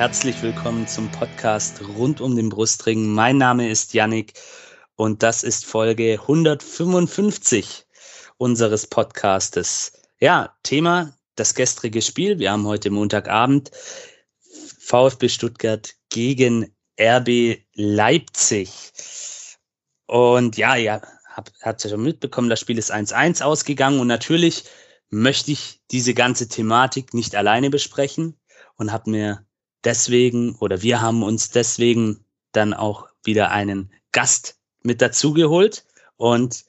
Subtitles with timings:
[0.00, 3.12] herzlich willkommen zum Podcast rund um den Brustring.
[3.12, 4.32] Mein Name ist Yannick
[4.96, 7.84] und das ist Folge 155
[8.38, 9.92] unseres Podcastes.
[10.18, 12.38] Ja, Thema das gestrige Spiel.
[12.38, 13.72] Wir haben heute Montagabend
[14.78, 18.70] VfB Stuttgart gegen RB Leipzig.
[20.06, 24.64] Und ja, ihr habt, habt ja schon mitbekommen, das Spiel ist 1-1 ausgegangen und natürlich
[25.10, 28.40] möchte ich diese ganze Thematik nicht alleine besprechen
[28.76, 29.44] und habe mir
[29.84, 35.84] deswegen oder wir haben uns deswegen dann auch wieder einen Gast mit dazugeholt
[36.16, 36.64] und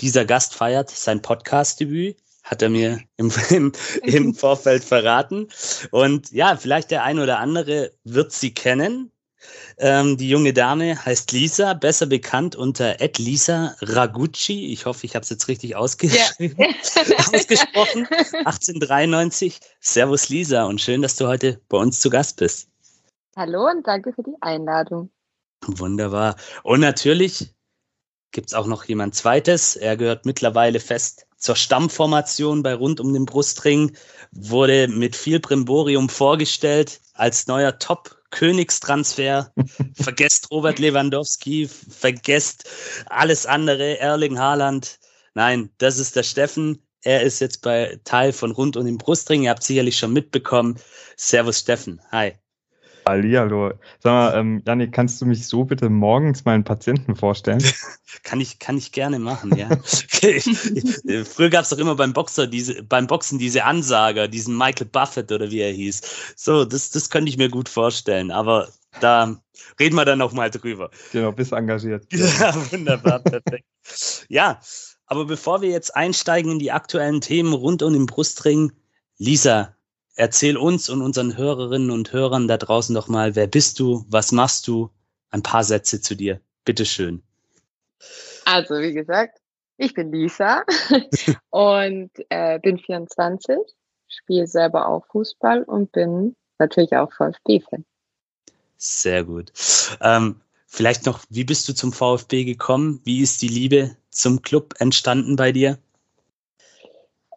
[0.00, 5.48] dieser Gast feiert sein Podcast-Debüt, hat er mir im, im, im Vorfeld verraten.
[5.90, 9.10] Und ja, vielleicht der ein oder andere wird sie kennen.
[9.78, 14.72] Ähm, die junge Dame heißt Lisa, besser bekannt unter Ed Lisa Ragucci.
[14.72, 16.66] Ich hoffe, ich habe es jetzt richtig ausgeschrieben, ja.
[17.32, 18.06] ausgesprochen.
[18.06, 19.60] 1893.
[19.80, 22.68] Servus Lisa und schön, dass du heute bei uns zu Gast bist.
[23.36, 25.10] Hallo und danke für die Einladung.
[25.66, 26.36] Wunderbar.
[26.62, 27.54] Und natürlich
[28.30, 29.76] gibt es auch noch jemand Zweites.
[29.76, 33.96] Er gehört mittlerweile fest zur Stammformation bei Rund um den Brustring,
[34.32, 39.52] wurde mit viel Brimborium vorgestellt als neuer Top Königstransfer.
[39.94, 42.68] vergesst Robert Lewandowski, vergesst
[43.06, 44.98] alles andere, Erling Haaland.
[45.34, 46.82] Nein, das ist der Steffen.
[47.02, 49.44] Er ist jetzt bei Teil von Rund um den Brustring.
[49.44, 50.78] Ihr habt sicherlich schon mitbekommen.
[51.16, 52.00] Servus Steffen.
[52.10, 52.34] Hi.
[53.08, 53.72] Hallihallo.
[54.00, 57.62] Sag mal, ähm, Janik, kannst du mich so bitte morgens meinen Patienten vorstellen?
[58.24, 59.68] kann ich, kann ich gerne machen, ja.
[61.24, 65.30] Früher gab es doch immer beim Boxer diese, beim Boxen diese Ansager, diesen Michael Buffett
[65.30, 66.34] oder wie er hieß.
[66.34, 68.68] So, das, das könnte ich mir gut vorstellen, aber
[69.00, 69.36] da
[69.78, 70.90] reden wir dann nochmal drüber.
[71.12, 72.06] Genau, bist engagiert.
[72.12, 73.66] Ja, wunderbar, perfekt.
[74.28, 74.60] Ja,
[75.06, 78.72] aber bevor wir jetzt einsteigen in die aktuellen Themen rund um den Brustring,
[79.18, 79.75] Lisa,
[80.16, 84.32] erzähl uns und unseren Hörerinnen und Hörern da draußen doch mal, wer bist du, was
[84.32, 84.90] machst du?
[85.30, 86.40] Ein paar Sätze zu dir.
[86.64, 87.22] Bitteschön.
[88.44, 89.38] Also, wie gesagt,
[89.76, 90.64] ich bin Lisa
[91.50, 93.56] und äh, bin 24,
[94.08, 97.84] spiele selber auch Fußball und bin natürlich auch VfB-Fan.
[98.78, 99.52] Sehr gut.
[100.00, 103.00] Ähm, vielleicht noch, wie bist du zum VfB gekommen?
[103.04, 105.78] Wie ist die Liebe zum Club entstanden bei dir?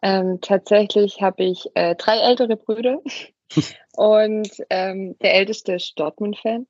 [0.01, 3.01] Ähm, tatsächlich habe ich äh, drei ältere Brüder
[3.95, 6.67] und ähm, der älteste ist Dortmund-Fan,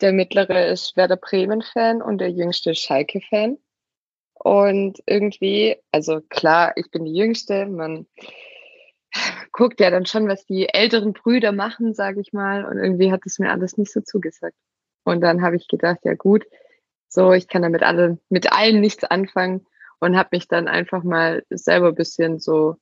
[0.00, 3.58] der mittlere ist Werder Bremen-Fan und der jüngste ist Schalke-Fan.
[4.42, 8.06] Und irgendwie, also klar, ich bin die Jüngste, man
[9.52, 12.64] guckt ja dann schon, was die älteren Brüder machen, sage ich mal.
[12.64, 14.56] Und irgendwie hat es mir alles nicht so zugesagt.
[15.04, 16.46] Und dann habe ich gedacht, ja gut,
[17.08, 19.66] so, ich kann damit alle, mit allen nichts anfangen
[20.00, 22.76] und habe mich dann einfach mal selber ein bisschen so,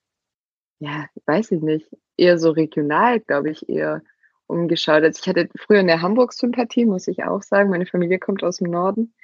[0.79, 4.03] ja, weiß ich nicht, eher so regional, glaube ich, eher
[4.47, 5.03] umgeschaut.
[5.03, 7.71] Also ich hatte früher eine Hamburg-Sympathie, muss ich auch sagen.
[7.71, 9.15] Meine Familie kommt aus dem Norden.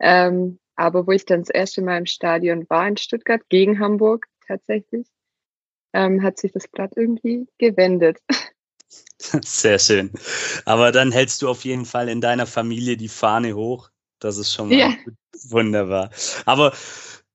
[0.00, 4.26] Ähm, aber wo ich dann das erste Mal im Stadion war in Stuttgart, gegen Hamburg
[4.46, 5.06] tatsächlich,
[5.92, 8.18] ähm, hat sich das Blatt irgendwie gewendet.
[9.18, 10.10] Sehr schön.
[10.64, 13.90] Aber dann hältst du auf jeden Fall in deiner Familie die Fahne hoch.
[14.18, 14.94] Das ist schon mal ja.
[15.48, 16.10] wunderbar.
[16.44, 16.72] Aber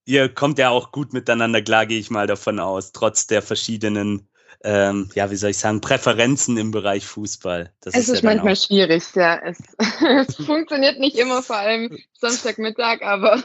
[0.10, 4.28] ihr kommt ja auch gut miteinander klar, gehe ich mal davon aus, trotz der verschiedenen,
[4.64, 7.72] ähm, ja, wie soll ich sagen, Präferenzen im Bereich Fußball.
[7.80, 9.40] Das es ist, ist ja manchmal schwierig, ja.
[9.44, 9.60] Es,
[10.28, 13.44] es funktioniert nicht immer, vor allem Samstagmittag, aber.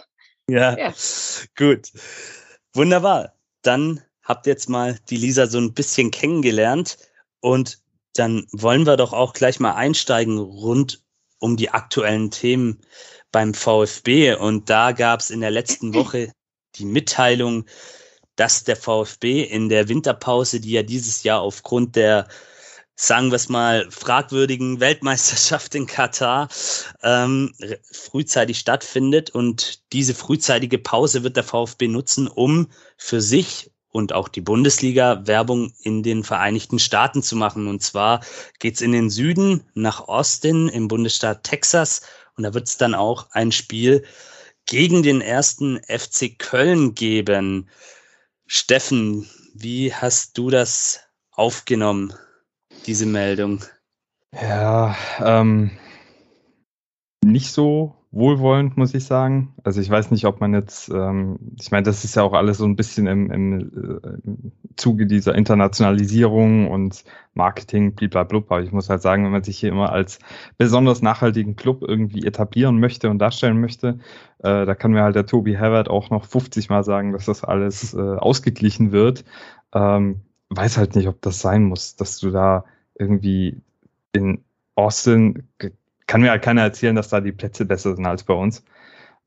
[0.48, 0.94] Ja, ja,
[1.56, 1.92] gut.
[2.72, 3.34] Wunderbar.
[3.60, 6.96] Dann habt jetzt mal die Lisa so ein bisschen kennengelernt
[7.40, 7.78] und
[8.14, 11.02] dann wollen wir doch auch gleich mal einsteigen rund
[11.38, 12.80] um die aktuellen Themen
[13.32, 14.34] beim VfB.
[14.34, 16.32] Und da gab es in der letzten Woche
[16.76, 17.66] die Mitteilung,
[18.36, 22.26] dass der VfB in der Winterpause, die ja dieses Jahr aufgrund der
[22.96, 26.48] sagen wir es mal, fragwürdigen Weltmeisterschaft in Katar
[27.02, 27.52] ähm,
[27.90, 29.30] frühzeitig stattfindet.
[29.30, 35.24] Und diese frühzeitige Pause wird der VfB nutzen, um für sich und auch die Bundesliga
[35.26, 37.68] Werbung in den Vereinigten Staaten zu machen.
[37.68, 38.20] Und zwar
[38.58, 42.02] geht's in den Süden nach Austin im Bundesstaat Texas.
[42.36, 44.04] Und da wird es dann auch ein Spiel
[44.66, 47.68] gegen den ersten FC Köln geben.
[48.46, 51.00] Steffen, wie hast du das
[51.30, 52.12] aufgenommen,
[52.86, 53.64] diese Meldung?
[54.32, 55.70] Ja, ähm,
[57.24, 59.52] nicht so wohlwollend, muss ich sagen.
[59.64, 62.58] Also ich weiß nicht, ob man jetzt, ähm, ich meine, das ist ja auch alles
[62.58, 68.56] so ein bisschen im, im, äh, im Zuge dieser Internationalisierung und Marketing, blablabla.
[68.56, 70.20] Aber ich muss halt sagen, wenn man sich hier immer als
[70.56, 73.98] besonders nachhaltigen Club irgendwie etablieren möchte und darstellen möchte,
[74.38, 77.42] äh, da kann mir halt der Tobi Herbert auch noch 50 Mal sagen, dass das
[77.42, 79.24] alles äh, ausgeglichen wird.
[79.72, 80.20] Ähm,
[80.50, 82.64] weiß halt nicht, ob das sein muss, dass du da
[82.96, 83.60] irgendwie
[84.12, 84.44] in
[84.76, 85.48] Austin
[86.14, 88.64] kann mir halt keiner erzählen, dass da die Plätze besser sind als bei uns.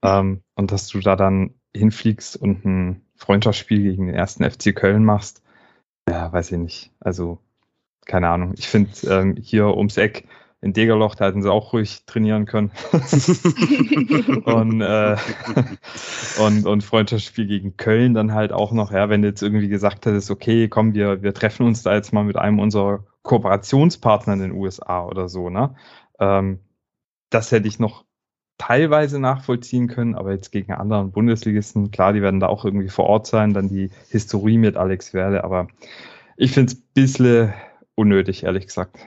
[0.03, 5.03] Ähm, und dass du da dann hinfliegst und ein Freundschaftsspiel gegen den ersten FC Köln
[5.03, 5.43] machst,
[6.07, 6.91] ja, weiß ich nicht.
[7.01, 7.39] Also,
[8.05, 8.53] keine Ahnung.
[8.57, 10.29] Ich finde, ähm, hier ums Eck
[10.61, 12.71] in Degerloch, da hätten sie auch ruhig trainieren können.
[14.45, 15.17] und, äh,
[16.39, 20.05] und, und Freundschaftsspiel gegen Köln dann halt auch noch, ja, wenn du jetzt irgendwie gesagt
[20.05, 24.39] hättest, okay, komm, wir, wir treffen uns da jetzt mal mit einem unserer Kooperationspartner in
[24.39, 25.75] den USA oder so, ne?
[26.17, 26.61] Ähm,
[27.29, 28.05] das hätte ich noch
[28.57, 33.05] teilweise nachvollziehen können, aber jetzt gegen anderen Bundesligisten, klar, die werden da auch irgendwie vor
[33.05, 35.67] Ort sein, dann die Historie mit Alex Werle, aber
[36.37, 37.53] ich finde es ein bisschen
[37.95, 38.97] unnötig, ehrlich gesagt.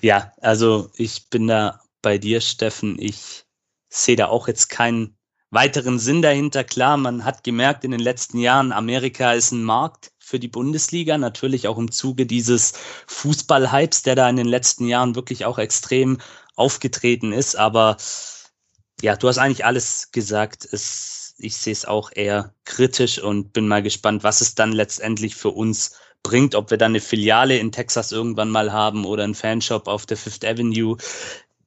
[0.00, 2.96] Ja, also ich bin da bei dir, Steffen.
[2.98, 3.44] Ich
[3.88, 5.16] sehe da auch jetzt keinen
[5.50, 6.64] weiteren Sinn dahinter.
[6.64, 11.16] Klar, man hat gemerkt in den letzten Jahren, Amerika ist ein Markt für die Bundesliga,
[11.16, 12.74] natürlich auch im Zuge dieses
[13.06, 16.18] Fußballhypes, der da in den letzten Jahren wirklich auch extrem
[16.58, 17.56] aufgetreten ist.
[17.56, 17.96] Aber
[19.00, 20.68] ja, du hast eigentlich alles gesagt.
[20.70, 25.36] Es, ich sehe es auch eher kritisch und bin mal gespannt, was es dann letztendlich
[25.36, 29.36] für uns bringt, ob wir dann eine Filiale in Texas irgendwann mal haben oder einen
[29.36, 30.96] Fanshop auf der Fifth Avenue.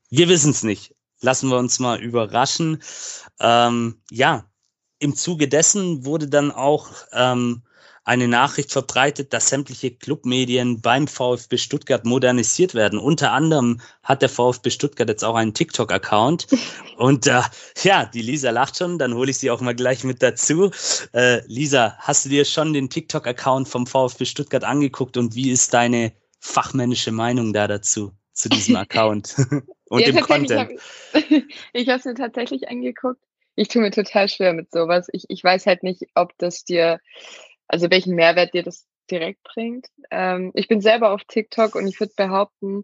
[0.10, 0.94] Wir wissen es nicht.
[1.22, 2.82] Lassen wir uns mal überraschen.
[3.40, 4.46] Ähm, ja,
[5.00, 7.64] im Zuge dessen wurde dann auch ähm,
[8.04, 12.98] eine Nachricht verbreitet, dass sämtliche Clubmedien beim VfB Stuttgart modernisiert werden.
[12.98, 16.48] Unter anderem hat der VfB Stuttgart jetzt auch einen TikTok-Account.
[16.98, 17.42] Und äh,
[17.84, 20.72] ja, die Lisa lacht schon, dann hole ich sie auch mal gleich mit dazu.
[21.14, 25.74] Äh, Lisa, hast du dir schon den TikTok-Account vom VfB Stuttgart angeguckt und wie ist
[25.74, 29.36] deine fachmännische Meinung da dazu, zu diesem Account
[29.90, 30.72] und ja, dem Content?
[31.74, 33.22] Ich habe es mir tatsächlich angeguckt.
[33.56, 35.08] Ich tue mir total schwer mit sowas.
[35.12, 37.00] Ich, ich weiß halt nicht, ob das dir
[37.72, 39.88] also welchen Mehrwert dir das direkt bringt.
[40.12, 42.84] Ähm, ich bin selber auf TikTok und ich würde behaupten,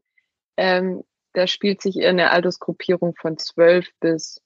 [0.55, 1.03] ähm,
[1.33, 4.41] da spielt sich eher eine Altersgruppierung von 12 bis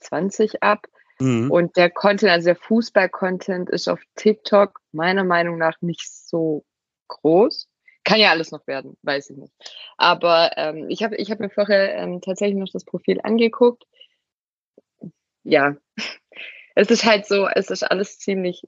[0.00, 0.86] 20 ab.
[1.20, 1.50] Mhm.
[1.50, 6.64] Und der Content, also der Fußball-Content ist auf TikTok meiner Meinung nach nicht so
[7.08, 7.68] groß.
[8.04, 9.52] Kann ja alles noch werden, weiß ich nicht.
[9.96, 13.84] Aber ähm, ich habe ich hab mir vorher ähm, tatsächlich noch das Profil angeguckt.
[15.44, 15.76] Ja,
[16.74, 18.64] es ist halt so, es ist alles ziemlich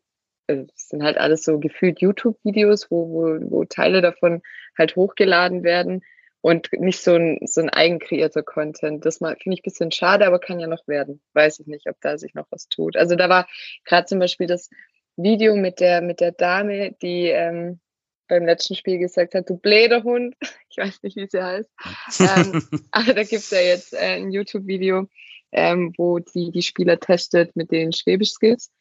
[0.47, 4.43] also es sind halt alles so gefühlt YouTube-Videos, wo, wo, wo Teile davon
[4.77, 6.03] halt hochgeladen werden
[6.41, 9.07] und nicht so ein, so ein eigenkreierter Content.
[9.07, 11.23] Das finde ich ein bisschen schade, aber kann ja noch werden.
[11.33, 12.97] Weiß ich nicht, ob da sich noch was tut.
[12.97, 13.49] Also da war
[13.85, 14.69] gerade zum Beispiel das
[15.17, 17.81] Video mit der, mit der Dame, die ähm,
[18.29, 20.35] beim letzten Spiel gesagt hat, du bläder Hund.
[20.77, 21.71] Ich weiß nicht, wie sie heißt.
[22.19, 22.61] ähm,
[22.91, 25.07] aber da gibt es ja jetzt äh, ein YouTube-Video,
[25.53, 28.73] ähm, wo die die Spieler testet mit den Schwäbisch-Skills.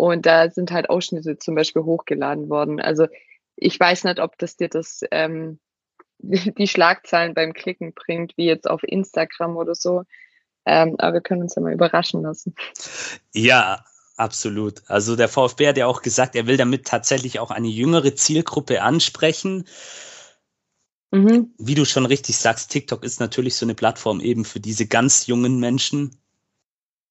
[0.00, 2.80] Und da sind halt Ausschnitte zum Beispiel hochgeladen worden.
[2.80, 3.06] Also
[3.54, 5.58] ich weiß nicht, ob das dir das ähm,
[6.18, 10.04] die Schlagzeilen beim Klicken bringt, wie jetzt auf Instagram oder so.
[10.64, 12.54] Ähm, aber wir können uns ja mal überraschen lassen.
[13.34, 13.84] Ja,
[14.16, 14.80] absolut.
[14.86, 18.80] Also der VfB hat ja auch gesagt, er will damit tatsächlich auch eine jüngere Zielgruppe
[18.80, 19.66] ansprechen.
[21.10, 21.52] Mhm.
[21.58, 25.26] Wie du schon richtig sagst, TikTok ist natürlich so eine Plattform eben für diese ganz
[25.26, 26.16] jungen Menschen,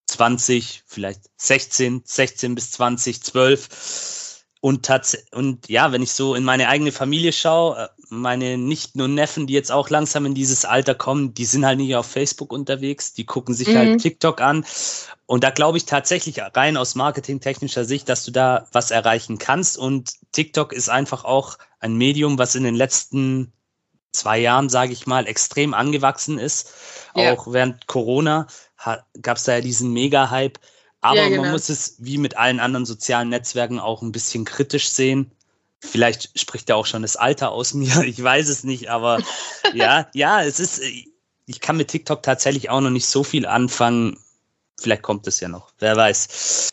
[0.10, 4.40] 20, vielleicht 16, 16 bis 20, 12.
[4.62, 9.02] Und, tats und ja, wenn ich so in meine eigene Familie schaue, äh, meine Nichten
[9.02, 12.08] und Neffen, die jetzt auch langsam in dieses Alter kommen, die sind halt nicht auf
[12.08, 13.92] Facebook unterwegs, die gucken sich halt mhm.
[13.92, 14.66] halt TikTok an.
[15.28, 19.78] Und da glaube ich tatsächlich rein aus marketingtechnischer Sicht, dass du da was erreichen kannst.
[19.78, 23.54] Und TikTok ist einfach auch ein Medium, was in den letzten
[24.12, 26.74] zwei Jahren, sage ich mal, extrem angewachsen ist.
[27.16, 27.32] Ja.
[27.32, 28.48] Auch während Corona
[29.22, 30.60] gab es da ja diesen Mega-Hype.
[31.02, 31.44] Aber ja, genau.
[31.44, 35.32] man muss es wie mit allen anderen sozialen Netzwerken auch ein bisschen kritisch sehen.
[35.80, 39.22] Vielleicht spricht ja auch schon das Alter aus mir, ich weiß es nicht, aber
[39.74, 40.82] ja, ja, es ist,
[41.46, 44.20] ich kann mit TikTok tatsächlich auch noch nicht so viel anfangen.
[44.80, 46.70] Vielleicht kommt es ja noch, wer weiß.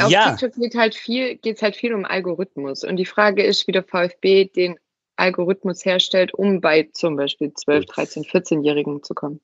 [0.00, 0.34] Auf ja.
[0.34, 2.82] TikTok geht halt viel, geht es halt viel um Algorithmus.
[2.82, 4.76] Und die Frage ist, wie der VfB den
[5.16, 9.40] Algorithmus herstellt, um bei zum Beispiel 12, 13, 14-Jährigen zu kommen.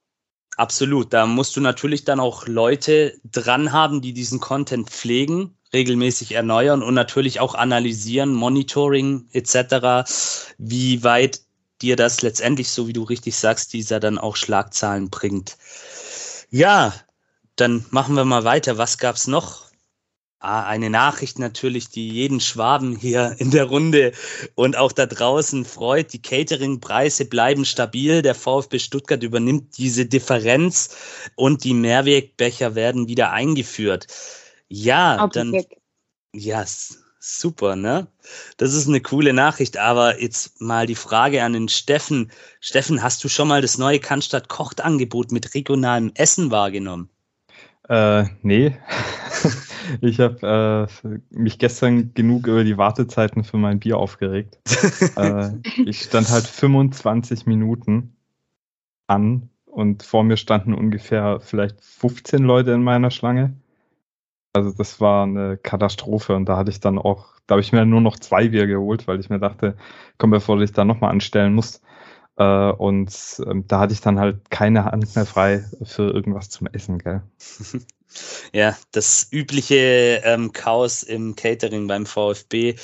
[0.61, 1.14] Absolut.
[1.14, 6.83] Da musst du natürlich dann auch Leute dran haben, die diesen Content pflegen, regelmäßig erneuern
[6.83, 10.05] und natürlich auch analysieren, Monitoring etc.,
[10.59, 11.40] wie weit
[11.81, 15.57] dir das letztendlich, so wie du richtig sagst, dieser dann auch Schlagzahlen bringt.
[16.50, 16.93] Ja,
[17.57, 18.76] dann machen wir mal weiter.
[18.76, 19.69] Was gab's noch?
[20.42, 24.12] Ah, eine Nachricht natürlich, die jeden Schwaben hier in der Runde
[24.54, 26.14] und auch da draußen freut.
[26.14, 28.23] Die Cateringpreise bleiben stabil.
[28.23, 30.97] Der VfB Stuttgart übernimmt diese Differenz
[31.35, 34.06] und die Mehrwegbecher werden wieder eingeführt.
[34.68, 35.62] Ja, dann.
[36.32, 36.64] Ja,
[37.18, 38.06] super, ne?
[38.56, 39.76] Das ist eine coole Nachricht.
[39.76, 42.32] Aber jetzt mal die Frage an den Steffen.
[42.61, 47.11] Steffen, hast du schon mal das neue Cannstatt Kocht-Angebot mit regionalem Essen wahrgenommen?
[47.90, 48.76] Äh, nee.
[50.00, 54.61] ich habe äh, mich gestern genug über die Wartezeiten für mein Bier aufgeregt.
[55.16, 55.50] äh,
[55.85, 58.14] ich stand halt 25 Minuten
[59.09, 63.56] an und vor mir standen ungefähr vielleicht 15 Leute in meiner Schlange.
[64.52, 67.85] Also das war eine Katastrophe und da hatte ich dann auch, da habe ich mir
[67.87, 69.76] nur noch zwei Bier geholt, weil ich mir dachte,
[70.16, 71.82] komm, bevor du dich da nochmal anstellen musst.
[72.40, 73.12] Äh, und
[73.47, 77.23] ähm, da hatte ich dann halt keine Hand mehr frei für irgendwas zum Essen, gell?
[78.52, 82.75] Ja, das übliche ähm, Chaos im Catering beim VfB,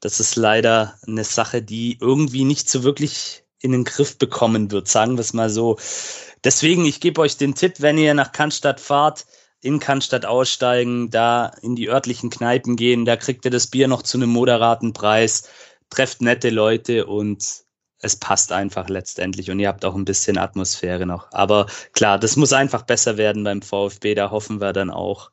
[0.00, 4.88] das ist leider eine Sache, die irgendwie nicht so wirklich in den Griff bekommen wird,
[4.88, 5.76] sagen wir es mal so.
[6.44, 9.26] Deswegen, ich gebe euch den Tipp, wenn ihr nach Cannstatt fahrt,
[9.60, 14.00] in Cannstatt aussteigen, da in die örtlichen Kneipen gehen, da kriegt ihr das Bier noch
[14.02, 15.46] zu einem moderaten Preis,
[15.90, 17.64] trefft nette Leute und
[18.02, 21.28] es passt einfach letztendlich und ihr habt auch ein bisschen Atmosphäre noch.
[21.32, 25.30] Aber klar, das muss einfach besser werden beim VfB, da hoffen wir dann auch.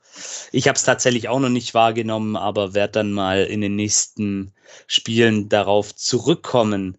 [0.51, 4.53] Ich habe es tatsächlich auch noch nicht wahrgenommen, aber werde dann mal in den nächsten
[4.87, 6.97] Spielen darauf zurückkommen.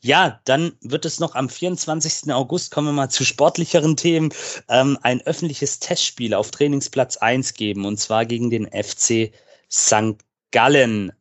[0.00, 2.32] Ja, dann wird es noch am 24.
[2.32, 4.32] August, kommen wir mal zu sportlicheren Themen,
[4.68, 9.32] ähm, ein öffentliches Testspiel auf Trainingsplatz 1 geben, und zwar gegen den FC
[9.70, 10.16] St.
[10.50, 11.12] Gallen.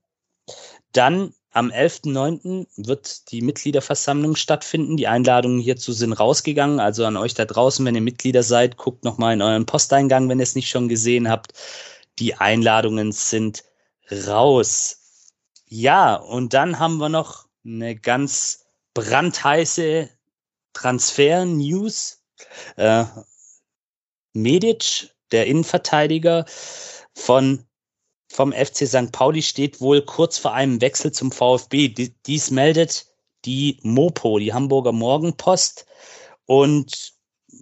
[0.91, 2.65] Dann am 11.09.
[2.77, 4.97] wird die Mitgliederversammlung stattfinden.
[4.97, 6.79] Die Einladungen hierzu sind rausgegangen.
[6.79, 10.39] Also an euch da draußen, wenn ihr Mitglieder seid, guckt nochmal in euren Posteingang, wenn
[10.39, 11.53] ihr es nicht schon gesehen habt.
[12.17, 13.63] Die Einladungen sind
[14.27, 14.97] raus.
[15.67, 20.09] Ja, und dann haben wir noch eine ganz brandheiße
[20.73, 22.23] Transfer-News.
[22.77, 23.05] Äh,
[24.33, 26.45] Medic, der Innenverteidiger
[27.13, 27.67] von
[28.33, 29.11] vom FC St.
[29.11, 31.89] Pauli steht wohl kurz vor einem Wechsel zum VfB.
[32.25, 33.05] Dies meldet
[33.45, 35.85] die Mopo, die Hamburger Morgenpost.
[36.45, 37.13] Und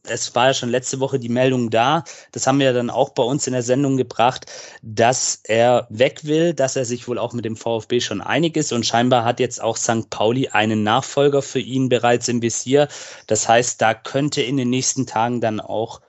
[0.03, 3.23] es war ja schon letzte Woche die Meldung da, das haben wir dann auch bei
[3.23, 4.45] uns in der Sendung gebracht,
[4.81, 8.71] dass er weg will, dass er sich wohl auch mit dem VfB schon einig ist
[8.71, 10.09] und scheinbar hat jetzt auch St.
[10.09, 12.87] Pauli einen Nachfolger für ihn bereits im Visier.
[13.27, 16.01] Das heißt, da könnte in den nächsten Tagen dann auch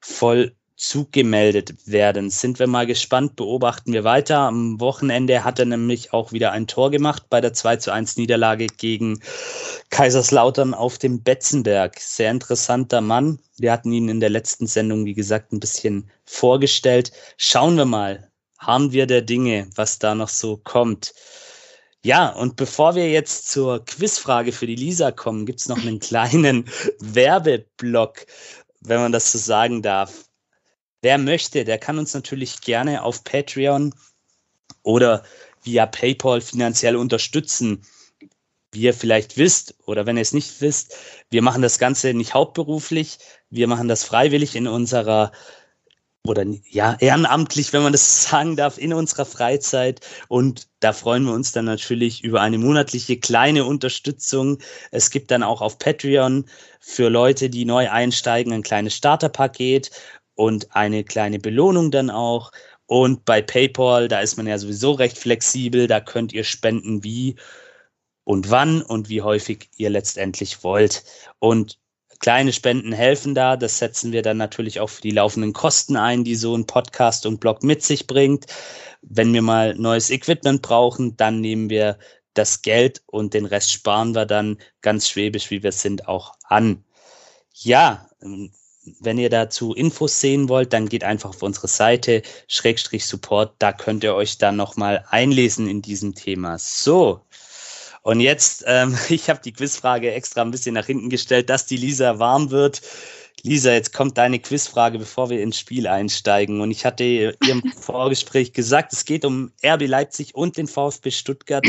[0.00, 2.30] voll zugemeldet werden.
[2.30, 4.38] Sind wir mal gespannt, beobachten wir weiter.
[4.38, 8.16] Am Wochenende hat er nämlich auch wieder ein Tor gemacht bei der 2 zu 1
[8.16, 9.20] Niederlage gegen
[9.90, 11.98] Kaiserslautern auf dem Betzenberg.
[11.98, 13.40] Sehr interessanter Mann.
[13.58, 17.10] Wir hatten ihn in der letzten Sendung, wie gesagt, ein bisschen vorgestellt.
[17.36, 18.30] Schauen wir mal.
[18.58, 21.12] Haben wir der Dinge, was da noch so kommt.
[22.04, 26.70] Ja, und bevor wir jetzt zur Quizfrage für die Lisa kommen, gibt's noch einen kleinen
[27.00, 28.26] Werbeblock,
[28.80, 30.27] wenn man das so sagen darf.
[31.02, 33.94] Wer möchte, der kann uns natürlich gerne auf Patreon
[34.82, 35.22] oder
[35.62, 37.82] via PayPal finanziell unterstützen.
[38.72, 40.94] Wie ihr vielleicht wisst oder wenn ihr es nicht wisst,
[41.30, 45.32] wir machen das Ganze nicht hauptberuflich, wir machen das freiwillig in unserer
[46.24, 50.00] oder ja, ehrenamtlich, wenn man das sagen darf, in unserer Freizeit.
[50.28, 54.58] Und da freuen wir uns dann natürlich über eine monatliche kleine Unterstützung.
[54.90, 56.44] Es gibt dann auch auf Patreon
[56.80, 59.90] für Leute, die neu einsteigen, ein kleines Starterpaket
[60.38, 62.52] und eine kleine Belohnung dann auch.
[62.86, 67.34] Und bei PayPal, da ist man ja sowieso recht flexibel, da könnt ihr spenden wie
[68.22, 71.02] und wann und wie häufig ihr letztendlich wollt.
[71.40, 71.80] Und
[72.20, 73.56] kleine Spenden helfen da.
[73.56, 77.26] Das setzen wir dann natürlich auch für die laufenden Kosten ein, die so ein Podcast
[77.26, 78.46] und Blog mit sich bringt.
[79.02, 81.98] Wenn wir mal neues Equipment brauchen, dann nehmen wir
[82.34, 86.84] das Geld und den Rest sparen wir dann ganz schwäbisch, wie wir sind, auch an.
[87.52, 88.08] Ja,
[89.00, 93.54] wenn ihr dazu Infos sehen wollt, dann geht einfach auf unsere Seite Schrägstrich Support.
[93.58, 96.58] Da könnt ihr euch dann nochmal einlesen in diesem Thema.
[96.58, 97.20] So.
[98.02, 101.76] Und jetzt, ähm, ich habe die Quizfrage extra ein bisschen nach hinten gestellt, dass die
[101.76, 102.80] Lisa warm wird.
[103.42, 106.60] Lisa, jetzt kommt deine Quizfrage, bevor wir ins Spiel einsteigen.
[106.60, 111.10] Und ich hatte ihr im Vorgespräch gesagt, es geht um RB Leipzig und den VfB
[111.10, 111.64] Stuttgart.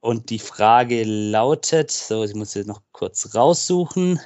[0.00, 4.20] Und die Frage lautet, so, ich muss jetzt noch kurz raussuchen.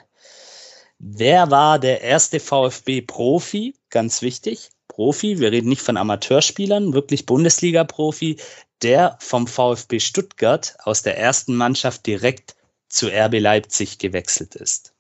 [0.99, 3.75] Wer war der erste VfB-Profi?
[3.91, 4.71] Ganz wichtig.
[4.89, 8.39] Profi, wir reden nicht von Amateurspielern, wirklich Bundesliga-Profi,
[8.83, 12.57] der vom VfB Stuttgart aus der ersten Mannschaft direkt
[12.89, 14.95] zu RB Leipzig gewechselt ist?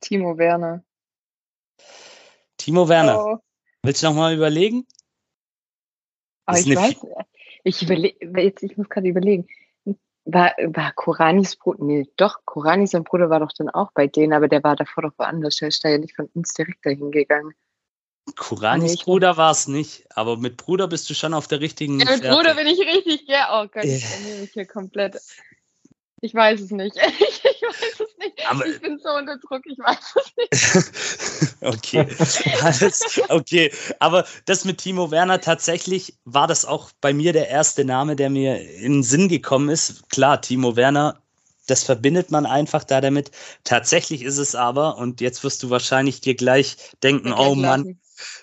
[0.00, 0.82] Timo Werner.
[2.56, 3.24] Timo Werner.
[3.24, 3.38] Oh.
[3.82, 4.86] Willst du noch mal überlegen?
[6.50, 6.96] Ist ich weiß,
[7.64, 9.46] ich jetzt, ich muss gerade überlegen.
[10.24, 14.32] War, war Koranis Bruder, nee, doch, Korani, sein Bruder war doch dann auch bei denen,
[14.32, 15.56] aber der war davor doch woanders.
[15.56, 17.54] Der ist da ja nicht von uns direkt dahin gegangen.
[18.36, 21.98] Kuranis Nee, Bruder war es nicht, aber mit Bruder bist du schon auf der richtigen
[21.98, 22.36] Ja, mit Fährte.
[22.36, 23.42] Bruder bin ich richtig, gell?
[23.50, 23.96] Oh Gott, Ja.
[23.96, 25.16] ich ernähre mich hier komplett.
[26.22, 26.96] Ich weiß es nicht.
[27.64, 28.50] Ich, weiß es nicht.
[28.50, 31.60] Aber- ich bin so unter Druck, ich weiß es nicht.
[31.60, 32.06] okay,
[32.62, 33.72] alles okay.
[34.00, 38.30] Aber das mit Timo Werner tatsächlich war das auch bei mir der erste Name, der
[38.30, 40.08] mir in den Sinn gekommen ist.
[40.10, 41.20] Klar, Timo Werner,
[41.66, 43.30] das verbindet man einfach da damit.
[43.64, 47.98] Tatsächlich ist es aber, und jetzt wirst du wahrscheinlich dir gleich denken, oh Mann,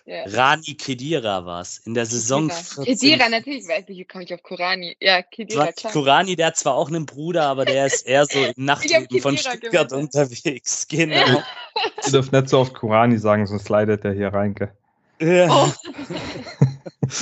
[0.05, 0.23] Ja.
[0.25, 2.47] Rani Kedira war es in der Saison.
[2.47, 2.63] Kedira.
[2.85, 2.85] 14.
[2.85, 3.63] Kedira, natürlich.
[3.87, 4.95] Wie komme ich auf Korani?
[4.99, 5.93] Ja, Kedira, klar.
[5.93, 9.37] Kurani, der hat zwar auch einen Bruder, aber der ist eher so im Nachtleben von
[9.37, 9.93] Stuttgart gewettet.
[9.93, 10.87] unterwegs.
[10.99, 11.41] Genau.
[12.05, 14.53] Ihr dürft nicht so oft Kurani sagen, sonst leidet der hier rein.
[14.55, 14.71] gell?
[15.21, 15.47] Ja.
[15.49, 15.71] Oh.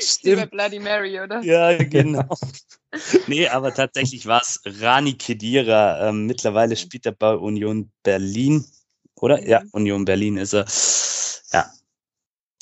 [0.00, 0.50] Stimmt.
[0.50, 1.42] Bloody Mary, oder?
[1.42, 2.28] Ja, genau.
[3.26, 6.08] nee, aber tatsächlich war es Rani Kedira.
[6.08, 8.64] Ähm, mittlerweile spielt er bei Union Berlin,
[9.16, 9.40] oder?
[9.40, 9.48] Mhm.
[9.48, 10.66] Ja, Union Berlin ist er.
[11.52, 11.70] Ja,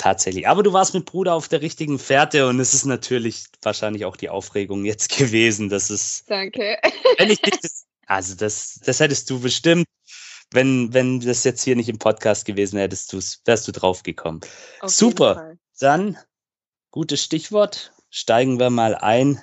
[0.00, 0.48] tatsächlich.
[0.48, 4.16] Aber du warst mit Bruder auf der richtigen Fährte und es ist natürlich wahrscheinlich auch
[4.16, 6.78] die Aufregung jetzt gewesen, dass es Danke.
[7.18, 9.84] wenn ich das, also das, das hättest du bestimmt,
[10.52, 14.02] wenn, wenn das jetzt hier nicht im Podcast gewesen wäre, hättest du's, wärst du drauf
[14.02, 14.40] gekommen.
[14.80, 15.54] Auf Super.
[15.78, 16.18] Dann,
[16.90, 19.40] gutes Stichwort, steigen wir mal ein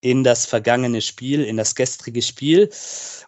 [0.00, 2.70] in das vergangene Spiel, in das gestrige Spiel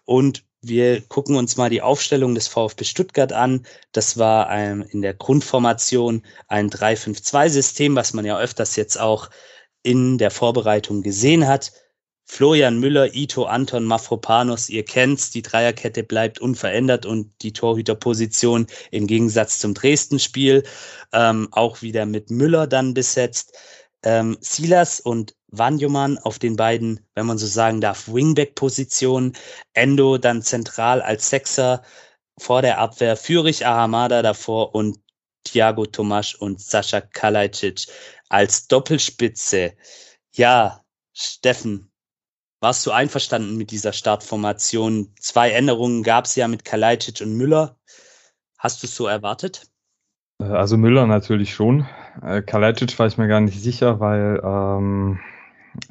[0.03, 3.65] und wir gucken uns mal die Aufstellung des VfB Stuttgart an.
[3.91, 9.29] Das war ein, in der Grundformation ein 3-5-2-System, was man ja öfters jetzt auch
[9.83, 11.71] in der Vorbereitung gesehen hat.
[12.27, 19.05] Florian Müller, Ito, Anton, Mafropanos, ihr kennt's, die Dreierkette bleibt unverändert und die Torhüterposition im
[19.05, 20.63] Gegensatz zum Dresden-Spiel
[21.13, 23.55] ähm, auch wieder mit Müller dann besetzt.
[24.05, 29.35] Ähm, Silas und Wanjoman auf den beiden, wenn man so sagen darf, Wingback-Positionen.
[29.73, 31.81] Endo dann zentral als Sechser
[32.37, 34.99] vor der Abwehr, Fürich Ahamada davor und
[35.43, 37.87] Thiago Tomasch und Sascha Kalajdzic
[38.29, 39.73] als Doppelspitze.
[40.33, 41.91] Ja, Steffen,
[42.59, 45.13] warst du einverstanden mit dieser Startformation?
[45.19, 47.77] Zwei Änderungen gab es ja mit Kalajdzic und Müller.
[48.57, 49.67] Hast du es so erwartet?
[50.41, 51.87] Äh, Also Müller natürlich schon.
[52.21, 55.19] Äh, Kalajdzic war ich mir gar nicht sicher, weil ähm,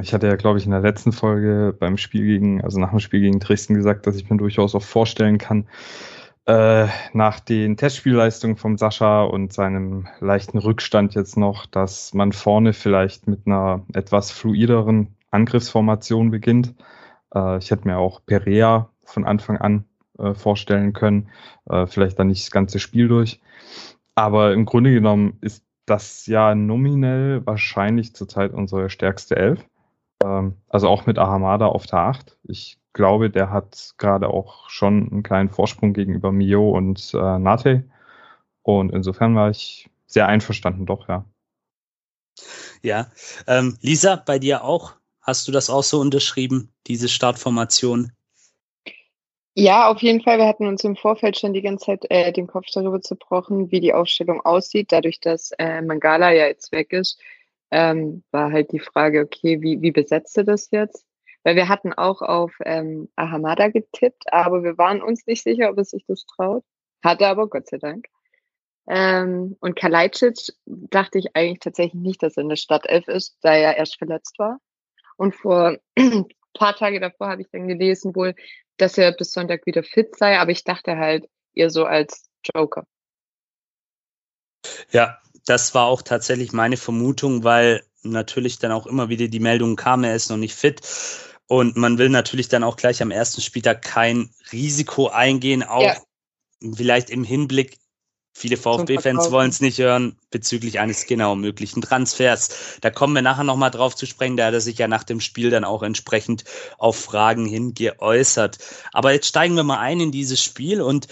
[0.01, 3.01] ich hatte ja, glaube ich, in der letzten Folge beim Spiel gegen, also nach dem
[3.01, 5.67] Spiel gegen Dresden gesagt, dass ich mir durchaus auch vorstellen kann,
[6.47, 12.73] äh, nach den Testspielleistungen vom Sascha und seinem leichten Rückstand jetzt noch, dass man vorne
[12.73, 16.75] vielleicht mit einer etwas fluideren Angriffsformation beginnt.
[17.35, 19.85] Äh, ich hätte mir auch Perea von Anfang an
[20.19, 21.29] äh, vorstellen können,
[21.69, 23.41] äh, vielleicht dann nicht das ganze Spiel durch.
[24.15, 29.64] Aber im Grunde genommen ist das ja nominell wahrscheinlich zurzeit unsere stärkste Elf.
[30.23, 32.38] Ähm, also auch mit Ahamada auf der 8.
[32.44, 37.85] Ich glaube, der hat gerade auch schon einen kleinen Vorsprung gegenüber Mio und äh, Nate.
[38.62, 41.25] Und insofern war ich sehr einverstanden, doch, ja.
[42.83, 43.11] Ja.
[43.47, 44.94] Ähm, Lisa, bei dir auch?
[45.20, 48.12] Hast du das auch so unterschrieben, diese Startformation?
[49.57, 50.38] Ja, auf jeden Fall.
[50.38, 53.79] Wir hatten uns im Vorfeld schon die ganze Zeit äh, den Kopf darüber zerbrochen, wie
[53.81, 54.90] die Aufstellung aussieht.
[54.90, 57.21] Dadurch, dass äh, Mangala ja jetzt weg ist,
[57.71, 61.07] ähm, war halt die Frage, okay, wie, wie besetzt du das jetzt?
[61.45, 65.79] Weil wir hatten auch auf ähm, Ahamada getippt, aber wir waren uns nicht sicher, ob
[65.79, 66.64] er sich das traut.
[67.05, 68.07] Hatte aber, Gott sei Dank.
[68.88, 73.55] Ähm, und Kalajdzic dachte ich eigentlich tatsächlich nicht, dass er in der Stadtelf ist, da
[73.55, 74.59] er erst verletzt war.
[75.17, 78.35] Und vor ein paar Tage davor habe ich dann gelesen, wohl,
[78.77, 82.85] dass er bis Sonntag wieder fit sei, aber ich dachte halt eher so als Joker.
[84.91, 89.77] Ja, das war auch tatsächlich meine Vermutung, weil natürlich dann auch immer wieder die Meldung
[89.77, 90.81] kam, er ist noch nicht fit.
[91.47, 96.03] Und man will natürlich dann auch gleich am ersten Spieltag kein Risiko eingehen, auch Ja.
[96.75, 97.79] vielleicht im Hinblick,
[98.35, 102.79] viele VfB-Fans wollen es nicht hören, bezüglich eines genau möglichen Transfers.
[102.81, 105.20] Da kommen wir nachher nochmal drauf zu sprechen, da hat er sich ja nach dem
[105.20, 106.44] Spiel dann auch entsprechend
[106.77, 108.59] auf Fragen hin geäußert.
[108.92, 111.07] Aber jetzt steigen wir mal ein in dieses Spiel und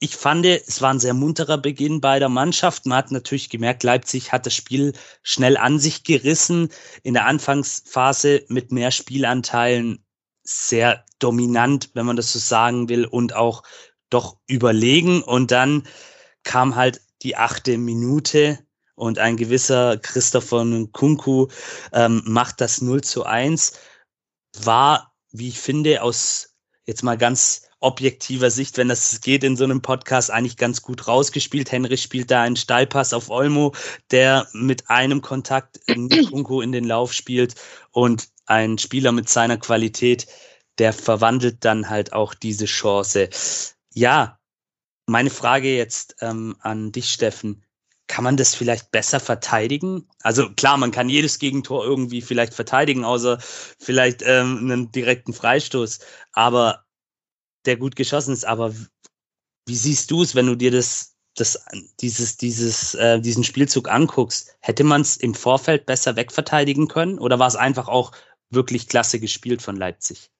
[0.00, 2.90] ich fand, es war ein sehr munterer Beginn beider Mannschaften.
[2.90, 6.68] Man hat natürlich gemerkt, Leipzig hat das Spiel schnell an sich gerissen.
[7.02, 10.04] In der Anfangsphase mit mehr Spielanteilen
[10.42, 13.62] sehr dominant, wenn man das so sagen will, und auch
[14.10, 15.22] doch überlegen.
[15.22, 15.84] Und dann
[16.44, 18.58] kam halt die achte Minute
[18.94, 21.48] und ein gewisser Christopher Nkunku
[21.92, 23.72] ähm, macht das 0 zu 1.
[24.62, 26.54] War, wie ich finde, aus
[26.86, 31.06] jetzt mal ganz objektiver Sicht, wenn das geht in so einem Podcast, eigentlich ganz gut
[31.06, 31.70] rausgespielt.
[31.70, 33.74] Henry spielt da einen Steilpass auf Olmo,
[34.10, 37.54] der mit einem Kontakt Kunku in den Lauf spielt
[37.90, 40.26] und ein Spieler mit seiner Qualität,
[40.78, 43.28] der verwandelt dann halt auch diese Chance.
[43.92, 44.38] Ja,
[45.06, 47.64] meine Frage jetzt ähm, an dich, Steffen.
[48.06, 50.08] Kann man das vielleicht besser verteidigen?
[50.22, 53.38] Also klar, man kann jedes Gegentor irgendwie vielleicht verteidigen, außer
[53.78, 56.00] vielleicht ähm, einen direkten Freistoß.
[56.32, 56.84] Aber
[57.64, 58.44] der gut geschossen ist.
[58.44, 58.74] Aber
[59.66, 61.64] wie siehst du es, wenn du dir das, das,
[62.00, 64.54] dieses, dieses, äh, diesen Spielzug anguckst?
[64.60, 68.12] Hätte man es im Vorfeld besser wegverteidigen können oder war es einfach auch
[68.50, 70.30] wirklich klasse gespielt von Leipzig?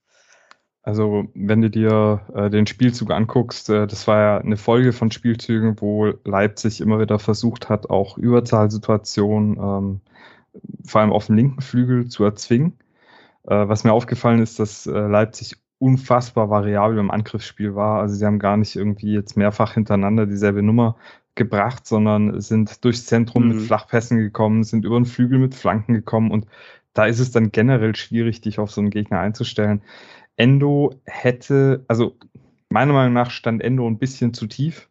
[0.86, 5.10] Also, wenn du dir äh, den Spielzug anguckst, äh, das war ja eine Folge von
[5.10, 10.00] Spielzügen, wo Leipzig immer wieder versucht hat, auch Überzahlsituationen, ähm,
[10.84, 12.74] vor allem auf dem linken Flügel zu erzwingen.
[13.44, 18.00] Äh, was mir aufgefallen ist, dass äh, Leipzig unfassbar variabel im Angriffsspiel war.
[18.00, 20.96] Also sie haben gar nicht irgendwie jetzt mehrfach hintereinander dieselbe Nummer
[21.34, 23.48] gebracht, sondern sind durchs Zentrum mhm.
[23.54, 26.46] mit Flachpässen gekommen, sind über den Flügel mit Flanken gekommen und
[26.92, 29.82] da ist es dann generell schwierig, dich auf so einen Gegner einzustellen.
[30.36, 32.16] Endo hätte, also
[32.68, 34.90] meiner Meinung nach stand Endo ein bisschen zu tief.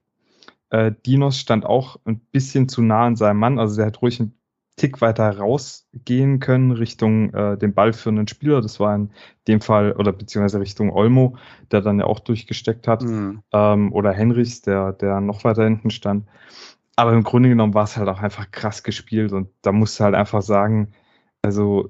[0.70, 4.20] Äh, Dinos stand auch ein bisschen zu nah an seinem Mann, also der hat ruhig
[4.20, 4.34] ein
[4.76, 8.60] Tick weiter rausgehen können Richtung äh, den ballführenden Spieler.
[8.60, 9.12] Das war in
[9.48, 11.38] dem Fall, oder beziehungsweise Richtung Olmo,
[11.72, 13.04] der dann ja auch durchgesteckt hat.
[13.04, 13.44] Mhm.
[13.52, 16.26] Ähm, oder Henrichs, der, der noch weiter hinten stand.
[16.96, 20.06] Aber im Grunde genommen war es halt auch einfach krass gespielt und da musst du
[20.06, 20.94] halt einfach sagen,
[21.44, 21.90] also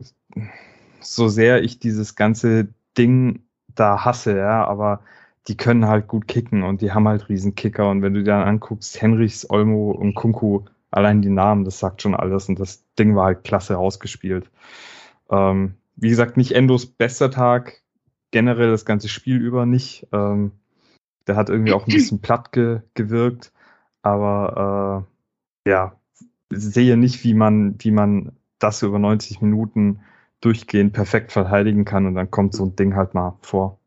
[0.99, 3.43] so sehr ich dieses ganze Ding
[3.75, 5.01] da hasse, ja, aber
[5.47, 8.31] die können halt gut kicken und die haben halt riesen Kicker und wenn du dir
[8.31, 12.85] dann anguckst, Henrichs, Olmo und Kunku, allein die Namen, das sagt schon alles und das
[12.97, 14.49] Ding war halt klasse rausgespielt.
[15.29, 17.81] Ähm, wie gesagt, nicht Endos bester Tag,
[18.31, 20.07] generell das ganze Spiel über nicht.
[20.11, 20.51] Ähm,
[21.27, 23.51] der hat irgendwie auch ein bisschen platt ge gewirkt,
[24.01, 25.05] aber
[25.65, 25.95] äh, ja,
[26.49, 30.01] sehe nicht, wie man, wie man das über 90 Minuten
[30.43, 33.79] durchgehend perfekt verteidigen kann und dann kommt so ein Ding halt mal vor.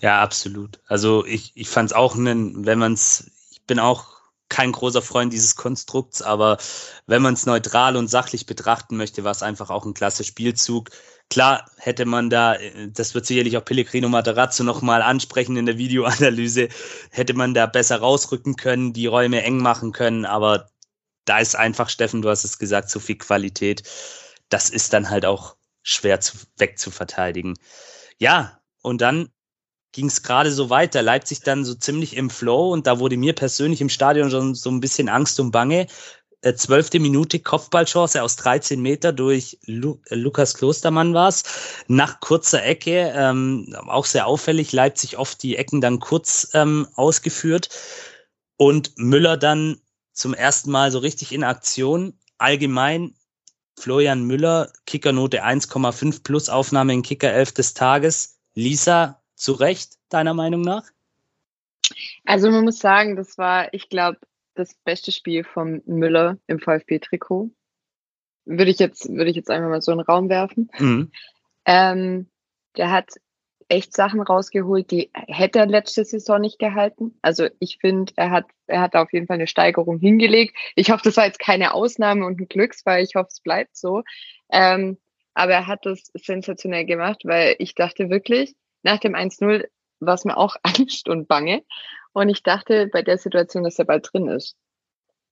[0.00, 0.80] Ja, absolut.
[0.86, 4.14] Also ich, ich fand es auch, einen, wenn man es, ich bin auch
[4.48, 6.58] kein großer Freund dieses Konstrukts, aber
[7.06, 10.90] wenn man es neutral und sachlich betrachten möchte, war es einfach auch ein klasse Spielzug.
[11.30, 12.56] Klar hätte man da,
[12.88, 16.68] das wird sicherlich auch Pellegrino Materazzo nochmal ansprechen in der Videoanalyse,
[17.10, 20.68] hätte man da besser rausrücken können, die Räume eng machen können, aber
[21.24, 23.82] da ist einfach, Steffen, du hast es gesagt, zu viel Qualität.
[24.50, 27.54] Das ist dann halt auch schwer zu, wegzuverteidigen.
[28.18, 29.28] Ja, und dann
[29.92, 31.02] ging es gerade so weiter.
[31.02, 34.70] Leipzig dann so ziemlich im Flow und da wurde mir persönlich im Stadion schon so
[34.70, 35.86] ein bisschen Angst und Bange.
[36.40, 41.44] Äh, zwölfte Minute Kopfballchance aus 13 Meter durch Lu äh, Lukas Klostermann war's.
[41.86, 47.68] Nach kurzer Ecke, ähm, auch sehr auffällig, Leipzig oft die Ecken dann kurz ähm, ausgeführt
[48.56, 49.80] und Müller dann
[50.12, 52.18] zum ersten Mal so richtig in Aktion.
[52.38, 53.14] Allgemein
[53.78, 58.38] Florian Müller, Kickernote 1,5 plus Aufnahme in Kicker 11 des Tages.
[58.54, 60.84] Lisa, zu Recht, deiner Meinung nach?
[62.24, 64.18] Also man muss sagen, das war, ich glaube,
[64.54, 67.50] das beste Spiel von Müller im VfB-Trikot.
[68.46, 70.70] Würde ich jetzt, würde ich jetzt einfach mal so in den Raum werfen.
[70.78, 71.10] Mhm.
[71.64, 72.26] Ähm,
[72.76, 73.10] der hat
[73.68, 77.18] echt Sachen rausgeholt, die hätte er letzte Saison nicht gehalten.
[77.22, 80.56] Also ich finde, er hat, er hat auf jeden Fall eine Steigerung hingelegt.
[80.74, 83.02] Ich hoffe, das war jetzt keine Ausnahme und ein Glücksfall.
[83.02, 84.02] Ich hoffe, es bleibt so.
[84.50, 84.98] Ähm,
[85.34, 89.64] aber er hat das sensationell gemacht, weil ich dachte wirklich, nach dem 1-0
[90.00, 91.62] war es mir auch Angst und Bange.
[92.12, 94.56] Und ich dachte bei der Situation, dass er bald drin ist.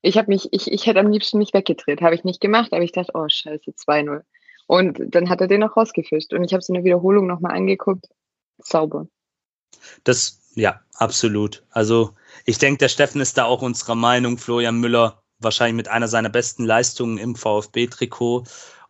[0.03, 2.83] Ich habe mich, ich, ich hätte am liebsten nicht weggedreht, habe ich nicht gemacht, aber
[2.83, 4.23] ich dachte, oh scheiße, 2-0.
[4.67, 6.33] Und dann hat er den noch rausgefischt.
[6.33, 8.07] Und ich habe es in der Wiederholung nochmal angeguckt.
[8.59, 9.07] Sauber.
[10.05, 11.65] Das, ja, absolut.
[11.71, 14.39] Also ich denke, der Steffen ist da auch unserer Meinung.
[14.39, 18.45] Florian Müller wahrscheinlich mit einer seiner besten Leistungen im VfB-Trikot.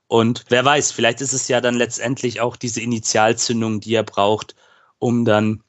[0.06, 4.54] Und wer weiß, vielleicht ist es ja dann letztendlich auch diese Initialzündung, die er braucht,
[4.98, 5.62] um dann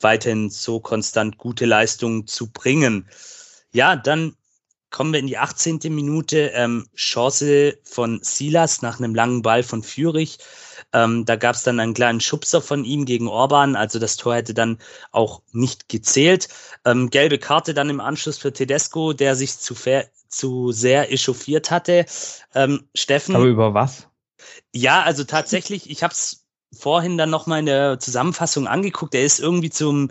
[0.00, 3.08] weiterhin so konstant gute Leistungen zu bringen.
[3.72, 4.36] Ja, dann
[4.90, 5.80] kommen wir in die 18.
[5.90, 6.52] Minute.
[6.54, 10.38] Ähm, Chance von Silas nach einem langen Ball von Fürich.
[10.92, 13.76] Ähm, da gab es dann einen kleinen Schubser von ihm gegen Orban.
[13.76, 14.78] Also das Tor hätte dann
[15.12, 16.48] auch nicht gezählt.
[16.84, 19.74] Ähm, gelbe Karte dann im Anschluss für Tedesco, der sich zu,
[20.28, 22.06] zu sehr echauffiert hatte.
[22.54, 23.36] Ähm, Steffen.
[23.36, 24.08] Aber über was?
[24.74, 29.14] Ja, also tatsächlich, ich habe es vorhin dann nochmal in der Zusammenfassung angeguckt.
[29.14, 30.10] Er ist irgendwie zum,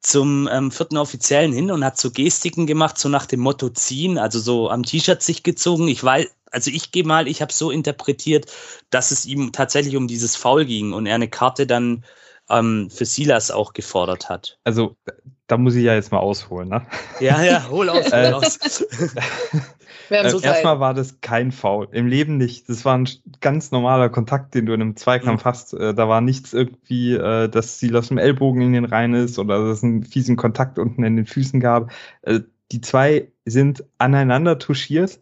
[0.00, 4.18] zum ähm, vierten Offiziellen hin und hat so Gestiken gemacht, so nach dem Motto ziehen,
[4.18, 5.88] also so am T-Shirt sich gezogen.
[5.88, 8.46] Ich weiß, also ich gehe mal, ich habe so interpretiert,
[8.90, 12.04] dass es ihm tatsächlich um dieses Foul ging und er eine Karte dann
[12.48, 14.58] ähm, für Silas auch gefordert hat.
[14.64, 14.96] Also,
[15.48, 16.86] da muss ich ja jetzt mal ausholen, ne?
[17.20, 18.58] Ja, ja, hol aus, hol Äh, aus.
[20.08, 21.88] Wir haben Äh, so erstmal war das kein Foul.
[21.90, 22.68] Im Leben nicht.
[22.68, 23.08] Das war ein
[23.40, 25.48] ganz normaler Kontakt, den du in einem Zweikampf Mhm.
[25.48, 25.74] hast.
[25.74, 29.38] Äh, da war nichts irgendwie, äh, dass Silas mit dem Ellbogen in den Reihen ist
[29.38, 31.90] oder dass es einen fiesen Kontakt unten in den Füßen gab.
[32.72, 35.18] Die zwei sind aneinander touchiert.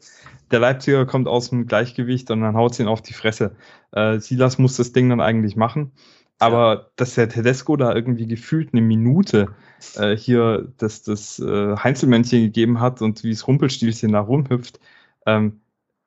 [0.54, 3.56] Der Leipziger kommt aus dem Gleichgewicht und dann haut ihn auf die Fresse.
[3.90, 5.90] Äh, Silas muss das Ding dann eigentlich machen.
[6.38, 9.48] Aber dass der Tedesco da irgendwie gefühlt eine Minute
[9.96, 14.78] äh, hier das, das äh, Heinzelmännchen gegeben hat und wie es Rumpelstilzchen da rumhüpft,
[15.26, 15.60] ähm,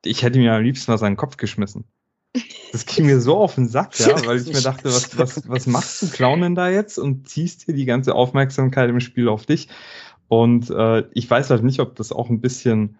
[0.06, 1.84] ich hätte mir am liebsten was an den Kopf geschmissen.
[2.72, 5.68] Das ging mir so auf den Sack, ja, weil ich mir dachte, was, was, was
[5.68, 9.68] machst du Clownen da jetzt und ziehst hier die ganze Aufmerksamkeit im Spiel auf dich.
[10.30, 12.98] Und äh, ich weiß halt nicht, ob das auch ein bisschen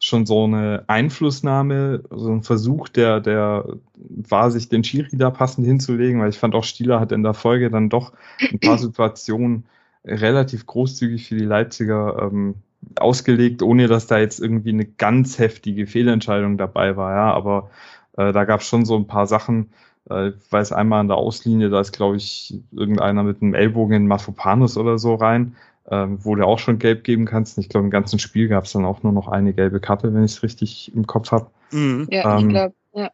[0.00, 5.66] schon so eine Einflussnahme, so ein Versuch, der, der war, sich den Schiri da passend
[5.66, 9.64] hinzulegen, weil ich fand auch Stieler hat in der Folge dann doch ein paar Situationen
[10.04, 12.54] relativ großzügig für die Leipziger ähm,
[13.00, 17.70] ausgelegt, ohne dass da jetzt irgendwie eine ganz heftige Fehlentscheidung dabei war, ja, aber
[18.16, 19.70] äh, da gab es schon so ein paar Sachen,
[20.08, 23.96] äh, ich weiß einmal an der Auslinie, da ist, glaube ich, irgendeiner mit einem Ellbogen
[23.96, 25.56] in Mafopanus oder so rein,
[25.90, 27.56] ähm, wo du auch schon gelb geben kannst.
[27.56, 30.12] Und Ich glaube, im ganzen Spiel gab es dann auch nur noch eine gelbe Karte,
[30.14, 31.50] wenn ich es richtig im Kopf habe.
[31.70, 32.06] Mhm.
[32.10, 33.10] Ja, Ähm, ich glaube, ja.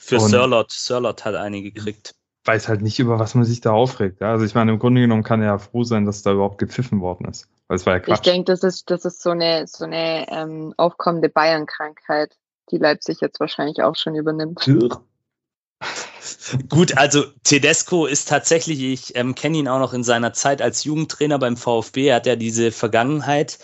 [0.00, 0.70] Für Sirlot.
[0.72, 2.14] Sirlot hat eine gekriegt.
[2.44, 4.20] Weiß halt nicht, über was man sich da aufregt.
[4.20, 4.32] Ja?
[4.32, 7.00] Also ich meine, im Grunde genommen kann er ja froh sein, dass da überhaupt gepfiffen
[7.00, 7.48] worden ist.
[7.68, 8.26] Weil es war ja Ich Quatsch.
[8.26, 12.36] denke, das ist, das ist so eine, so eine ähm, aufkommende Bayern-Krankheit,
[12.70, 14.66] die Leipzig jetzt wahrscheinlich auch schon übernimmt.
[16.68, 20.84] Gut, also Tedesco ist tatsächlich, ich ähm, kenne ihn auch noch in seiner Zeit als
[20.84, 23.58] Jugendtrainer beim VfB, er hat ja diese Vergangenheit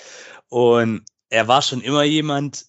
[0.48, 2.66] und er war schon immer jemand,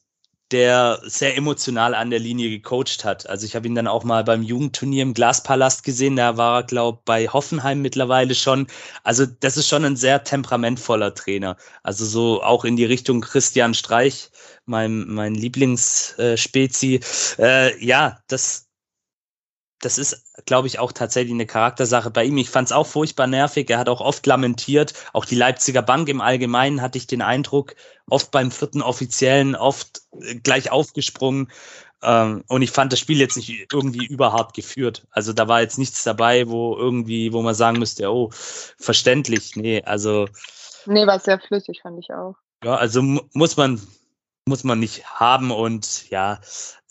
[0.51, 3.29] der sehr emotional an der Linie gecoacht hat.
[3.29, 6.63] Also ich habe ihn dann auch mal beim Jugendturnier im Glaspalast gesehen, da war er,
[6.63, 8.67] glaube bei Hoffenheim mittlerweile schon.
[9.03, 11.55] Also das ist schon ein sehr temperamentvoller Trainer.
[11.83, 14.31] Also so auch in die Richtung Christian Streich,
[14.65, 16.99] mein, mein Lieblingsspezi.
[17.37, 18.68] Äh, ja, das,
[19.81, 22.37] das ist, glaube ich, auch tatsächlich eine Charaktersache bei ihm.
[22.37, 23.69] Ich fand es auch furchtbar nervig.
[23.69, 24.93] Er hat auch oft lamentiert.
[25.13, 27.75] Auch die Leipziger Bank im Allgemeinen hatte ich den Eindruck,
[28.09, 31.49] oft beim vierten Offiziellen, oft äh, gleich aufgesprungen.
[32.01, 35.07] Ähm, und ich fand das Spiel jetzt nicht irgendwie überhart geführt.
[35.11, 39.55] Also da war jetzt nichts dabei, wo irgendwie, wo man sagen müsste, oh, verständlich.
[39.55, 40.27] Nee, also
[40.85, 42.35] Nee, war sehr flüssig, fand ich auch.
[42.63, 43.81] ja, also mu- muss man
[44.45, 46.39] muss man nicht haben und ja,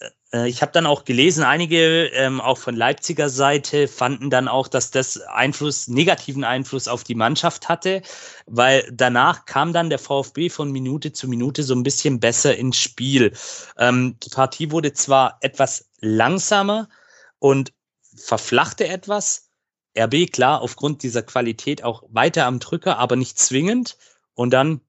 [0.01, 4.69] äh, ich habe dann auch gelesen, einige ähm, auch von Leipziger Seite fanden dann auch,
[4.69, 8.03] dass das Einfluss negativen Einfluss auf die Mannschaft hatte,
[8.47, 12.77] weil danach kam dann der VfB von Minute zu Minute so ein bisschen besser ins
[12.77, 13.33] Spiel.
[13.79, 16.91] Ähm, die Partie wurde zwar etwas langsamer
[17.39, 17.73] und
[18.15, 19.51] verflachte etwas.
[19.99, 23.97] RB klar aufgrund dieser Qualität auch weiter am Drücker, aber nicht zwingend.
[24.35, 24.83] Und dann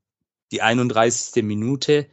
[0.52, 1.44] die 31.
[1.44, 2.08] Minute.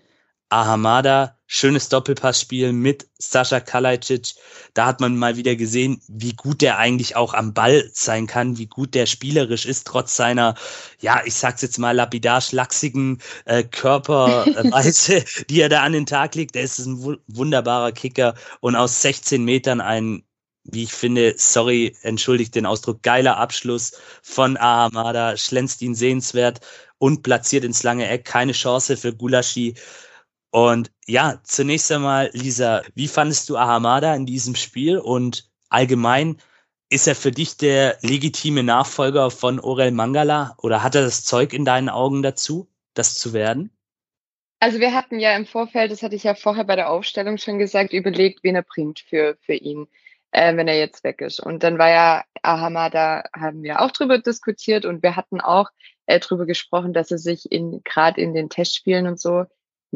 [0.49, 4.35] Ahamada, schönes Doppelpassspiel mit Sascha Kalajdzic.
[4.75, 8.59] Da hat man mal wieder gesehen, wie gut der eigentlich auch am Ball sein kann,
[8.59, 10.55] wie gut der spielerisch ist, trotz seiner,
[11.01, 16.35] ja, ich sag's jetzt mal lapidar schlachsigen äh, Körperweise, die er da an den Tag
[16.35, 16.55] legt.
[16.55, 20.23] Der ist ein wu- wunderbarer Kicker und aus 16 Metern ein
[20.69, 26.61] wie ich finde, sorry, entschuldigt den Ausdruck, geiler Abschluss von Ahamada, schlänzt ihn sehenswert
[26.99, 28.25] und platziert ins lange Eck.
[28.25, 29.75] Keine Chance für Gulaschi.
[30.57, 34.97] Und ja, zunächst einmal, Lisa, wie fandest du Ahamada in diesem Spiel?
[34.97, 36.39] Und allgemein,
[36.89, 40.55] ist er für dich der legitime Nachfolger von Orel Mangala?
[40.57, 43.71] Oder hat er das Zeug in deinen Augen dazu, das zu werden?
[44.59, 47.59] Also wir hatten ja im Vorfeld, das hatte ich ja vorher bei der Aufstellung schon
[47.59, 49.89] gesagt, überlegt, wen er bringt für, für ihn,
[50.31, 51.39] äh, wenn er jetzt weg ist.
[51.39, 55.69] Und dann war ja Ahama, da haben wir auch drüber diskutiert und wir hatten auch
[56.07, 59.45] äh, drüber gesprochen, dass er sich in gerade in den Testspielen und so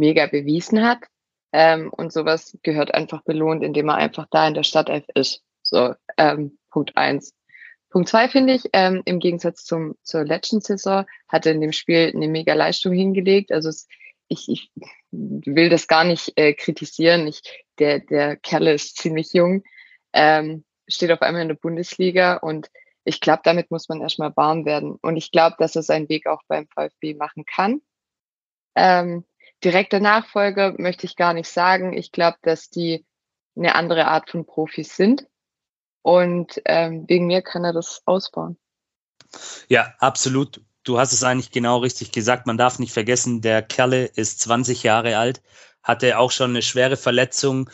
[0.00, 1.04] mega bewiesen hat.
[1.52, 5.42] Ähm, und sowas gehört einfach belohnt, indem er einfach da in der Startelf ist.
[5.62, 7.34] So, ähm, Punkt eins.
[7.90, 11.72] Punkt zwei finde ich, ähm, im Gegensatz zum, zur letzten Saison hat er in dem
[11.72, 13.50] Spiel eine mega Leistung hingelegt.
[13.50, 13.88] Also es,
[14.28, 14.70] ich, ich
[15.10, 17.26] will das gar nicht äh, kritisieren.
[17.26, 17.42] Ich,
[17.80, 19.64] der, der Kerl ist ziemlich jung,
[20.12, 22.70] ähm, steht auf einmal in der Bundesliga und
[23.04, 24.96] ich glaube, damit muss man erstmal warm werden.
[25.00, 27.80] Und ich glaube, dass er seinen Weg auch beim VfB machen kann.
[28.76, 29.24] Ähm,
[29.64, 31.92] direkter Nachfolger möchte ich gar nicht sagen.
[31.92, 33.04] Ich glaube, dass die
[33.56, 35.26] eine andere Art von Profis sind.
[36.02, 38.56] Und ähm, wegen mir kann er das ausbauen.
[39.68, 40.62] Ja, absolut.
[40.82, 42.46] Du hast es eigentlich genau richtig gesagt.
[42.46, 45.42] Man darf nicht vergessen, der Kerle ist 20 Jahre alt,
[45.82, 47.68] hatte auch schon eine schwere Verletzung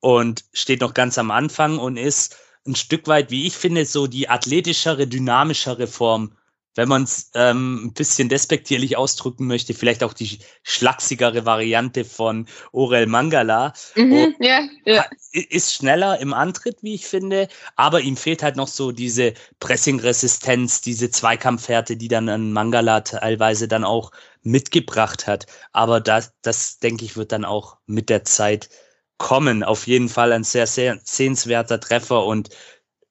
[0.00, 4.06] und steht noch ganz am Anfang und ist ein Stück weit, wie ich finde, so
[4.06, 6.37] die athletischere, dynamischere Form
[6.78, 12.46] wenn man es ähm, ein bisschen despektierlich ausdrücken möchte, vielleicht auch die schlachsigere Variante von
[12.70, 13.72] Orel Mangala.
[13.96, 15.04] Mhm, ja, ja.
[15.32, 20.80] Ist schneller im Antritt, wie ich finde, aber ihm fehlt halt noch so diese Pressing-Resistenz,
[20.80, 24.12] diese Zweikampfhärte, die dann ein Mangala teilweise dann auch
[24.44, 25.46] mitgebracht hat.
[25.72, 28.70] Aber das, das denke ich, wird dann auch mit der Zeit
[29.16, 29.64] kommen.
[29.64, 32.50] Auf jeden Fall ein sehr, sehr sehenswerter Treffer und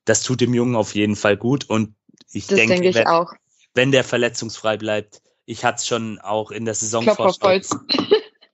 [0.05, 1.69] das tut dem Jungen auf jeden Fall gut.
[1.69, 1.95] Und
[2.31, 3.33] ich das denke, denke ich wenn, auch
[3.77, 5.21] wenn der verletzungsfrei bleibt.
[5.45, 7.69] Ich hatte es schon auch in der Saison Klopf auf Holz.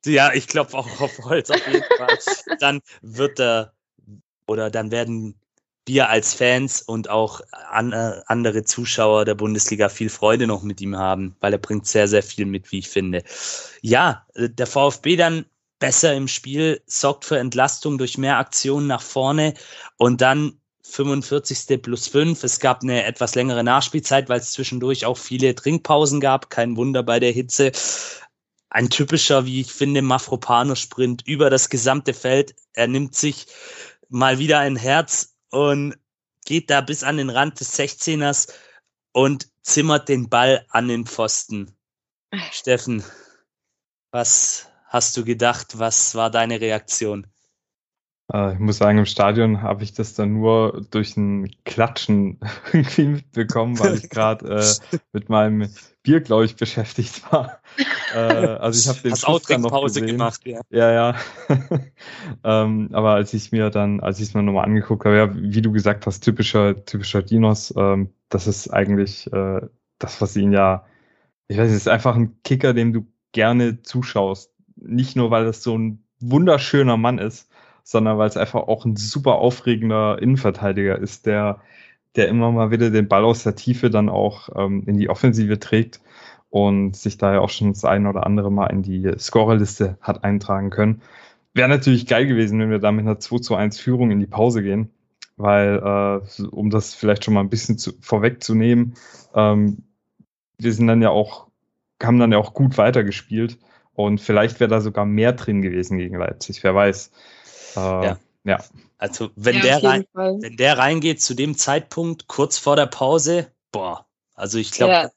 [0.06, 2.18] Ja, ich klopfe auch auf Holz auf jeden Fall.
[2.60, 3.72] Dann wird er
[4.48, 5.40] oder dann werden
[5.86, 10.82] wir als Fans und auch an, äh, andere Zuschauer der Bundesliga viel Freude noch mit
[10.82, 13.24] ihm haben, weil er bringt sehr, sehr viel mit, wie ich finde.
[13.82, 15.46] Ja, äh, der VfB dann
[15.80, 19.54] besser im Spiel, sorgt für Entlastung durch mehr Aktionen nach vorne
[19.96, 20.60] und dann
[20.94, 21.82] 45.
[21.82, 22.44] plus 5.
[22.44, 26.52] Es gab eine etwas längere Nachspielzeit, weil es zwischendurch auch viele Trinkpausen gab.
[26.52, 27.72] Kein Wunder bei der Hitze.
[28.70, 32.56] Ein typischer, wie ich finde, Mafropano-Sprint über das gesamte Feld.
[32.74, 33.48] Er nimmt sich
[34.10, 35.96] mal wieder ein Herz und
[36.46, 38.54] geht da bis an den Rand des 16ers
[39.14, 41.76] und zimmert den Ball an den Pfosten.
[42.52, 43.04] Steffen,
[44.12, 45.80] was hast du gedacht?
[45.80, 47.33] Was war deine Reaktion?
[48.32, 52.40] Äh, ich muss sagen, im Stadion habe ich das dann nur durch ein Klatschen
[52.74, 55.70] irgendwie mitbekommen, weil ich gerade äh, mit meinem
[56.04, 57.62] Bier, glaube ich, beschäftigt war.
[58.14, 60.18] äh, also ich habe den Hast auch noch Pause gesehen.
[60.18, 60.62] gemacht, ja.
[60.70, 61.16] Ja, ja.
[62.44, 65.62] ähm, aber als ich mir dann, als ich es mir nochmal angeguckt habe, ja, wie
[65.62, 69.62] du gesagt hast, typischer, typischer Dinos, ähm, das ist eigentlich äh,
[70.00, 70.86] das, was ihn ja,
[71.48, 74.54] ich weiß nicht, ist einfach ein Kicker, dem du gerne zuschaust.
[74.76, 77.50] Nicht nur, weil das so ein wunderschöner Mann ist,
[77.84, 81.62] sondern weil es einfach auch ein super aufregender Innenverteidiger ist, der,
[82.16, 85.60] der immer mal wieder den Ball aus der Tiefe dann auch ähm, in die Offensive
[85.60, 86.02] trägt
[86.50, 90.24] und sich da ja auch schon das ein oder andere Mal in die Scorerliste hat
[90.24, 91.02] eintragen können.
[91.54, 94.28] Wäre natürlich geil gewesen, wenn wir da mit einer 2 zu 1 Führung in die
[94.28, 94.90] Pause gehen,
[95.36, 98.96] weil, äh, um das vielleicht schon mal ein bisschen zu, vorwegzunehmen,
[99.36, 99.84] ähm,
[100.58, 101.48] wir sind dann ja auch,
[102.02, 103.58] haben dann ja auch gut weitergespielt
[103.94, 107.12] und vielleicht wäre da sogar mehr drin gewesen gegen Leipzig, wer weiß.
[107.76, 108.20] Äh, ja.
[108.44, 108.64] ja.
[108.98, 113.52] Also wenn, ja, der rein, wenn der reingeht zu dem Zeitpunkt, kurz vor der Pause,
[113.72, 114.06] boah,
[114.36, 115.10] also ich glaube, ja.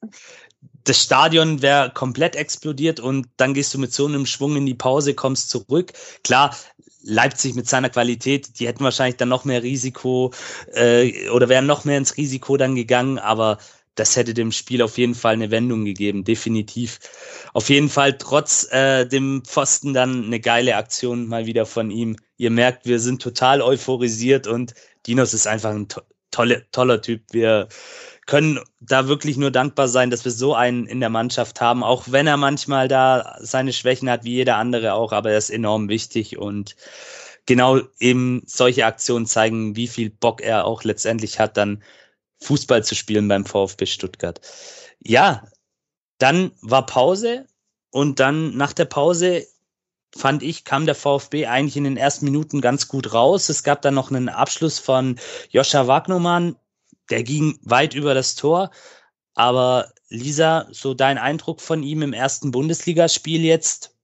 [0.84, 4.74] das Stadion wäre komplett explodiert und dann gehst du mit so einem Schwung in die
[4.74, 5.92] Pause, kommst zurück.
[6.24, 6.56] Klar,
[7.02, 10.32] Leipzig mit seiner Qualität, die hätten wahrscheinlich dann noch mehr Risiko
[10.72, 13.58] äh, oder wären noch mehr ins Risiko dann gegangen, aber
[13.96, 17.00] das hätte dem Spiel auf jeden Fall eine Wendung gegeben, definitiv.
[17.52, 22.16] Auf jeden Fall trotz äh, dem Pfosten dann eine geile Aktion mal wieder von ihm.
[22.36, 24.74] Ihr merkt, wir sind total euphorisiert und
[25.06, 27.22] Dinos ist einfach ein to tolle, toller Typ.
[27.32, 27.68] Wir
[28.26, 32.04] können da wirklich nur dankbar sein, dass wir so einen in der Mannschaft haben, auch
[32.08, 35.88] wenn er manchmal da seine Schwächen hat, wie jeder andere auch, aber er ist enorm
[35.88, 36.76] wichtig und
[37.46, 41.82] genau eben solche Aktionen zeigen, wie viel Bock er auch letztendlich hat, dann
[42.40, 44.40] Fußball zu spielen beim VfB Stuttgart.
[45.00, 45.46] Ja,
[46.18, 47.46] dann war Pause
[47.90, 49.46] und dann nach der Pause
[50.16, 53.48] fand ich, kam der VfB eigentlich in den ersten Minuten ganz gut raus.
[53.48, 55.18] Es gab dann noch einen Abschluss von
[55.50, 56.56] Joscha Wagnermann,
[57.10, 58.70] der ging weit über das Tor.
[59.34, 63.94] Aber Lisa, so dein Eindruck von ihm im ersten Bundesligaspiel jetzt?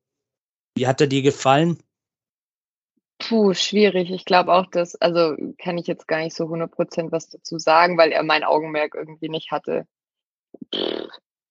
[0.75, 1.83] Wie hat er dir gefallen?
[3.22, 4.11] Puh, schwierig.
[4.11, 7.96] Ich glaube auch, dass, also kann ich jetzt gar nicht so 100% was dazu sagen,
[7.96, 9.87] weil er mein Augenmerk irgendwie nicht hatte.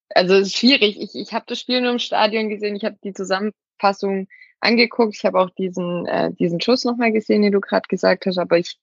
[0.10, 1.00] Also es ist schwierig.
[1.00, 2.76] Ich, ich habe das Spiel nur im Stadion gesehen.
[2.76, 4.28] Ich habe die Zusammenfassung
[4.60, 5.16] angeguckt.
[5.16, 8.58] Ich habe auch diesen, äh, diesen Schuss nochmal gesehen, den du gerade gesagt hast, aber
[8.58, 8.78] ich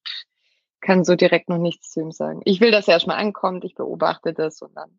[0.80, 2.40] kann so direkt noch nichts zu ihm sagen.
[2.46, 3.64] Ich will, dass er erstmal ankommt.
[3.64, 4.98] Ich beobachte das und dann.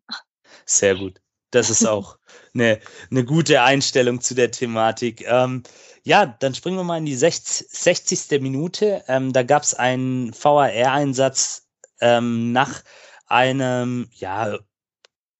[0.64, 1.20] Sehr gut.
[1.50, 2.16] Das ist auch
[2.54, 5.24] eine, eine gute Einstellung zu der Thematik.
[5.26, 5.62] Ähm,
[6.02, 7.66] ja, dann springen wir mal in die 60.
[7.70, 8.40] 60.
[8.40, 9.04] Minute.
[9.08, 11.66] Ähm, da gab es einen VAR-Einsatz
[12.00, 12.82] ähm, nach
[13.26, 14.58] einem ja,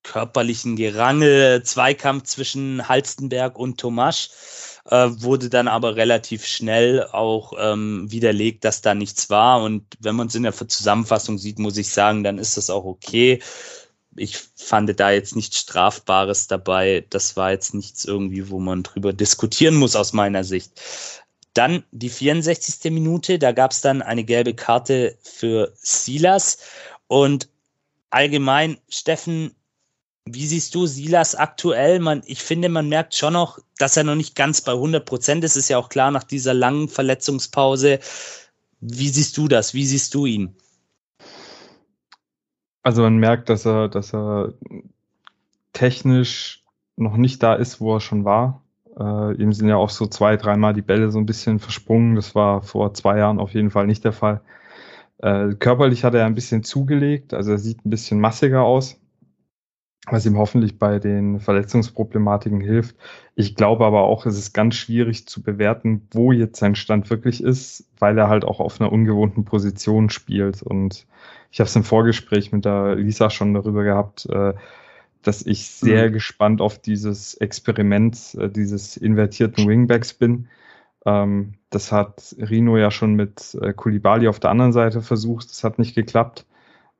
[0.02, 4.30] körperlichen Gerangel, Zweikampf zwischen Halstenberg und Tomasch.
[4.86, 9.62] Äh, wurde dann aber relativ schnell auch ähm, widerlegt, dass da nichts war.
[9.62, 12.84] Und wenn man es in der Zusammenfassung sieht, muss ich sagen, dann ist das auch
[12.84, 13.40] okay
[14.20, 17.06] ich fand da jetzt nichts Strafbares dabei.
[17.08, 20.72] Das war jetzt nichts irgendwie, wo man drüber diskutieren muss aus meiner Sicht.
[21.54, 22.92] Dann die 64.
[22.92, 26.58] Minute, da gab es dann eine gelbe Karte für Silas.
[27.06, 27.48] Und
[28.10, 29.54] allgemein, Steffen,
[30.26, 31.98] wie siehst du Silas aktuell?
[31.98, 35.44] Man, ich finde, man merkt schon noch, dass er noch nicht ganz bei 100 Prozent
[35.44, 35.56] ist.
[35.56, 38.00] Ist ja auch klar nach dieser langen Verletzungspause.
[38.80, 39.72] Wie siehst du das?
[39.72, 40.56] Wie siehst du ihn?
[42.82, 44.54] Also man merkt, dass er, dass er
[45.72, 46.64] technisch
[46.96, 48.62] noch nicht da ist, wo er schon war.
[48.98, 52.16] Äh, ihm sind ja auch so zwei, dreimal die Bälle so ein bisschen versprungen.
[52.16, 54.40] Das war vor zwei Jahren auf jeden Fall nicht der Fall.
[55.18, 58.98] Äh, körperlich hat er ein bisschen zugelegt, also er sieht ein bisschen massiger aus,
[60.06, 62.96] was ihm hoffentlich bei den Verletzungsproblematiken hilft.
[63.34, 67.42] Ich glaube aber auch, es ist ganz schwierig zu bewerten, wo jetzt sein Stand wirklich
[67.42, 70.62] ist, weil er halt auch auf einer ungewohnten Position spielt.
[70.62, 71.06] Und
[71.50, 74.54] ich habe es im Vorgespräch mit der Lisa schon darüber gehabt, äh,
[75.22, 76.14] dass ich sehr mhm.
[76.14, 80.48] gespannt auf dieses Experiment äh, dieses invertierten Wingbacks bin.
[81.04, 85.50] Ähm, das hat Rino ja schon mit äh, Kulibali auf der anderen Seite versucht.
[85.50, 86.46] Das hat nicht geklappt.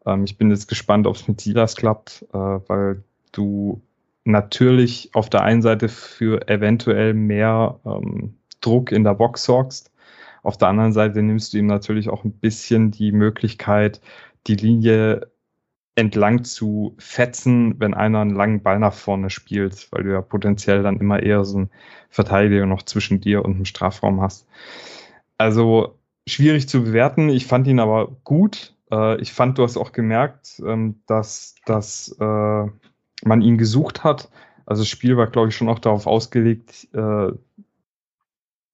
[0.07, 3.83] Ähm, ich bin jetzt gespannt, ob es mit Silas klappt, äh, weil du
[4.25, 9.91] natürlich auf der einen Seite für eventuell mehr ähm, Druck in der Box sorgst.
[10.43, 14.01] Auf der anderen Seite nimmst du ihm natürlich auch ein bisschen die Möglichkeit,
[14.47, 15.31] die Linie
[15.97, 20.83] entlang zu fetzen, wenn einer einen langen Ball nach vorne spielt, weil du ja potenziell
[20.83, 21.71] dann immer eher so einen
[22.09, 24.47] Verteidiger noch zwischen dir und dem Strafraum hast.
[25.37, 27.29] Also schwierig zu bewerten.
[27.29, 28.75] Ich fand ihn aber gut.
[28.91, 32.67] Äh, ich fand, du hast auch gemerkt, ähm, dass, dass äh,
[33.25, 34.31] man ihn gesucht hat.
[34.67, 37.33] Also das Spiel war, glaube ich, schon auch darauf ausgelegt, äh,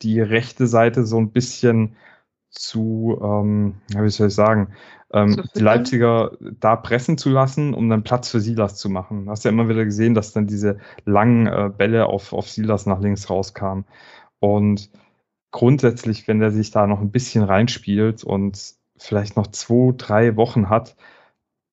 [0.02, 1.96] die rechte Seite so ein bisschen
[2.50, 4.74] zu, ähm, wie soll ich sagen,
[5.12, 9.26] ähm, die Leipziger da pressen zu lassen, um dann Platz für Silas zu machen.
[9.26, 12.86] Du hast ja immer wieder gesehen, dass dann diese langen äh, Bälle auf, auf Silas
[12.86, 13.84] nach links rauskamen.
[14.40, 14.90] Und
[15.50, 20.68] grundsätzlich, wenn er sich da noch ein bisschen reinspielt und vielleicht noch zwei, drei Wochen
[20.68, 20.96] hat,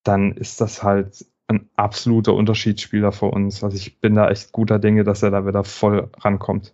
[0.03, 3.63] dann ist das halt ein absoluter Unterschiedsspieler für uns.
[3.63, 6.73] Also ich bin da echt guter Dinge, dass er da wieder voll rankommt.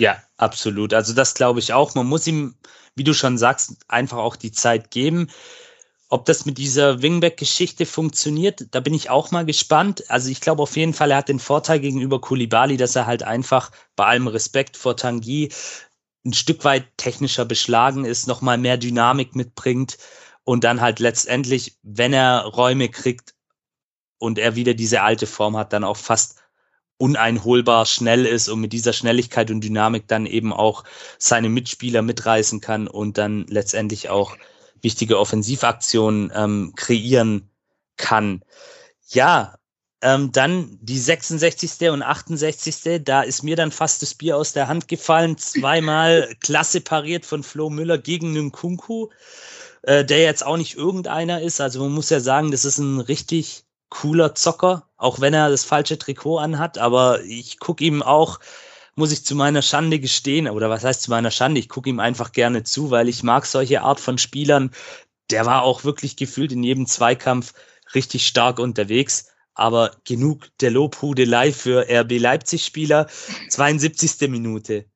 [0.00, 0.94] Ja, absolut.
[0.94, 1.94] Also das glaube ich auch.
[1.94, 2.54] Man muss ihm,
[2.96, 5.28] wie du schon sagst, einfach auch die Zeit geben.
[6.08, 10.10] Ob das mit dieser Wingback-Geschichte funktioniert, da bin ich auch mal gespannt.
[10.10, 13.22] Also ich glaube auf jeden Fall, er hat den Vorteil gegenüber Kulibali, dass er halt
[13.22, 15.50] einfach bei allem Respekt vor Tanguy
[16.24, 19.98] ein Stück weit technischer beschlagen ist, nochmal mehr Dynamik mitbringt
[20.44, 23.34] und dann halt letztendlich, wenn er Räume kriegt
[24.18, 26.36] und er wieder diese alte Form hat, dann auch fast
[26.98, 30.84] uneinholbar schnell ist und mit dieser Schnelligkeit und Dynamik dann eben auch
[31.18, 34.36] seine Mitspieler mitreißen kann und dann letztendlich auch
[34.82, 37.48] wichtige Offensivaktionen ähm, kreieren
[37.96, 38.42] kann.
[39.08, 39.54] Ja,
[40.02, 41.90] ähm, dann die 66.
[41.90, 43.04] und 68.
[43.04, 45.36] Da ist mir dann fast das Bier aus der Hand gefallen.
[45.36, 49.08] Zweimal klasse pariert von Flo Müller gegen Nkunku,
[49.82, 51.60] äh, der jetzt auch nicht irgendeiner ist.
[51.60, 55.64] Also man muss ja sagen, das ist ein richtig cooler Zocker, auch wenn er das
[55.64, 56.78] falsche Trikot anhat.
[56.78, 58.40] Aber ich gucke ihm auch
[58.96, 61.58] muss ich zu meiner Schande gestehen, oder was heißt zu meiner Schande?
[61.58, 64.72] Ich gucke ihm einfach gerne zu, weil ich mag solche Art von Spielern.
[65.30, 67.54] Der war auch wirklich gefühlt in jedem Zweikampf
[67.94, 69.29] richtig stark unterwegs.
[69.60, 73.08] Aber genug der Lobhudelei für RB Leipzig-Spieler.
[73.50, 74.30] 72.
[74.30, 74.86] Minute.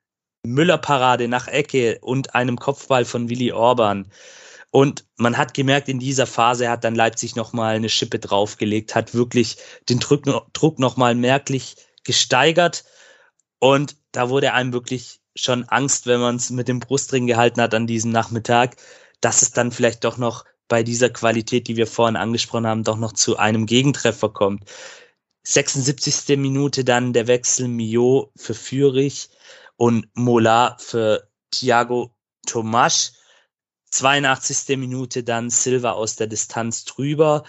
[0.46, 4.10] Müller-Parade nach Ecke und einem Kopfball von Willi Orban.
[4.70, 9.12] Und man hat gemerkt, in dieser Phase hat dann Leipzig nochmal eine Schippe draufgelegt, hat
[9.12, 9.58] wirklich
[9.90, 12.84] den Druck, Druck nochmal merklich gesteigert.
[13.58, 17.74] Und da wurde einem wirklich schon Angst, wenn man es mit dem Brustring gehalten hat
[17.74, 18.76] an diesem Nachmittag,
[19.20, 22.96] dass es dann vielleicht doch noch bei dieser Qualität, die wir vorhin angesprochen haben, doch
[22.96, 24.64] noch zu einem Gegentreffer kommt.
[25.44, 26.38] 76.
[26.38, 29.28] Minute dann der Wechsel Mio für Fürich
[29.76, 32.14] und Mola für Thiago
[32.46, 33.12] Tomasch.
[33.90, 34.76] 82.
[34.78, 37.44] Minute dann Silva aus der Distanz drüber.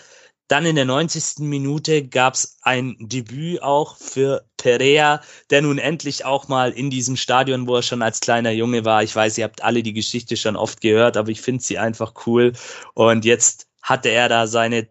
[0.47, 1.39] Dann in der 90.
[1.39, 7.15] Minute gab es ein Debüt auch für Perea, der nun endlich auch mal in diesem
[7.17, 9.01] Stadion, wo er schon als kleiner Junge war.
[9.01, 12.13] Ich weiß, ihr habt alle die Geschichte schon oft gehört, aber ich finde sie einfach
[12.27, 12.53] cool.
[12.93, 14.87] Und jetzt hatte er da seine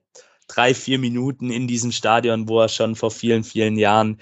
[0.48, 4.20] drei, vier Minuten in diesem Stadion, wo er schon vor vielen, vielen Jahren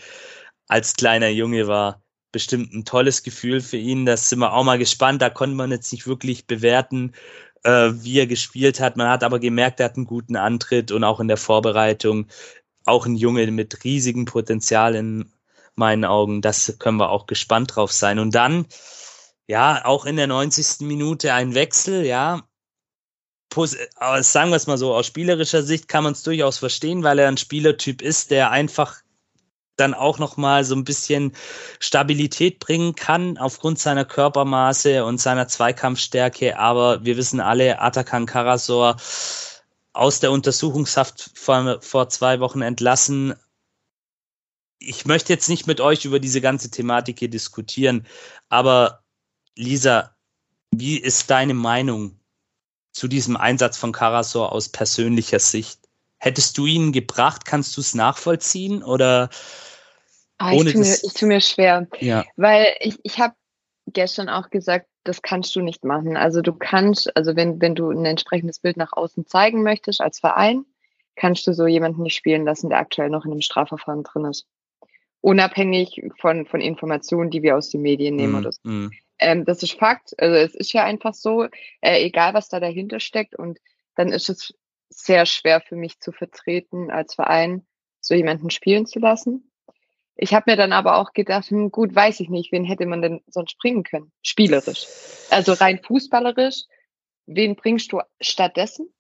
[0.69, 2.03] als kleiner Junge war.
[2.31, 4.07] Bestimmt ein tolles Gefühl für ihn.
[4.07, 5.21] Das sind wir auch mal gespannt.
[5.21, 7.13] Da konnte man jetzt nicht wirklich bewerten,
[7.65, 8.97] äh, wie er gespielt hat.
[8.97, 12.27] Man hat aber gemerkt, er hat einen guten Antritt und auch in der Vorbereitung
[12.85, 15.31] auch ein Junge mit riesigem Potenzial in
[15.75, 16.43] meinen Augen.
[16.43, 18.19] Das können wir auch gespannt drauf sein.
[18.19, 18.67] Und dann,
[19.47, 20.87] ja, auch in der 90.
[20.87, 22.43] Minute ein Wechsel, ja.
[23.97, 27.19] Aber sagen wir es mal so, aus spielerischer Sicht kann man es durchaus verstehen, weil
[27.19, 29.03] er ein Spielertyp ist, der einfach
[29.77, 31.33] dann auch noch mal so ein bisschen
[31.79, 36.59] Stabilität bringen kann aufgrund seiner Körpermaße und seiner Zweikampfstärke.
[36.59, 38.97] Aber wir wissen alle, Atakan Karasor
[39.93, 43.35] aus der Untersuchungshaft vor, vor zwei Wochen entlassen.
[44.79, 48.07] Ich möchte jetzt nicht mit euch über diese ganze Thematik hier diskutieren,
[48.49, 49.05] aber
[49.55, 50.17] Lisa,
[50.71, 52.19] wie ist deine Meinung
[52.93, 55.82] zu diesem Einsatz von Karasor aus persönlicher Sicht?
[56.25, 57.45] Hättest du ihn gebracht?
[57.45, 58.85] Kannst du es nachvollziehen?
[58.85, 59.29] Oder
[60.39, 61.89] Ah, ich, tue mir, ich tue mir schwer.
[61.99, 62.25] Ja.
[62.37, 63.35] Weil ich, ich habe
[63.89, 66.17] gestern auch gesagt, das kannst du nicht machen.
[66.17, 70.21] Also du kannst, also wenn, wenn du ein entsprechendes Bild nach außen zeigen möchtest als
[70.21, 70.65] Verein,
[71.17, 74.47] kannst du so jemanden nicht spielen lassen, der aktuell noch in einem Strafverfahren drin ist.
[75.23, 78.61] Unabhängig von, von Informationen, die wir aus den Medien nehmen Mm, oder so.
[78.63, 78.91] mm.
[79.19, 80.15] Ähm, das ist Fakt.
[80.21, 81.49] Also es ist ja einfach so,
[81.81, 83.37] äh, egal was da dahinter steckt.
[83.37, 83.59] Und
[83.97, 84.55] dann ist es
[84.93, 87.67] sehr schwer für mich zu vertreten als Verein,
[88.01, 89.51] so jemanden spielen zu lassen.
[90.15, 93.03] Ich habe mir dann aber auch gedacht, hm, gut, weiß ich nicht, wen hätte man
[93.03, 94.13] denn sonst bringen können?
[94.23, 94.87] Spielerisch.
[95.31, 96.65] Also rein fußballerisch,
[97.27, 98.93] wen bringst du stattdessen?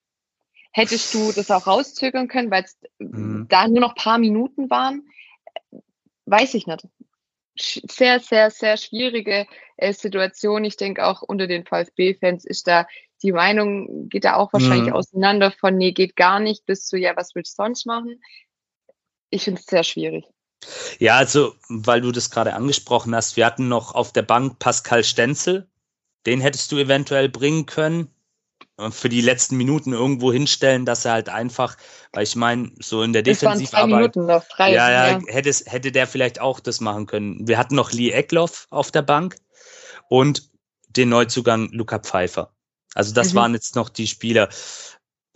[0.72, 3.46] Hättest du das auch rauszögern können, weil es Mhm.
[3.48, 5.06] da nur noch paar Minuten waren?
[6.24, 6.88] Weiß ich nicht.
[7.54, 10.64] Sehr, sehr, sehr schwierige äh, Situation.
[10.64, 12.86] Ich denke auch unter den VfB-Fans ist da
[13.22, 14.94] die Meinung, geht da auch wahrscheinlich Mhm.
[14.94, 18.20] auseinander von, nee, geht gar nicht, bis zu, ja, was willst du sonst machen?
[19.30, 20.24] Ich finde es sehr schwierig.
[20.98, 25.02] Ja, also, weil du das gerade angesprochen hast, wir hatten noch auf der Bank Pascal
[25.02, 25.68] Stenzel.
[26.26, 28.08] Den hättest du eventuell bringen können.
[28.76, 31.76] Und Für die letzten Minuten irgendwo hinstellen, dass er halt einfach,
[32.12, 34.16] weil ich meine, so in der Das Defensivarbeit.
[34.16, 34.72] Noch, drei.
[34.72, 37.46] Ja, ja, hätte, es- hätte der vielleicht auch das machen können.
[37.46, 39.36] Wir hatten noch Lee Eckloff auf der Bank
[40.08, 40.50] und
[40.88, 42.54] den Neuzugang Luca Pfeiffer.
[42.94, 43.36] Also das Mhm.
[43.36, 44.48] waren jetzt noch die Spieler.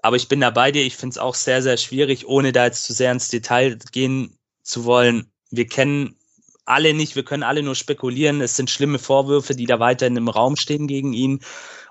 [0.02, 0.84] Aber ich bin da bei dir.
[0.84, 4.38] Ich finde es auch sehr, sehr schwierig, ohne da jetzt zu sehr ins Detail gehen
[4.62, 5.30] zu wollen.
[5.50, 6.16] Wir kennen
[6.64, 8.40] alle nicht, wir können alle nur spekulieren.
[8.40, 11.40] Es sind schlimme Vorwürfe, die da weiterhin im Raum stehen gegen ihn.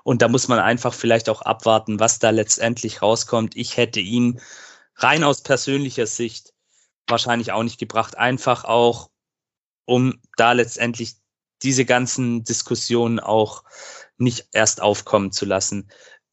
[0.04, 3.56] Und da muss man einfach vielleicht auch abwarten, was da letztendlich rauskommt.
[3.56, 4.40] Ich hätte ihn
[4.96, 6.52] rein aus persönlicher Sicht
[7.08, 8.16] wahrscheinlich auch nicht gebracht.
[8.16, 9.10] Einfach auch,
[9.84, 11.14] um da letztendlich
[11.62, 13.64] diese ganzen Diskussionen auch
[14.18, 15.88] nicht erst aufkommen zu lassen.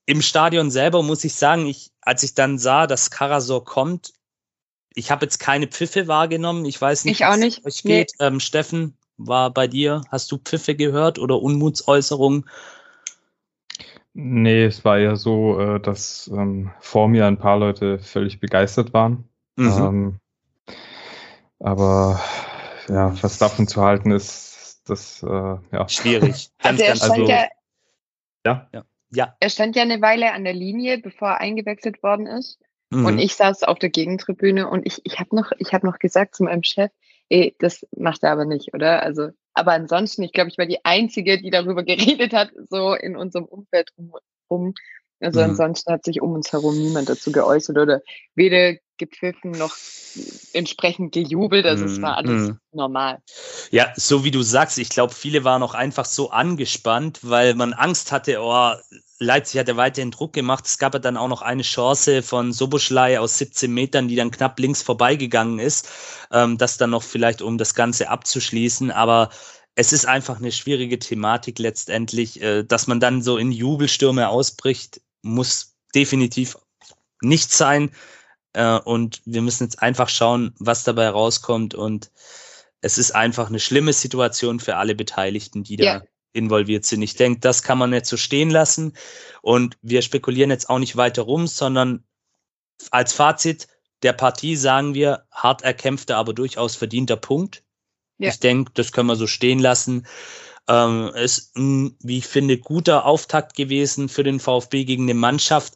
[0.05, 4.13] Im Stadion selber muss ich sagen, ich, als ich dann sah, dass Karasor kommt,
[4.95, 6.65] ich habe jetzt keine Pfiffe wahrgenommen.
[6.65, 7.65] Ich weiß nicht, Ich auch wie es nicht.
[7.65, 7.99] euch Nee.
[7.99, 8.11] geht.
[8.19, 12.47] Ähm, Steffen, war bei dir, hast du Pfiffe gehört oder Unmutsäußerungen?
[14.13, 18.93] Nee, es war eher so, äh, dass ähm, vor mir ein paar Leute völlig begeistert
[18.93, 19.27] waren.
[19.55, 19.65] Mhm.
[19.67, 20.19] Ähm,
[21.59, 22.21] aber
[22.89, 25.27] ja, was davon zu halten ist, das äh,
[25.71, 25.87] ja.
[25.89, 26.49] Schwierig.
[26.61, 27.47] Ganz, Also er ganz stand, also- ja,
[28.45, 28.67] Ja,
[29.11, 29.35] Ja.
[29.39, 32.59] er stand ja eine Weile an der Linie, bevor er eingewechselt worden ist.
[32.89, 33.05] Mhm.
[33.05, 36.35] Und ich saß auf der Gegentribüne und ich, ich habe noch, ich hab noch gesagt
[36.35, 36.91] zu meinem Chef,
[37.29, 39.01] ey, das macht er aber nicht, oder?
[39.03, 41.83] Also, aber ansonsten, ich glaube, ich war die Einzige, die darüber
[42.21, 44.13] geredet hat, so in unserem Umfeld rum.
[44.49, 44.73] rum.
[45.19, 45.45] Also Mhm.
[45.51, 48.01] ansonsten hat sich um uns herum niemand dazu geäußert oder
[48.35, 49.75] weder gepfiffen noch
[50.53, 51.65] entsprechend gejubelt.
[51.65, 52.01] Also es Mhm.
[52.03, 52.57] war alles Mhm.
[52.71, 53.21] normal.
[53.71, 57.73] Ja, so wie du sagst, ich glaube, viele waren auch einfach so angespannt, weil man
[57.73, 58.73] Angst hatte, oh,
[59.19, 60.65] Leipzig hat ja weiterhin Druck gemacht.
[60.65, 64.31] Es gab ja dann auch noch eine Chance von Soboschlei aus 17 Metern, die dann
[64.31, 65.89] knapp links vorbeigegangen ist,
[66.31, 68.91] ähm, das dann noch vielleicht, um das Ganze abzuschließen.
[68.91, 69.29] Aber
[69.75, 75.01] es ist einfach eine schwierige Thematik letztendlich, äh, dass man dann so in Jubelstürme ausbricht,
[75.21, 76.57] muss definitiv
[77.21, 77.91] nicht sein.
[78.53, 81.75] Äh, und wir müssen jetzt einfach schauen, was dabei rauskommt.
[81.75, 82.11] Und
[82.81, 86.03] es ist einfach eine schlimme Situation für alle Beteiligten, die da Ja.
[86.33, 87.01] involviert sind.
[87.01, 88.93] Ich denke, das kann man nicht so stehen lassen.
[89.41, 92.03] Und wir spekulieren jetzt auch nicht weiter rum, sondern
[92.91, 93.67] als Fazit
[94.01, 97.63] der Partie sagen wir, hart erkämpfter, aber durchaus verdienter Punkt.
[98.17, 98.29] Ja.
[98.29, 100.05] Ich denke, das können wir so stehen lassen.
[100.67, 105.75] Ähm, ist ein, wie ich finde, guter Auftakt gewesen für den VfB gegen eine Mannschaft,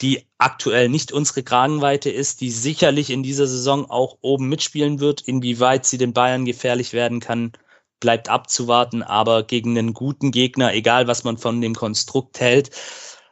[0.00, 5.20] die aktuell nicht unsere Kragenweite ist, die sicherlich in dieser Saison auch oben mitspielen wird.
[5.22, 7.52] Inwieweit sie den Bayern gefährlich werden kann,
[8.00, 9.02] bleibt abzuwarten.
[9.02, 12.70] Aber gegen einen guten Gegner, egal was man von dem Konstrukt hält,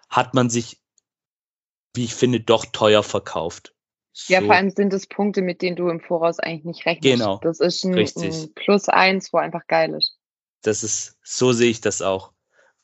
[0.09, 0.81] hat man sich,
[1.95, 3.75] wie ich finde, doch teuer verkauft.
[4.29, 4.47] Ja, So.
[4.47, 7.03] vor allem sind es Punkte, mit denen du im Voraus eigentlich nicht rechnest.
[7.03, 7.41] Genau.
[7.43, 10.19] Das ist ein, ein Plus eins, wo einfach geil ist.
[10.63, 12.33] Das ist, so sehe ich das auch.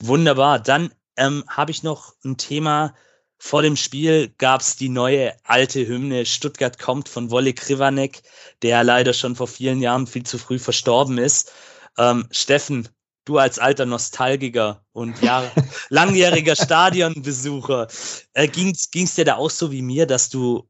[0.01, 0.59] Wunderbar.
[0.59, 2.95] Dann ähm, habe ich noch ein Thema.
[3.39, 8.23] Vor dem Spiel gab es die neue alte Hymne Stuttgart kommt von Wolle Krivanek,
[8.63, 11.53] der leider schon vor vielen Jahren viel zu früh verstorben ist.
[11.97, 12.89] Ähm, Steffen,
[13.25, 15.51] du als alter Nostalgiker und Jahre,
[15.89, 17.87] langjähriger Stadionbesucher,
[18.33, 20.69] äh, ging's ging's dir da auch so wie mir, dass du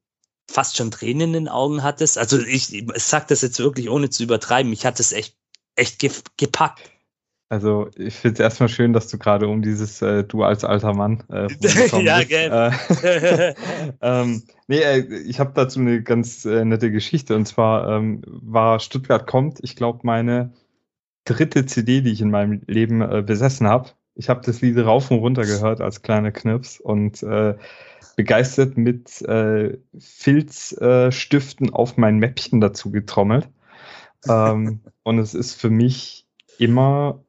[0.51, 2.19] fast schon Tränen in den Augen hattest?
[2.19, 4.73] Also ich, ich sag das jetzt wirklich ohne zu übertreiben.
[4.73, 5.37] Ich hatte es echt,
[5.75, 6.91] echt ge gepackt.
[7.51, 10.93] Also ich finde es erstmal schön, dass du gerade um dieses äh, Du als alter
[10.95, 11.49] Mann äh,
[12.03, 12.51] Ja, gell.
[12.53, 13.55] Äh,
[14.03, 17.35] ähm, nee, äh, ich habe dazu eine ganz äh, nette Geschichte.
[17.35, 20.53] Und zwar ähm, war Stuttgart kommt, ich glaube, meine
[21.25, 23.91] dritte CD, die ich in meinem Leben äh, besessen habe.
[24.15, 27.55] Ich habe das Lied rauf und runter gehört als kleiner Knips und äh,
[28.17, 33.49] begeistert mit äh, Filzstiften äh, auf mein Mäppchen dazu getrommelt.
[34.29, 36.27] ähm, und es ist für mich
[36.59, 37.23] immer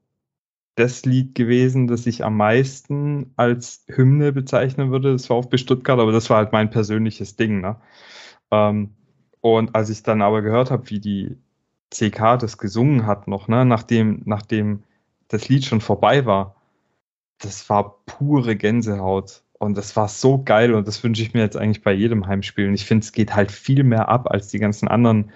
[0.76, 5.11] das Lied gewesen, das ich am meisten als Hymne bezeichnen würde.
[5.11, 7.61] Das war VfB Stuttgart, aber das war halt mein persönliches Ding.
[7.61, 7.76] Ne?
[8.51, 8.91] Ähm,
[9.41, 11.38] und als ich dann aber gehört habe, wie die
[11.91, 14.84] CK das gesungen hat noch, ne, nachdem, nachdem
[15.28, 16.55] das Lied schon vorbei war,
[17.39, 19.43] das war pure Gänsehaut.
[19.59, 22.67] Und das war so geil und das wünsche ich mir jetzt eigentlich bei jedem Heimspiel.
[22.67, 25.32] Und ich finde, es geht halt viel mehr ab als die ganzen anderen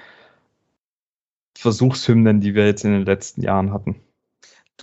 [1.58, 4.02] Versuchshymnen, die wir jetzt in den letzten Jahren hatten.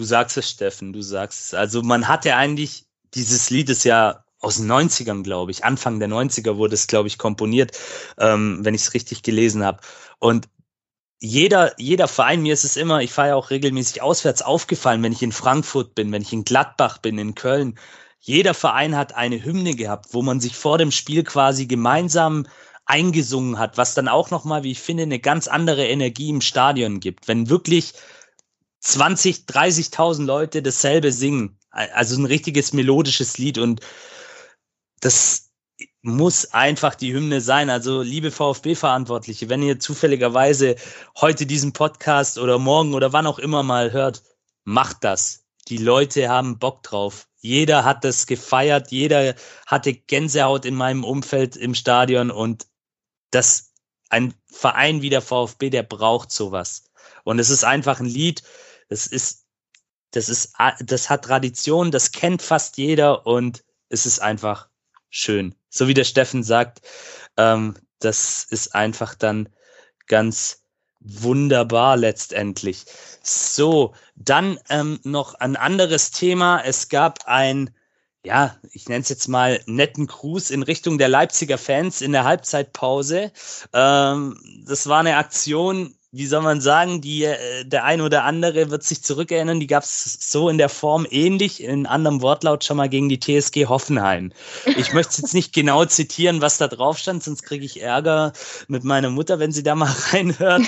[0.01, 1.53] Du sagst es, Steffen, du sagst es.
[1.53, 5.63] Also man hat ja eigentlich, dieses Lied ist ja aus den 90ern, glaube ich.
[5.63, 7.79] Anfang der 90er wurde es, glaube ich, komponiert,
[8.17, 9.81] ähm, wenn ich es richtig gelesen habe.
[10.19, 10.49] Und
[11.19, 15.13] jeder, jeder Verein, mir ist es immer, ich fahre ja auch regelmäßig auswärts aufgefallen, wenn
[15.13, 17.79] ich in Frankfurt bin, wenn ich in Gladbach bin, in Köln.
[18.21, 22.47] Jeder Verein hat eine Hymne gehabt, wo man sich vor dem Spiel quasi gemeinsam
[22.87, 27.01] eingesungen hat, was dann auch nochmal, wie ich finde, eine ganz andere Energie im Stadion
[27.01, 27.29] gibt.
[27.29, 27.93] Wenn wirklich
[28.81, 31.59] 20, 30.000 Leute dasselbe singen.
[31.71, 33.81] Also ein richtiges melodisches Lied und
[35.01, 35.51] das
[36.03, 37.71] muss einfach die Hymne sein.
[37.71, 40.77] Also liebe VfB-Verantwortliche, wenn ihr zufälligerweise
[41.21, 44.23] heute diesen Podcast oder morgen oder wann auch immer mal hört,
[44.65, 45.45] macht das.
[45.69, 47.29] Die Leute haben Bock drauf.
[47.41, 49.35] Jeder hat das gefeiert, jeder
[49.67, 52.67] hatte Gänsehaut in meinem Umfeld im Stadion und
[53.31, 53.73] das
[54.11, 56.85] ein Verein wie der VfB, der braucht sowas.
[57.25, 58.43] Und es ist einfach ein Lied,
[58.91, 59.47] das ist,
[60.11, 64.69] das ist, das hat Tradition, das kennt fast jeder und es ist einfach
[65.09, 65.55] schön.
[65.71, 66.83] So wie der Steffen sagt,
[67.37, 69.49] ähm, das ist einfach dann
[70.07, 70.65] ganz
[70.99, 72.85] wunderbar letztendlich.
[73.23, 76.61] So, dann ähm, noch ein anderes Thema.
[76.61, 77.71] Es gab ein,
[78.25, 82.25] ja, ich nenne es jetzt mal netten Gruß in Richtung der Leipziger Fans in der
[82.25, 83.33] Halbzeitpause.
[83.73, 88.71] Ähm, das war eine Aktion, wie soll man sagen, die, äh, der ein oder andere
[88.71, 92.79] wird sich zurückerinnern, die gab es so in der Form ähnlich, in anderem Wortlaut schon
[92.79, 94.33] mal gegen die TSG Hoffenheim.
[94.77, 98.33] Ich möchte jetzt nicht genau zitieren, was da drauf stand, sonst kriege ich Ärger
[98.67, 100.63] mit meiner Mutter, wenn sie da mal reinhört.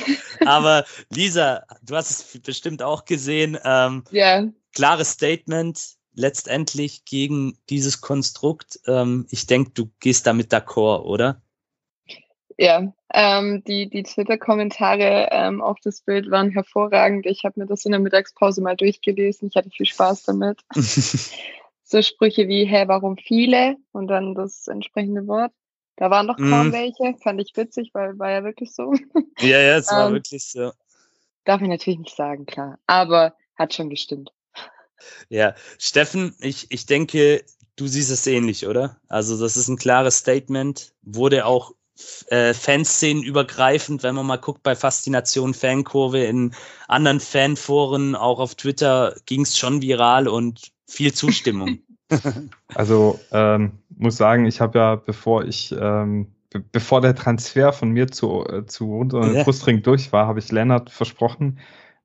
[0.46, 3.58] Aber Lisa, du hast es bestimmt auch gesehen.
[3.64, 4.46] Ähm, ja.
[4.72, 8.78] Klares Statement letztendlich gegen dieses Konstrukt.
[8.86, 11.41] Ähm, ich denke, du gehst damit d'accord, oder?
[12.58, 17.26] Ja, ähm, die, die Twitter-Kommentare ähm, auf das Bild waren hervorragend.
[17.26, 19.48] Ich habe mir das in der Mittagspause mal durchgelesen.
[19.48, 20.60] Ich hatte viel Spaß damit.
[21.84, 23.76] so Sprüche wie, hä, warum viele?
[23.92, 25.52] Und dann das entsprechende Wort.
[25.96, 26.72] Da waren doch kaum mm.
[26.72, 27.14] welche.
[27.22, 28.94] Fand ich witzig, weil war ja wirklich so.
[29.38, 30.72] Ja, ja, es war ähm, wirklich so.
[31.44, 32.78] Darf ich natürlich nicht sagen, klar.
[32.86, 34.32] Aber hat schon gestimmt.
[35.28, 37.44] Ja, Steffen, ich, ich denke,
[37.76, 39.00] du siehst es ähnlich, oder?
[39.08, 41.74] Also das ist ein klares Statement, wurde auch
[42.28, 46.54] äh, Fanszenen übergreifend, wenn man mal guckt bei Faszination Fankurve in
[46.88, 51.78] anderen Fanforen, auch auf Twitter ging es schon viral und viel Zustimmung.
[52.74, 57.90] also ähm, muss sagen, ich habe ja, bevor ich ähm, be bevor der Transfer von
[57.90, 59.42] mir zu, äh, zu und ja.
[59.42, 61.58] Brustring durch war, habe ich Lennart versprochen,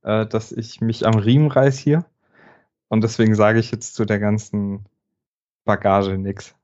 [0.03, 2.05] äh, dass ich mich am Riemen reiß hier.
[2.87, 4.85] Und deswegen sage ich jetzt zu der ganzen
[5.65, 6.56] Bagage nichts.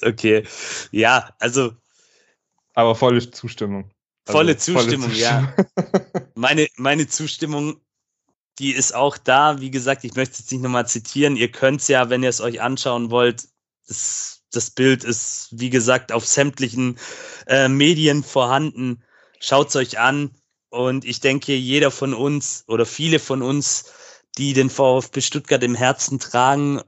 [0.00, 0.46] Okay.
[0.90, 1.74] Ja, also.
[2.74, 3.90] Aber volle Zustimmung.
[4.26, 5.54] Also volle Zustimmung, volle ja.
[6.34, 7.80] meine, meine Zustimmung,
[8.58, 9.60] die ist auch da.
[9.60, 11.36] Wie gesagt, ich möchte es nicht nochmal zitieren.
[11.36, 13.48] Ihr könnt es ja, wenn ihr es euch anschauen wollt,
[13.88, 16.98] das, das Bild ist, wie gesagt, auf sämtlichen
[17.46, 19.02] äh, Medien vorhanden.
[19.40, 20.30] Schaut es euch an.
[20.70, 23.92] Und ich denke, jeder von uns oder viele von uns,
[24.38, 26.80] die den VfB Stuttgart im Herzen tragen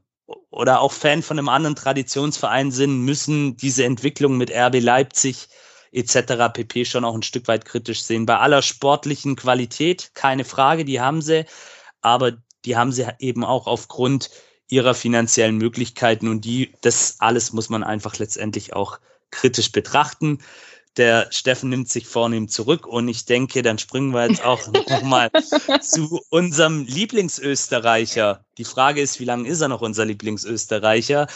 [0.51, 5.49] oder auch Fan von einem anderen Traditionsverein sind, müssen diese Entwicklung mit RB Leipzig
[5.93, 6.53] etc.
[6.53, 6.85] pp.
[6.85, 8.27] schon auch ein Stück weit kritisch sehen.
[8.27, 11.45] Bei aller sportlichen Qualität, keine Frage, die haben sie,
[12.01, 12.33] aber
[12.65, 14.31] die haben sie eben auch aufgrund
[14.69, 18.99] ihrer finanziellen Möglichkeiten und die, das alles muss man einfach letztendlich auch
[19.31, 20.39] kritisch betrachten.
[20.97, 25.31] Der Steffen nimmt sich vornehm zurück und ich denke, dann springen wir jetzt auch nochmal
[25.81, 28.45] zu unserem Lieblingsösterreicher.
[28.59, 31.27] Die Frage ist, wie lange ist er noch unser Lieblingsösterreicher?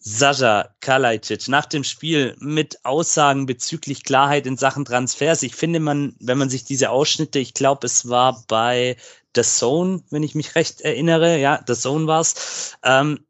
[0.00, 5.44] Sascha Kalajdzic nach dem Spiel mit Aussagen bezüglich Klarheit in Sachen Transfers.
[5.44, 8.96] Ich finde man, wenn man sich diese Ausschnitte, ich glaube, es war bei
[9.36, 12.76] The Zone, wenn ich mich recht erinnere, ja, The Zone war's.
[12.82, 13.20] Ähm,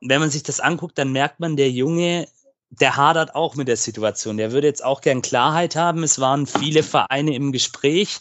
[0.00, 2.28] wenn man sich das anguckt, dann merkt man, der Junge
[2.80, 4.36] der hadert auch mit der Situation.
[4.36, 6.02] Der würde jetzt auch gern Klarheit haben.
[6.02, 8.18] Es waren viele Vereine im Gespräch.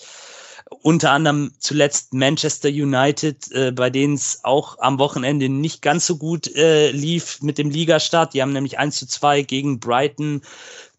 [0.81, 6.17] unter anderem zuletzt Manchester United, äh, bei denen es auch am Wochenende nicht ganz so
[6.17, 8.33] gut äh, lief mit dem Ligastart.
[8.33, 10.41] Die haben nämlich 1 zu 2 gegen Brighton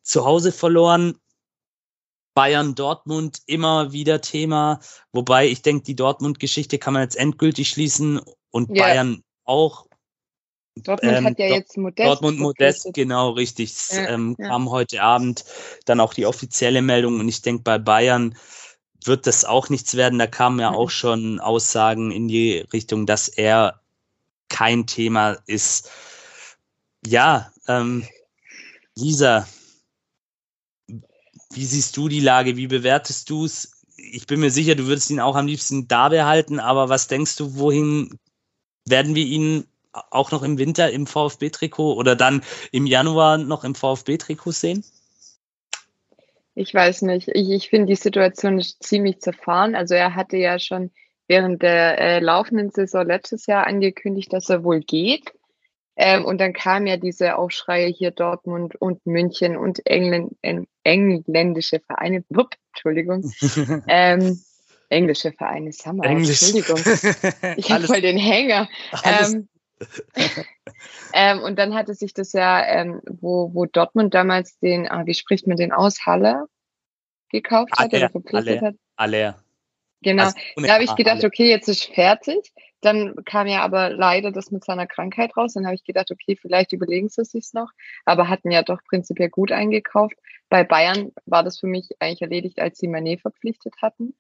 [0.03, 1.19] zu Hause verloren.
[2.35, 4.81] Bayern Dortmund immer wieder Thema,
[5.13, 8.83] wobei ich denke, die Dortmund-Geschichte kann man jetzt endgültig schließen und ja.
[8.83, 9.87] Bayern auch.
[10.77, 12.09] Dortmund ähm, hat ja jetzt Modest.
[12.09, 13.75] Dortmund Modest, genau, richtig.
[13.91, 14.49] Ja, ähm, ja.
[14.49, 15.45] kam heute Abend
[15.85, 18.37] dann auch die offizielle Meldung und ich denke, bei Bayern
[19.05, 20.19] wird das auch nichts werden.
[20.19, 23.81] Da kamen ja auch schon Aussagen in die Richtung, dass er
[24.49, 25.91] kein Thema ist.
[27.07, 28.07] Ja, ähm,
[28.97, 29.47] Lisa,
[31.51, 32.57] wie siehst du die Lage?
[32.57, 33.83] Wie bewertest du es?
[33.97, 37.37] Ich bin mir sicher, du würdest ihn auch am liebsten da behalten, aber was denkst
[37.37, 38.19] du, wohin
[38.87, 39.67] werden wir ihn
[40.11, 42.43] auch noch im Winter im VfB-Trikot oder dann
[42.73, 44.85] im Januar noch im VfB-Trikot sehen?
[46.55, 47.29] Ich weiß nicht.
[47.29, 49.75] Ich, ich finde die Situation ist ziemlich zerfahren.
[49.75, 50.91] Also er hatte ja schon
[51.27, 55.33] während der äh, laufenden Saison letztes Jahr angekündigt, dass er wohl geht.
[55.97, 60.37] Ähm, und dann kam ja diese Aufschreie hier Dortmund und München und England,
[60.83, 62.25] engländische Vereine.
[62.29, 63.33] Wupp, Entschuldigung.
[63.89, 64.41] ähm,
[64.89, 66.05] englische Vereine, Summer.
[66.05, 66.43] Englisch.
[66.43, 66.81] Entschuldigung.
[67.57, 68.69] Ich habe voll den Hänger.
[69.05, 69.49] Ähm,
[71.15, 75.15] ähm, und dann hatte sich das ja, ähm, wo, wo Dortmund damals den, ah, wie
[75.15, 76.47] spricht man den aus, Halle
[77.31, 78.75] gekauft hat oder verpflichtet hat.
[78.97, 79.43] Aller.
[80.03, 80.25] Genau.
[80.25, 82.53] Also, da habe ich gedacht, okay, jetzt ist fertig.
[82.83, 85.55] Dann kam ja aber leider das mit seiner Krankheit raus.
[85.55, 87.71] Dann habe ich gedacht, okay, vielleicht überlegen sie es sich noch.
[88.05, 90.17] Aber hatten ja doch prinzipiell gut eingekauft.
[90.51, 94.15] Bei Bayern war das für mich eigentlich erledigt, als sie Manet verpflichtet hatten.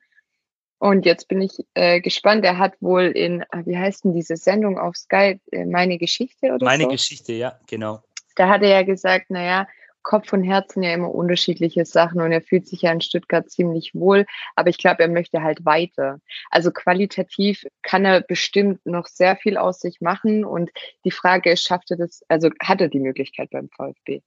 [0.84, 2.44] Und jetzt bin ich äh, gespannt.
[2.44, 6.48] Er hat wohl in, äh, wie heißt denn diese Sendung auf Sky, äh, meine Geschichte
[6.48, 6.88] oder meine so?
[6.88, 8.02] Meine Geschichte, ja, genau.
[8.36, 9.66] Da hat er ja gesagt, naja,
[10.02, 13.94] Kopf und Herzen ja immer unterschiedliche Sachen und er fühlt sich ja in Stuttgart ziemlich
[13.94, 14.26] wohl,
[14.56, 16.20] aber ich glaube, er möchte halt weiter.
[16.50, 20.70] Also qualitativ kann er bestimmt noch sehr viel aus sich machen und
[21.06, 24.20] die Frage ist, schafft er das, also hat er die Möglichkeit beim VfB?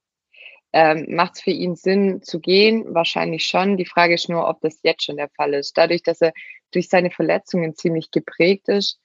[0.80, 2.94] Ähm, Macht es für ihn Sinn zu gehen?
[2.94, 3.76] Wahrscheinlich schon.
[3.76, 5.76] Die Frage ist nur, ob das jetzt schon der Fall ist.
[5.76, 6.32] Dadurch, dass er
[6.70, 9.00] durch seine Verletzungen ziemlich geprägt ist,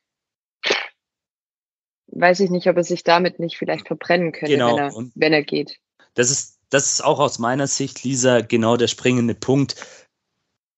[2.09, 4.75] weiß ich nicht, ob er sich damit nicht vielleicht verbrennen könnte, genau.
[4.75, 5.79] wenn, er, wenn er geht.
[6.13, 9.75] Das ist, das ist auch aus meiner Sicht, Lisa, genau der springende Punkt.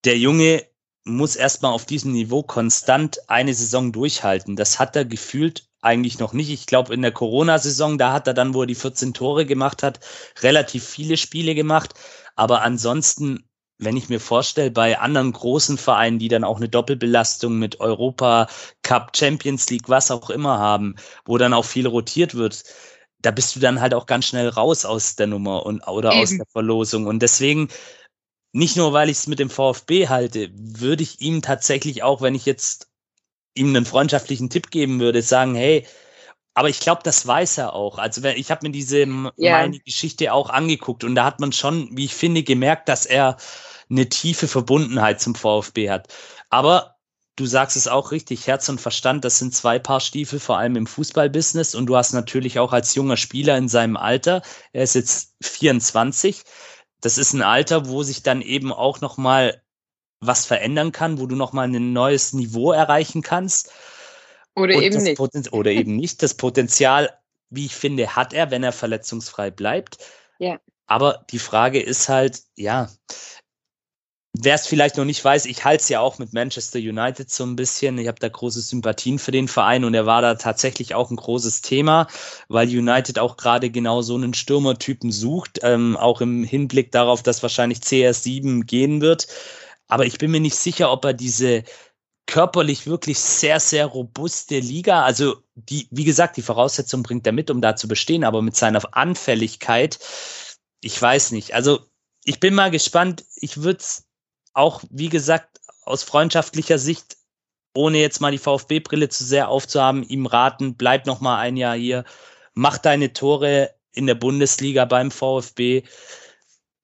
[0.06, 0.66] Der Junge
[1.06, 4.56] muss erstmal auf diesem Niveau konstant eine Saison durchhalten.
[4.56, 6.50] Das hat er gefühlt eigentlich noch nicht.
[6.50, 9.84] Ich glaube, in der Corona-Saison, da hat er dann, wo er die 14 Tore gemacht
[9.84, 10.00] hat,
[10.42, 11.94] relativ viele Spiele gemacht.
[12.36, 13.48] Aber ansonsten,
[13.78, 18.48] wenn ich mir vorstelle, bei anderen großen Vereinen, die dann auch eine Doppelbelastung mit Europa,
[18.82, 22.64] Cup, Champions League, was auch immer haben, wo dann auch viel rotiert wird,
[23.20, 26.22] da bist du dann halt auch ganz schnell raus aus der Nummer und oder Eben.
[26.22, 27.06] aus der Verlosung.
[27.06, 27.70] Und deswegen,
[28.56, 32.36] nicht nur weil ich es mit dem VfB halte, würde ich ihm tatsächlich auch, wenn
[32.36, 32.88] ich jetzt
[33.54, 35.86] ihm einen freundschaftlichen Tipp geben würde, sagen, hey,
[36.54, 37.98] aber ich glaube, das weiß er auch.
[37.98, 39.34] Also ich habe mir diese yeah.
[39.38, 43.36] meine Geschichte auch angeguckt und da hat man schon, wie ich finde, gemerkt, dass er
[43.90, 46.08] eine tiefe Verbundenheit zum VfB hat.
[46.50, 46.96] Aber
[47.36, 50.78] du sagst es auch richtig, Herz und Verstand, das sind zwei Paar Stiefel, vor allem
[50.78, 51.76] im Fußballbusiness.
[51.76, 56.44] Und du hast natürlich auch als junger Spieler in seinem Alter, er ist jetzt 24,
[57.02, 59.62] das ist ein Alter, wo sich dann eben auch nochmal
[60.20, 63.72] was verändern kann, wo du nochmal ein neues Niveau erreichen kannst.
[64.56, 65.18] Oder eben nicht.
[65.18, 66.24] Poten oder eben nicht.
[66.24, 67.18] Das Potenzial,
[67.50, 69.98] wie ich finde, hat er, wenn er verletzungsfrei bleibt.
[70.40, 70.60] Ja.
[70.88, 72.90] Aber die Frage ist halt, ja,
[74.42, 77.44] wer es vielleicht noch nicht weiß, ich halte es ja auch mit Manchester United so
[77.46, 77.98] ein bisschen.
[77.98, 81.16] Ich habe da große Sympathien für den Verein und er war da tatsächlich auch ein
[81.16, 82.08] großes Thema,
[82.48, 87.44] weil United auch gerade genau so einen Stürmertypen sucht, ähm, auch im Hinblick darauf, dass
[87.44, 89.28] wahrscheinlich CR7 gehen wird.
[89.88, 91.64] Aber ich bin mir nicht sicher, ob er diese
[92.28, 97.52] körperlich wirklich sehr, sehr robuste Liga, also die, wie gesagt, die Voraussetzung bringt er mit,
[97.52, 100.00] um da zu bestehen, aber mit seiner Anfälligkeit,
[100.82, 101.54] ich weiß nicht.
[101.54, 101.80] Also
[102.26, 103.24] ich bin mal gespannt.
[103.36, 104.06] Ich würde es
[104.56, 107.18] auch, wie gesagt, aus freundschaftlicher Sicht,
[107.76, 111.76] ohne jetzt mal die VfB-Brille zu sehr aufzuhaben, ihm raten, bleib noch mal ein Jahr
[111.76, 112.06] hier,
[112.54, 115.84] mach deine Tore in der Bundesliga beim VfB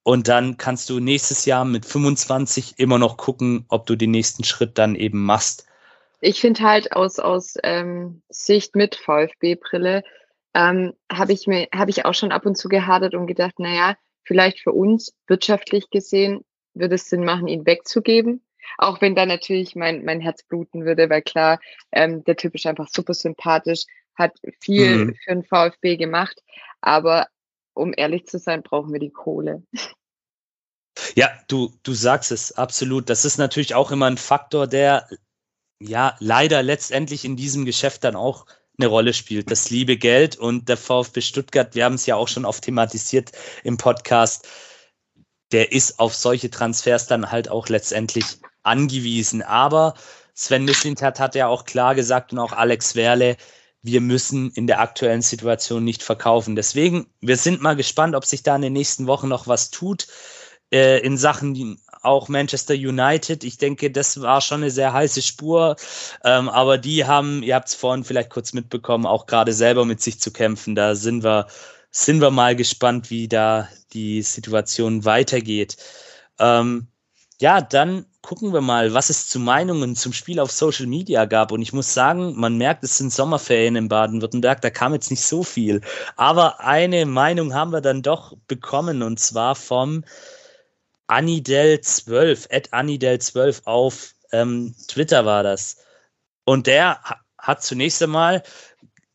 [0.03, 4.43] und dann kannst du nächstes Jahr mit 25 immer noch gucken, ob du den nächsten
[4.43, 5.65] Schritt dann eben machst.
[6.19, 10.03] Ich finde halt aus, aus ähm, Sicht mit VfB-Brille
[10.53, 13.95] ähm, habe ich mir habe ich auch schon ab und zu gehadert und gedacht, naja,
[14.23, 16.43] vielleicht für uns wirtschaftlich gesehen
[16.73, 18.41] würde es Sinn machen, ihn wegzugeben.
[18.77, 21.59] Auch wenn da natürlich mein, mein Herz bluten würde, weil klar,
[21.91, 23.83] ähm, der Typ ist einfach super sympathisch,
[24.15, 25.15] hat viel mhm.
[25.23, 26.41] für den VfB gemacht.
[26.79, 27.27] Aber
[27.73, 29.63] um ehrlich zu sein, brauchen wir die Kohle.
[31.15, 33.09] Ja, du, du sagst es absolut.
[33.09, 35.07] Das ist natürlich auch immer ein Faktor, der
[35.79, 38.45] ja leider letztendlich in diesem Geschäft dann auch
[38.77, 39.51] eine Rolle spielt.
[39.51, 43.31] Das liebe Geld und der VfB Stuttgart, wir haben es ja auch schon oft thematisiert
[43.63, 44.47] im Podcast,
[45.51, 48.25] der ist auf solche Transfers dann halt auch letztendlich
[48.63, 49.41] angewiesen.
[49.41, 49.93] Aber
[50.33, 53.37] Sven Mislintat hat ja auch klar gesagt und auch Alex Werle,
[53.83, 56.55] wir müssen in der aktuellen Situation nicht verkaufen.
[56.55, 60.07] Deswegen, wir sind mal gespannt, ob sich da in den nächsten Wochen noch was tut
[60.71, 63.43] äh, in Sachen auch Manchester United.
[63.43, 65.75] Ich denke, das war schon eine sehr heiße Spur.
[66.23, 70.01] Ähm, aber die haben, ihr habt es vorhin vielleicht kurz mitbekommen, auch gerade selber mit
[70.01, 70.75] sich zu kämpfen.
[70.75, 71.47] Da sind wir,
[71.91, 75.77] sind wir mal gespannt, wie da die Situation weitergeht.
[76.39, 76.87] Ähm,
[77.39, 81.51] ja, dann gucken wir mal, was es zu Meinungen zum Spiel auf Social Media gab.
[81.51, 85.23] Und ich muss sagen, man merkt, es sind Sommerferien in Baden-Württemberg, da kam jetzt nicht
[85.23, 85.81] so viel.
[86.15, 90.05] Aber eine Meinung haben wir dann doch bekommen, und zwar vom
[91.07, 95.77] Anidel12, at Anidel12 auf ähm, Twitter war das.
[96.45, 97.01] Und der
[97.37, 98.43] hat zunächst einmal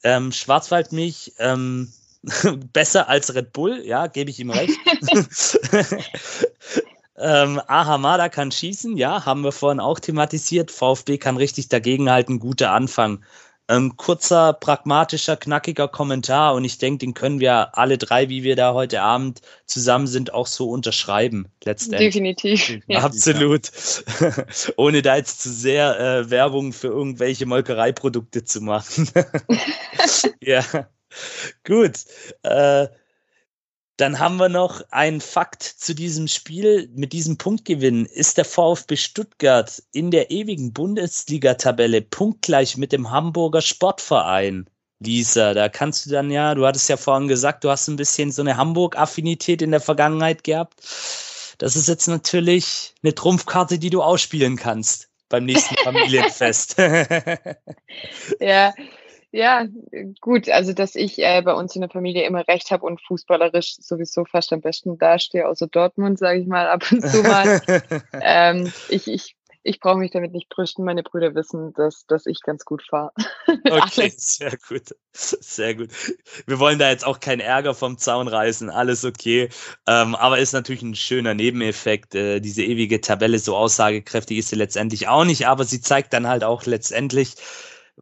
[0.03, 1.93] ähm, Schwarzwaldmilch ähm,
[2.73, 4.79] besser als Red Bull, ja, gebe ich ihm recht.
[7.19, 10.71] ähm, Ahamada kann schießen, ja, haben wir vorhin auch thematisiert.
[10.71, 13.25] VfB kann richtig dagegenhalten, guter Anfang.
[13.69, 18.55] Ähm, kurzer, pragmatischer, knackiger Kommentar und ich denke, den können wir alle drei, wie wir
[18.55, 21.49] da heute Abend zusammen sind, auch so unterschreiben.
[21.65, 22.15] Letztendlich.
[22.15, 22.79] Definitiv.
[22.87, 23.01] Ja.
[23.01, 23.73] Absolut.
[24.77, 29.11] Ohne da jetzt zu sehr äh, Werbung für irgendwelche Molkereiprodukte zu machen.
[30.41, 30.63] ja.
[31.65, 32.05] Gut.
[32.43, 32.89] Äh,
[33.97, 36.91] dann haben wir noch einen Fakt zu diesem Spiel.
[36.95, 43.63] Mit diesem Punktgewinn ist der VfB Stuttgart in der ewigen Bundesliga-Tabelle punktgleich mit dem Hamburger
[43.63, 44.69] Sportverein.
[44.99, 48.33] Lisa, da kannst du dann ja, du hattest ja vorhin gesagt, du hast ein bisschen
[48.33, 50.81] so eine Hamburg-Affinität in der Vergangenheit gehabt.
[51.59, 56.77] Das ist jetzt natürlich eine Trumpfkarte, die du ausspielen kannst beim nächsten Familienfest.
[58.41, 58.75] ja,
[59.37, 59.67] ja,
[60.23, 63.77] gut, also dass ich äh, bei uns in der Familie immer recht habe und fußballerisch
[63.81, 67.61] sowieso fast am besten dastehe, außer Dortmund, sage ich mal, ab und zu mal.
[68.15, 70.87] ähm, ich ich, ich brauche mich damit nicht brüsten.
[70.87, 73.13] Meine Brüder wissen, dass, dass ich ganz gut fahre.
[73.71, 74.95] okay, sehr gut.
[75.13, 75.91] Sehr gut.
[76.47, 79.51] Wir wollen da jetzt auch keinen Ärger vom Zaun reißen, alles okay.
[79.87, 82.15] Ähm, aber ist natürlich ein schöner Nebeneffekt.
[82.15, 86.27] Äh, diese ewige Tabelle, so aussagekräftig ist sie letztendlich auch nicht, aber sie zeigt dann
[86.27, 87.35] halt auch letztendlich,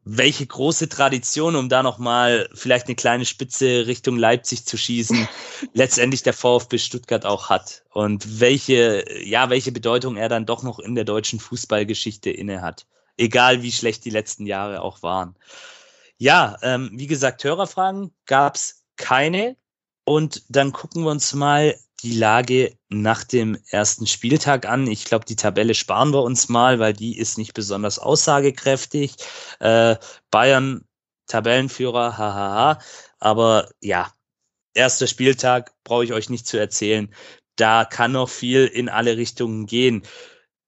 [0.03, 5.29] welche große Tradition, um da nochmal vielleicht eine kleine Spitze Richtung Leipzig zu schießen,
[5.73, 10.79] letztendlich der VfB Stuttgart auch hat und welche, ja, welche Bedeutung er dann doch noch
[10.79, 12.87] in der deutschen Fußballgeschichte inne hat.
[13.17, 15.37] Egal wie schlecht die letzten Jahre auch waren.
[16.19, 19.57] Ja, ähm, wie gesagt, Hörerfragen gab's keine.
[20.05, 21.75] Und dann gucken wir uns mal
[22.05, 24.87] die Lage nach dem ersten Spieltag an.
[24.87, 29.17] Ich glaube, die Tabelle sparen wir uns mal, weil die ist nicht besonders aussagekräftig.
[29.59, 29.97] Äh,
[30.31, 30.85] Bayern
[31.27, 32.79] Tabellenführer, hahaha.
[33.19, 34.13] Aber ja,
[34.75, 37.13] erster Spieltag brauche ich euch nicht zu erzählen.
[37.57, 40.03] Da kann noch viel in alle Richtungen gehen.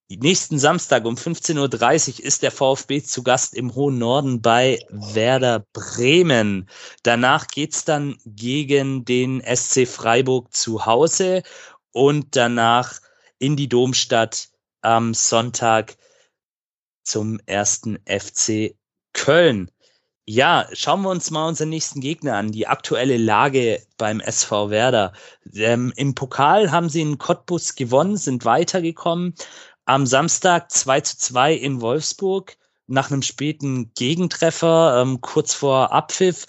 [0.09, 5.67] Nächsten Samstag um 15.30 Uhr ist der VfB zu Gast im hohen Norden bei Werder
[5.73, 6.69] Bremen.
[7.03, 11.43] Danach geht's dann gegen den SC Freiburg zu Hause
[11.91, 13.01] und danach
[13.41, 14.49] in die Domstadt
[14.81, 15.97] am Sonntag
[17.03, 18.77] zum ersten FC
[19.13, 19.73] Köln.
[20.25, 25.13] Ja, schauen wir uns mal unseren nächsten Gegner an, die aktuelle Lage beim SV Werder.
[25.53, 29.35] Ähm, Im Pokal haben sie in Cottbus gewonnen, sind weitergekommen
[29.87, 32.57] am Samstag 2 zu 2 in Wolfsburg
[32.87, 36.47] nach einem späten Gegentreffer, ähm, kurz vor Abpfiff.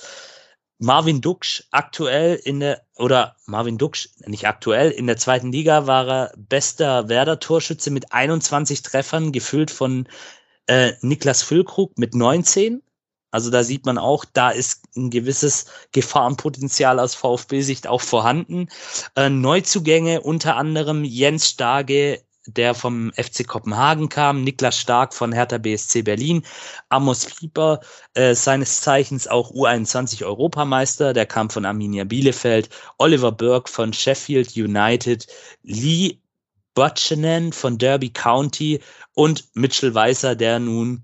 [0.79, 6.07] Marvin Duksch aktuell in der, oder Marvin Duksch, nicht aktuell, in der zweiten Liga war
[6.07, 10.07] er bester Werder-Torschütze mit 21 Treffern, gefüllt von
[10.67, 12.83] äh, Niklas Füllkrug mit 19.
[13.31, 18.69] Also da sieht man auch, da ist ein gewisses Gefahrenpotenzial aus VfB-Sicht auch vorhanden.
[19.15, 25.57] Äh, Neuzugänge unter anderem Jens Starge, der vom FC Kopenhagen kam, Niklas Stark von Hertha
[25.57, 26.43] BSC Berlin,
[26.89, 27.81] Amos Pieper,
[28.13, 34.55] äh, seines Zeichens auch U21 Europameister, der kam von Arminia Bielefeld, Oliver Burke von Sheffield
[34.55, 35.27] United,
[35.63, 36.19] Lee
[36.73, 38.81] Butchenen von Derby County
[39.13, 41.03] und Mitchell Weißer, der nun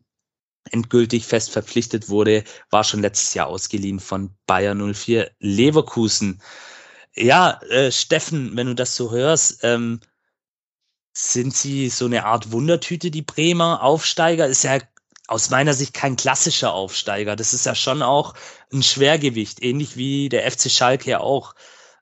[0.71, 6.41] endgültig fest verpflichtet wurde, war schon letztes Jahr ausgeliehen von Bayer 04 Leverkusen.
[7.15, 9.99] Ja, äh, Steffen, wenn du das so hörst, ähm,
[11.13, 14.47] sind sie so eine Art Wundertüte, die Bremer Aufsteiger?
[14.47, 14.79] Ist ja
[15.27, 17.35] aus meiner Sicht kein klassischer Aufsteiger.
[17.35, 18.33] Das ist ja schon auch
[18.71, 21.55] ein Schwergewicht, ähnlich wie der FC Schalke ja auch.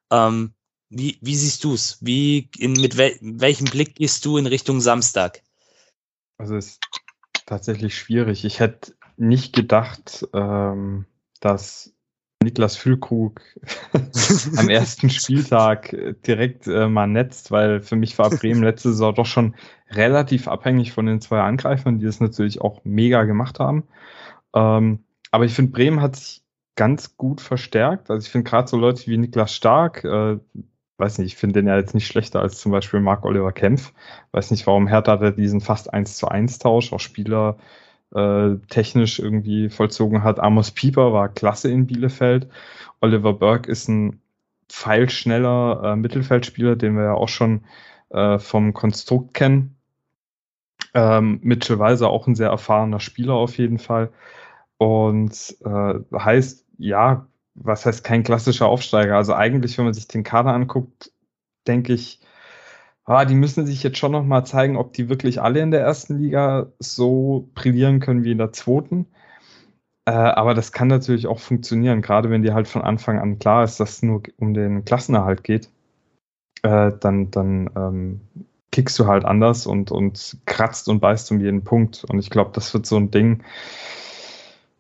[0.10, 0.54] Ähm,
[0.90, 1.98] wie, wie siehst du es?
[2.02, 5.42] Wie, in, mit wel, welchem Blick gehst du in Richtung Samstag?
[6.38, 6.82] Also es ist
[7.46, 8.44] tatsächlich schwierig.
[8.44, 11.06] Ich hätte nicht gedacht, ähm,
[11.40, 11.94] dass
[12.42, 13.42] Niklas Füllkrug
[14.58, 19.26] am ersten Spieltag direkt äh, mal netzt, weil für mich war Bremen letzte Saison doch
[19.26, 19.56] schon
[19.90, 23.84] relativ abhängig von den zwei Angreifern, die das natürlich auch mega gemacht haben.
[24.54, 26.44] Ähm, aber ich finde, Bremen hat sich
[26.76, 28.10] ganz gut verstärkt.
[28.10, 30.38] Also ich finde gerade so Leute wie Niklas Stark, äh,
[30.98, 33.94] weiß nicht, ich finde den ja jetzt nicht schlechter als zum Beispiel Marc Oliver Kempf.
[34.32, 37.58] Weiß nicht, warum Hertha da diesen fast 1 zu 1 Tausch, auch Spieler
[38.14, 40.40] äh, technisch irgendwie vollzogen hat.
[40.40, 42.48] Amos Pieper war klasse in Bielefeld.
[43.00, 44.22] Oliver Burke ist ein
[44.70, 47.66] pfeilschneller äh, Mittelfeldspieler, den wir ja auch schon
[48.10, 49.76] äh, vom Konstrukt kennen.
[50.94, 54.12] Ähm, Mitchell Weiser auch ein sehr erfahrener Spieler auf jeden Fall.
[54.78, 59.16] Und äh, heißt, ja, was heißt kein klassischer Aufsteiger?
[59.16, 61.12] Also eigentlich, wenn man sich den Kader anguckt,
[61.68, 62.22] denke ich,
[63.12, 66.20] ah, die müssen sich jetzt schon nochmal zeigen, ob die wirklich alle in der ersten
[66.20, 69.08] Liga so brillieren können wie in der zweiten.
[70.06, 73.64] Äh, aber das kann natürlich auch funktionieren, gerade wenn dir halt von Anfang an klar
[73.64, 75.70] ist, dass es nur um den Klassenerhalt geht.
[76.64, 78.22] Äh, dann dann ähm,
[78.72, 82.04] kickst du halt anders und, und kratzt und beißt um jeden Punkt.
[82.06, 83.44] Und ich glaube, das wird so ein Ding,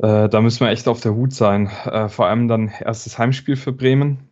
[0.01, 1.67] äh, da müssen wir echt auf der Hut sein.
[1.85, 4.29] Äh, vor allem dann erstes Heimspiel für Bremen.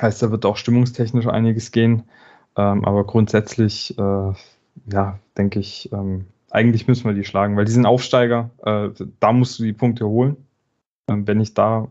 [0.00, 2.04] Heißt, da wird auch stimmungstechnisch einiges gehen.
[2.56, 4.32] Ähm, aber grundsätzlich, äh,
[4.92, 8.50] ja, denke ich, ähm, eigentlich müssen wir die schlagen, weil die sind Aufsteiger.
[8.64, 8.90] Äh,
[9.20, 10.36] da musst du die Punkte holen.
[11.08, 11.88] Ähm, wenn nicht da,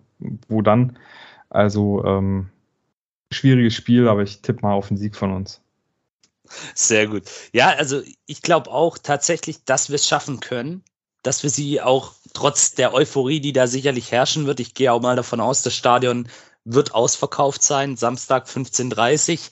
[0.47, 0.97] wo dann?
[1.49, 2.49] Also, ähm,
[3.32, 5.61] schwieriges Spiel, aber ich tippe mal auf den Sieg von uns.
[6.74, 7.24] Sehr gut.
[7.53, 10.84] Ja, also ich glaube auch tatsächlich, dass wir es schaffen können
[11.26, 15.01] dass wir sie auch trotz der Euphorie, die da sicherlich herrschen wird, ich gehe auch
[15.01, 16.28] mal davon aus, das Stadion
[16.66, 19.49] wird ausverkauft sein, Samstag 15.30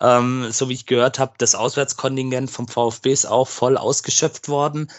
[0.00, 4.90] ähm, so wie ich gehört habe, das Auswärtskontingent vom VfB ist auch voll ausgeschöpft worden.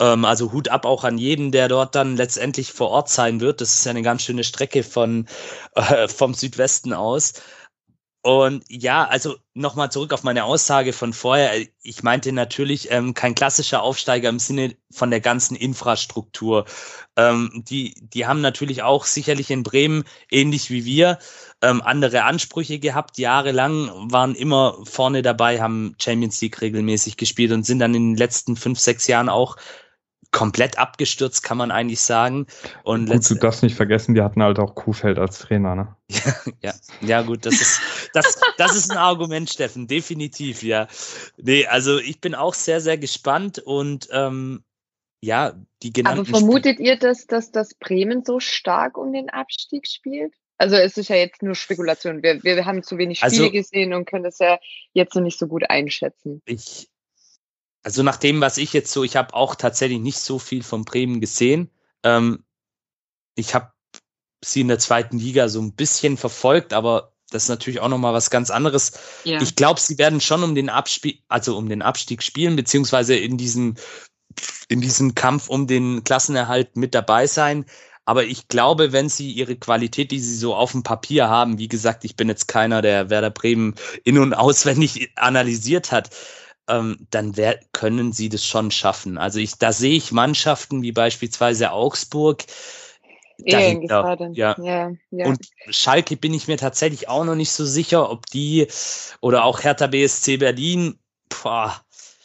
[0.00, 3.60] Ähm, also Hut ab auch an jeden, der dort dann letztendlich vor Ort sein wird.
[3.60, 5.28] Das ist ja eine ganz schöne Strecke von,
[5.74, 7.34] äh, vom Südwesten aus.
[8.26, 11.66] Und ja, also nochmal zurück auf meine Aussage von vorher.
[11.82, 16.64] Ich meinte natürlich ähm, kein klassischer Aufsteiger im Sinne von der ganzen Infrastruktur.
[17.16, 21.18] Ähm, die, die haben natürlich auch sicherlich in Bremen, ähnlich wie wir,
[21.64, 23.18] ähm, andere Ansprüche gehabt.
[23.18, 28.16] Jahrelang waren immer vorne dabei, haben Champions League regelmäßig gespielt und sind dann in den
[28.16, 29.56] letzten fünf, sechs Jahren auch
[30.30, 32.46] komplett abgestürzt, kann man eigentlich sagen.
[32.82, 35.96] Und gut, du darfst nicht vergessen, die hatten halt auch Kuhfeld als Trainer, ne?
[36.10, 37.80] ja, ja, ja, gut, das ist,
[38.12, 40.88] das, das ist ein Argument, Steffen, definitiv, ja.
[41.36, 44.64] Nee, also ich bin auch sehr, sehr gespannt und ähm,
[45.20, 46.20] ja, die genannten.
[46.20, 50.34] Aber vermutet Sp ihr, dass, dass das Bremen so stark um den Abstieg spielt?
[50.56, 52.22] Also es ist ja jetzt nur Spekulation.
[52.22, 54.58] Wir, wir haben zu wenig Spiele also, gesehen und können das ja
[54.92, 56.42] jetzt noch nicht so gut einschätzen.
[56.44, 56.88] Ich,
[57.82, 60.84] also nach dem, was ich jetzt so, ich habe auch tatsächlich nicht so viel von
[60.84, 61.70] Bremen gesehen.
[62.02, 62.44] Ähm,
[63.34, 63.72] ich habe
[64.44, 68.14] sie in der zweiten Liga so ein bisschen verfolgt, aber das ist natürlich auch nochmal
[68.14, 68.92] was ganz anderes.
[69.24, 69.40] Ja.
[69.40, 73.36] Ich glaube, sie werden schon um den Abspiel, also um den Abstieg spielen, beziehungsweise in
[73.36, 73.74] diesem,
[74.68, 77.66] in diesem Kampf um den Klassenerhalt mit dabei sein.
[78.06, 81.68] Aber ich glaube, wenn sie ihre Qualität, die sie so auf dem Papier haben, wie
[81.68, 83.74] gesagt, ich bin jetzt keiner, der Werder Bremen
[84.04, 86.10] in- und auswendig analysiert hat,
[86.68, 89.18] ähm, dann wär, können sie das schon schaffen.
[89.18, 92.44] Also ich, da sehe ich Mannschaften wie beispielsweise Augsburg.
[93.38, 94.56] Dahinter, ja.
[94.58, 95.26] Ja, ja.
[95.26, 95.38] Und
[95.68, 98.68] Schalke bin ich mir tatsächlich auch noch nicht so sicher, ob die
[99.20, 100.98] oder auch Hertha BSC Berlin,
[101.28, 101.83] boah,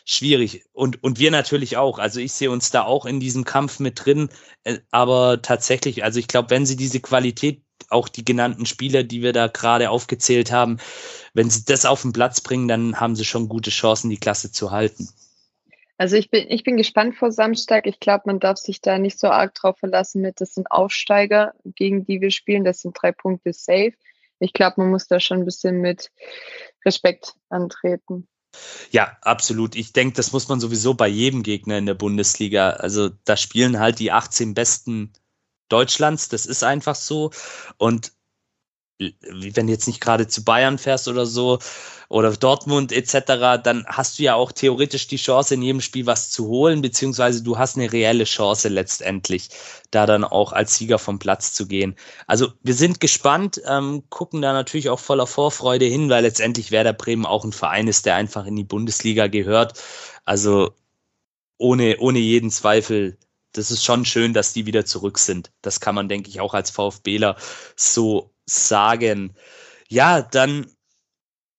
[0.10, 0.66] schwierig.
[0.74, 2.00] Und, und wir natürlich auch.
[2.00, 4.30] Also ich sehe uns da auch in diesem Kampf mit drin.
[4.64, 9.22] Äh, aber tatsächlich, also ich glaube, wenn sie diese Qualität auch die genannten Spieler, die
[9.22, 10.78] wir da gerade aufgezählt haben,
[11.34, 14.52] wenn sie das auf den Platz bringen, dann haben sie schon gute Chancen, die Klasse
[14.52, 15.10] zu halten.
[15.98, 17.86] Also ich bin, ich bin gespannt vor Samstag.
[17.86, 21.54] Ich glaube, man darf sich da nicht so arg drauf verlassen mit, das sind Aufsteiger,
[21.64, 22.64] gegen die wir spielen.
[22.64, 23.94] Das sind drei Punkte safe.
[24.40, 26.10] Ich glaube, man muss da schon ein bisschen mit
[26.86, 28.28] Respekt antreten.
[28.92, 29.76] Ja, absolut.
[29.76, 32.72] Ich denke, das muss man sowieso bei jedem Gegner in der Bundesliga.
[32.72, 35.14] Also da spielen halt die 18 besten
[35.70, 36.30] Deutschlands.
[36.30, 37.32] Das ist einfach so.
[37.78, 38.14] Und
[39.00, 41.60] wenn du jetzt nicht gerade zu Bayern fährst oder so
[42.10, 46.30] oder Dortmund etc., dann hast du ja auch theoretisch die Chance, in jedem Spiel was
[46.32, 49.50] zu holen, beziehungsweise du hast eine reelle Chance letztendlich,
[49.92, 51.96] da dann auch als Sieger vom Platz zu gehen.
[52.28, 56.94] Also wir sind gespannt, ähm, gucken da natürlich auch voller Vorfreude hin, weil letztendlich Werder
[56.94, 59.82] Bremen auch ein Verein ist, der einfach in die Bundesliga gehört.
[60.26, 60.74] Also
[61.58, 63.18] ohne, ohne jeden Zweifel
[63.54, 65.52] das ist schon schön, dass die wieder zurück sind.
[65.62, 67.36] Das kann man, denke ich, auch als VfBler
[67.76, 69.36] so sagen.
[69.88, 70.68] Ja, dann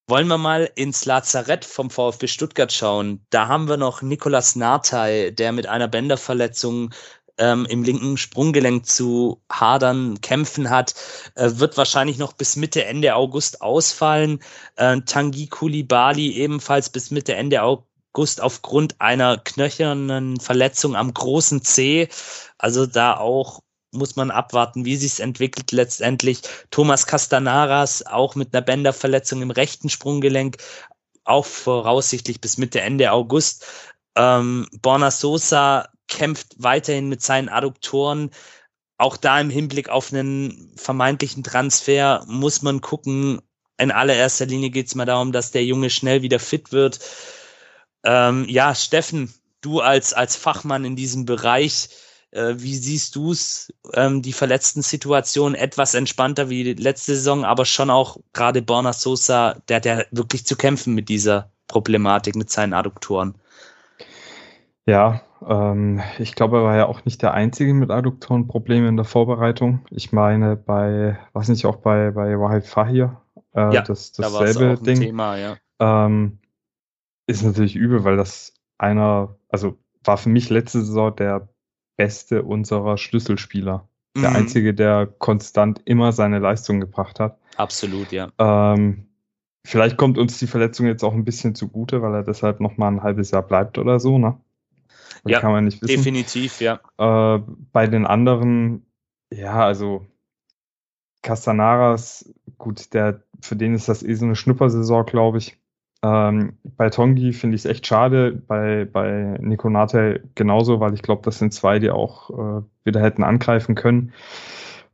[0.07, 3.25] wollen wir mal ins Lazarett vom VfB Stuttgart schauen.
[3.31, 6.93] Da haben wir noch Nikolas Nartey, der mit einer Bänderverletzung
[7.39, 10.95] ähm, im linken Sprunggelenk zu hadern, kämpfen hat,
[11.37, 14.41] äh, wird wahrscheinlich noch bis Mitte, Ende August ausfallen.
[14.77, 22.09] Äh, Tangi Kulibali ebenfalls bis Mitte, Ende August aufgrund einer knöchernen Verletzung am großen C.
[22.59, 23.61] Also da auch
[23.93, 26.43] muss man abwarten, wie sich es entwickelt letztendlich.
[26.71, 30.59] Thomas Castanaras auch mit einer Bänderverletzung im rechten Sprunggelenk,
[31.25, 33.67] auch voraussichtlich bis Mitte, Ende August.
[34.17, 38.31] Ähm, Borna Sosa kämpft weiterhin mit seinen Adduktoren.
[38.99, 43.41] Auch da im Hinblick auf einen vermeintlichen Transfer muss man gucken.
[43.79, 47.01] In allererster Linie geht es mal darum, dass der Junge schnell wieder fit wird.
[48.05, 49.33] Ähm, ja, Steffen,
[49.63, 51.89] du als, als Fachmann in diesem Bereich,
[52.33, 57.91] wie siehst du es, ähm, die verletzten Situationen etwas entspannter wie letzte Saison, aber schon
[57.91, 62.73] auch gerade Borna Sosa, der hat ja wirklich zu kämpfen mit dieser Problematik, mit seinen
[62.73, 63.35] Adduktoren.
[64.87, 69.05] Ja, ähm, ich glaube, er war ja auch nicht der Einzige mit Adduktorenproblemen in der
[69.05, 69.85] Vorbereitung.
[69.91, 73.21] Ich meine, bei, was nicht, auch bei, bei Wahid Fahir,
[73.55, 75.01] äh, ja, das, da dasselbe ein Ding.
[75.01, 75.57] Thema, ja.
[75.79, 76.39] Ähm,
[77.27, 81.49] ist natürlich übel, weil das einer, also war für mich letzte Saison der
[82.01, 83.87] beste unserer Schlüsselspieler.
[84.17, 84.37] Der Mhm.
[84.37, 87.39] einzige, der konstant immer seine Leistung gebracht hat.
[87.57, 88.33] Absolut, ja.
[88.39, 89.07] Ähm,
[89.67, 92.89] vielleicht kommt uns die Verletzung jetzt auch ein bisschen zugute, weil er deshalb noch mal
[92.89, 94.41] ein halbes Jahr bleibt oder so, ne?
[95.25, 95.99] Das Ja, kann man nicht wissen.
[95.99, 96.81] Definitiv, ja.
[96.97, 98.87] Äh, bei den anderen,
[99.31, 100.07] ja, also
[101.21, 105.60] Castanaras, gut, der, für den ist das eh so eine Schnuppersaison, glaube ich.
[106.03, 111.03] Ähm, bei Tongi finde ich es echt schade, bei, bei Nico Nate genauso, weil ich
[111.03, 114.13] glaube, das sind zwei, die auch äh, wieder hätten angreifen können.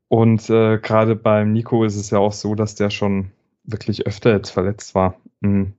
[0.09, 3.31] Und äh, gerade beim Nico ist es ja auch so, dass der schon
[3.65, 5.17] wirklich öfter jetzt verletzt war.
[5.41, 5.75] Mhm.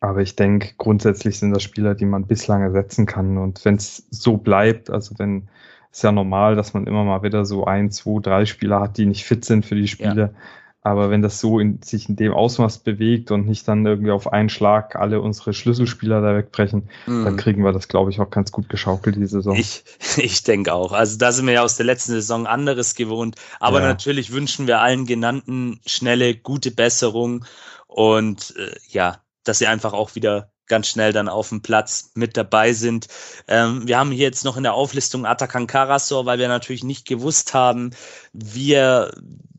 [0.00, 3.36] Aber ich denke, grundsätzlich sind das Spieler, die man bislang ersetzen kann.
[3.38, 5.48] Und wenn es so bleibt, also wenn
[5.92, 9.04] ist ja normal, dass man immer mal wieder so ein, zwei, drei Spieler hat, die
[9.04, 10.34] nicht fit sind für die Spiele.
[10.82, 14.32] Aber wenn das so in, sich in dem Ausmaß bewegt und nicht dann irgendwie auf
[14.32, 17.36] einen Schlag alle unsere Schlüsselspieler da wegbrechen, dann Mhm.
[17.36, 19.56] kriegen wir das, glaube ich, auch ganz gut geschaukelt, die Saison.
[19.56, 19.84] Ich,
[20.16, 20.92] ich denke auch.
[20.92, 23.36] Also da sind wir ja aus der letzten Saison anderes gewohnt.
[23.60, 23.86] Aber Ja.
[23.88, 27.44] natürlich wünschen wir allen genannten schnelle, gute Besserung
[27.86, 32.34] und äh, ja, dass sie einfach auch wieder ganz schnell dann auf dem Platz mit
[32.34, 33.08] dabei sind.
[33.46, 37.06] Ähm, wir haben hier jetzt noch in der Auflistung Atakan Karasor, weil wir natürlich nicht
[37.06, 37.90] gewusst haben,
[38.32, 38.72] wie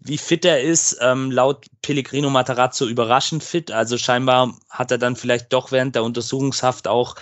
[0.05, 0.97] wie fit er ist.
[1.01, 3.71] Ähm, laut Pellegrino Matarazzo überraschend fit.
[3.71, 7.15] Also scheinbar hat er dann vielleicht doch während der Untersuchungshaft auch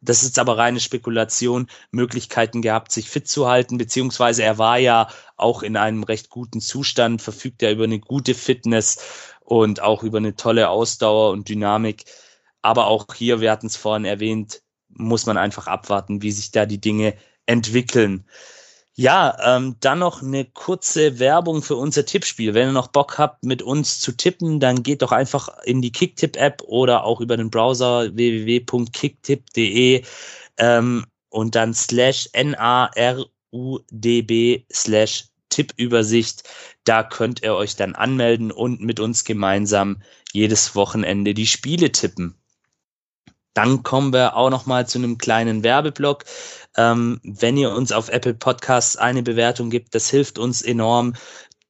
[0.00, 5.08] das ist aber reine Spekulation, Möglichkeiten gehabt, sich fit zu halten, beziehungsweise er war ja
[5.38, 8.98] auch in einem recht guten Zustand, verfügt ja über eine gute Fitness
[9.40, 12.04] und auch über eine tolle Ausdauer und Dynamik.
[12.64, 16.64] Aber auch hier, wir hatten es vorhin erwähnt, muss man einfach abwarten, wie sich da
[16.64, 18.24] die Dinge entwickeln.
[18.94, 22.54] Ja, ähm, dann noch eine kurze Werbung für unser Tippspiel.
[22.54, 25.92] Wenn ihr noch Bock habt, mit uns zu tippen, dann geht doch einfach in die
[25.92, 30.02] Kicktipp-App oder auch über den Browser www.kicktipp.de
[30.56, 33.34] ähm, und dann slash N-A-R-U-D-B
[34.72, 36.48] slash Tippübersicht.
[36.84, 40.00] Da könnt ihr euch dann anmelden und mit uns gemeinsam
[40.32, 42.38] jedes Wochenende die Spiele tippen.
[43.54, 46.24] Dann kommen wir auch noch mal zu einem kleinen Werbeblock.
[46.76, 51.14] Ähm, wenn ihr uns auf Apple Podcasts eine Bewertung gibt, das hilft uns enorm.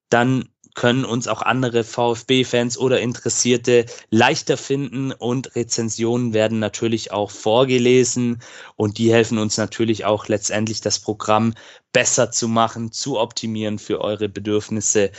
[0.09, 7.31] Dann können uns auch andere VfB-Fans oder Interessierte leichter finden und Rezensionen werden natürlich auch
[7.31, 8.43] vorgelesen
[8.75, 11.55] und die helfen uns natürlich auch letztendlich das Programm
[11.93, 15.13] besser zu machen, zu optimieren für eure Bedürfnisse.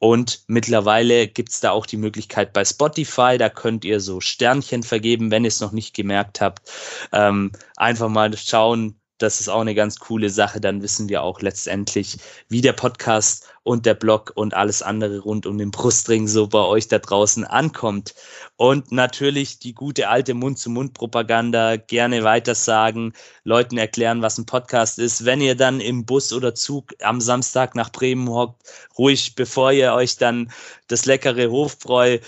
[0.00, 5.30] Und mittlerweile gibt's da auch die Möglichkeit bei Spotify, da könnt ihr so Sternchen vergeben,
[5.30, 6.70] wenn ihr es noch nicht gemerkt habt.
[7.12, 10.58] Ähm, einfach mal schauen, das ist auch eine ganz coole Sache.
[10.60, 12.16] Dann wissen wir auch letztendlich,
[12.48, 16.60] wie der Podcast und der Blog und alles andere rund um den Brustring so bei
[16.60, 18.14] euch da draußen ankommt.
[18.56, 23.12] Und natürlich die gute alte Mund-zu-Mund-Propaganda gerne weitersagen,
[23.44, 25.24] Leuten erklären, was ein Podcast ist.
[25.24, 28.62] Wenn ihr dann im Bus oder Zug am Samstag nach Bremen hockt,
[28.96, 30.50] ruhig, bevor ihr euch dann
[30.88, 32.18] das leckere Hofbräu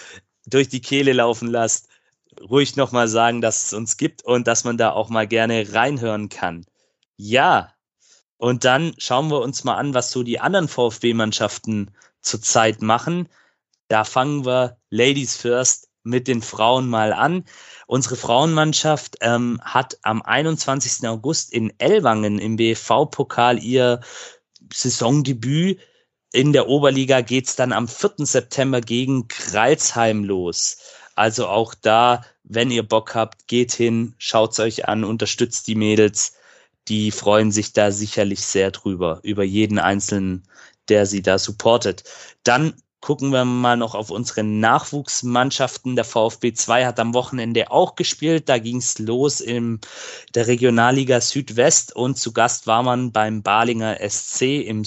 [0.46, 1.88] durch die Kehle laufen lasst,
[2.40, 6.28] ruhig nochmal sagen, dass es uns gibt und dass man da auch mal gerne reinhören
[6.28, 6.66] kann.
[7.16, 7.72] Ja,
[8.42, 11.92] und dann schauen wir uns mal an, was so die anderen VfB-Mannschaften
[12.22, 13.28] zurzeit machen.
[13.86, 17.44] Da fangen wir Ladies First mit den Frauen mal an.
[17.86, 21.08] Unsere Frauenmannschaft ähm, hat am 21.
[21.08, 24.00] August in Ellwangen im BFV-Pokal ihr
[24.72, 25.78] Saisondebüt
[26.32, 28.26] in der Oberliga geht's dann am 4.
[28.26, 30.78] September gegen Kreilsheim los.
[31.14, 36.32] Also auch da, wenn ihr Bock habt, geht hin, schaut's euch an, unterstützt die Mädels.
[36.88, 40.42] Die freuen sich da sicherlich sehr drüber, über jeden einzelnen,
[40.88, 42.04] der sie da supportet.
[42.42, 45.96] Dann gucken wir mal noch auf unsere Nachwuchsmannschaften.
[45.96, 48.48] Der VfB 2 hat am Wochenende auch gespielt.
[48.48, 49.80] Da ging's los in
[50.34, 54.84] der Regionalliga Südwest und zu Gast war man beim Balinger SC im,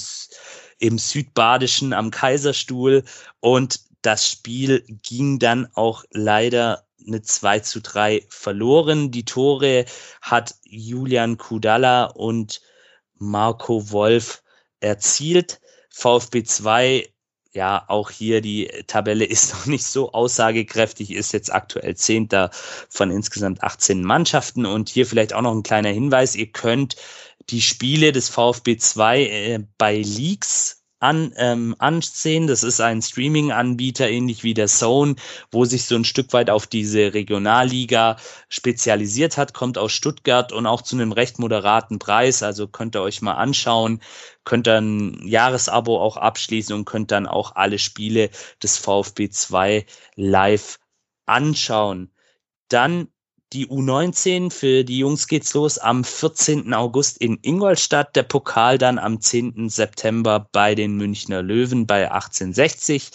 [0.79, 3.03] im Südbadischen am Kaiserstuhl
[3.41, 9.11] und das Spiel ging dann auch leider eine 2 zu 3 verloren.
[9.11, 9.85] Die Tore
[10.21, 12.61] hat Julian Kudala und
[13.15, 14.43] Marco Wolf
[14.79, 15.61] erzielt.
[15.89, 17.09] VfB 2,
[17.53, 22.51] ja, auch hier die Tabelle ist noch nicht so aussagekräftig, ist jetzt aktuell Zehnter
[22.89, 24.65] von insgesamt 18 Mannschaften.
[24.65, 26.95] Und hier vielleicht auch noch ein kleiner Hinweis, ihr könnt
[27.49, 32.47] die Spiele des VfB 2 äh, bei Leaks an, ähm, ansehen.
[32.47, 35.15] Das ist ein Streaming-Anbieter, ähnlich wie der Zone,
[35.51, 38.17] wo sich so ein Stück weit auf diese Regionalliga
[38.49, 42.43] spezialisiert hat, kommt aus Stuttgart und auch zu einem recht moderaten Preis.
[42.43, 44.01] Also könnt ihr euch mal anschauen,
[44.43, 48.29] könnt dann Jahresabo auch abschließen und könnt dann auch alle Spiele
[48.63, 49.85] des VfB 2
[50.15, 50.79] live
[51.25, 52.11] anschauen.
[52.69, 53.09] Dann
[53.55, 54.51] die U19.
[54.51, 56.73] Für die Jungs geht's los am 14.
[56.73, 58.15] August in Ingolstadt.
[58.15, 59.69] Der Pokal dann am 10.
[59.69, 63.11] September bei den Münchner Löwen bei 1860.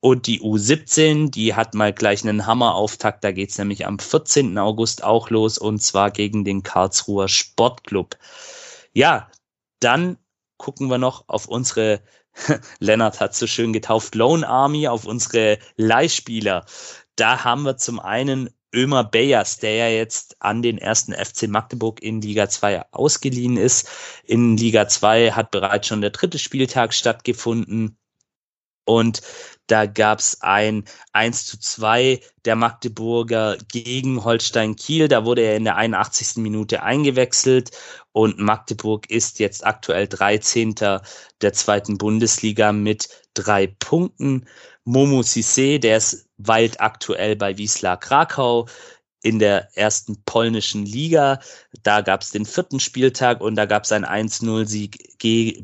[0.00, 3.24] Und die U17, die hat mal gleich einen Hammerauftakt.
[3.24, 4.58] Da geht's nämlich am 14.
[4.58, 8.16] August auch los und zwar gegen den Karlsruher Sportclub.
[8.92, 9.30] Ja,
[9.80, 10.18] dann
[10.58, 12.02] gucken wir noch auf unsere,
[12.78, 16.66] Lennart hat so schön getauft, Lone Army, auf unsere Leihspieler.
[17.16, 22.02] Da haben wir zum einen Ömer Beyers, der ja jetzt an den ersten FC Magdeburg
[22.02, 23.88] in Liga 2 ausgeliehen ist.
[24.24, 27.98] In Liga 2 hat bereits schon der dritte Spieltag stattgefunden.
[28.84, 29.20] Und
[29.66, 35.08] da gab's ein 1 zu 2 der Magdeburger gegen Holstein Kiel.
[35.08, 36.36] Da wurde er in der 81.
[36.36, 37.70] Minute eingewechselt
[38.12, 40.74] und Magdeburg ist jetzt aktuell 13.
[40.74, 44.48] der zweiten Bundesliga mit drei Punkten.
[44.88, 48.66] Momo Sissé, der ist weilt aktuell bei Wisla Krakau
[49.22, 51.40] in der ersten polnischen Liga.
[51.82, 55.18] Da gab es den vierten Spieltag und da gab es einen 1-0-Sieg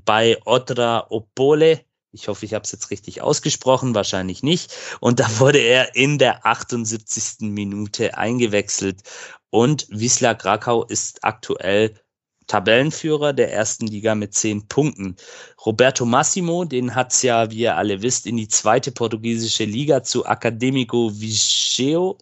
[0.05, 1.81] bei Odra Opole.
[2.13, 4.77] Ich hoffe, ich habe es jetzt richtig ausgesprochen, wahrscheinlich nicht.
[5.01, 7.49] Und da wurde er in der 78.
[7.49, 9.05] Minute eingewechselt.
[9.49, 11.99] Und Wisla Krakau ist aktuell
[12.47, 15.17] Tabellenführer der ersten Liga mit zehn Punkten.
[15.65, 20.27] Roberto Massimo, den hat's ja, wie ihr alle wisst, in die zweite portugiesische Liga zu
[20.27, 22.19] Académico Vigeo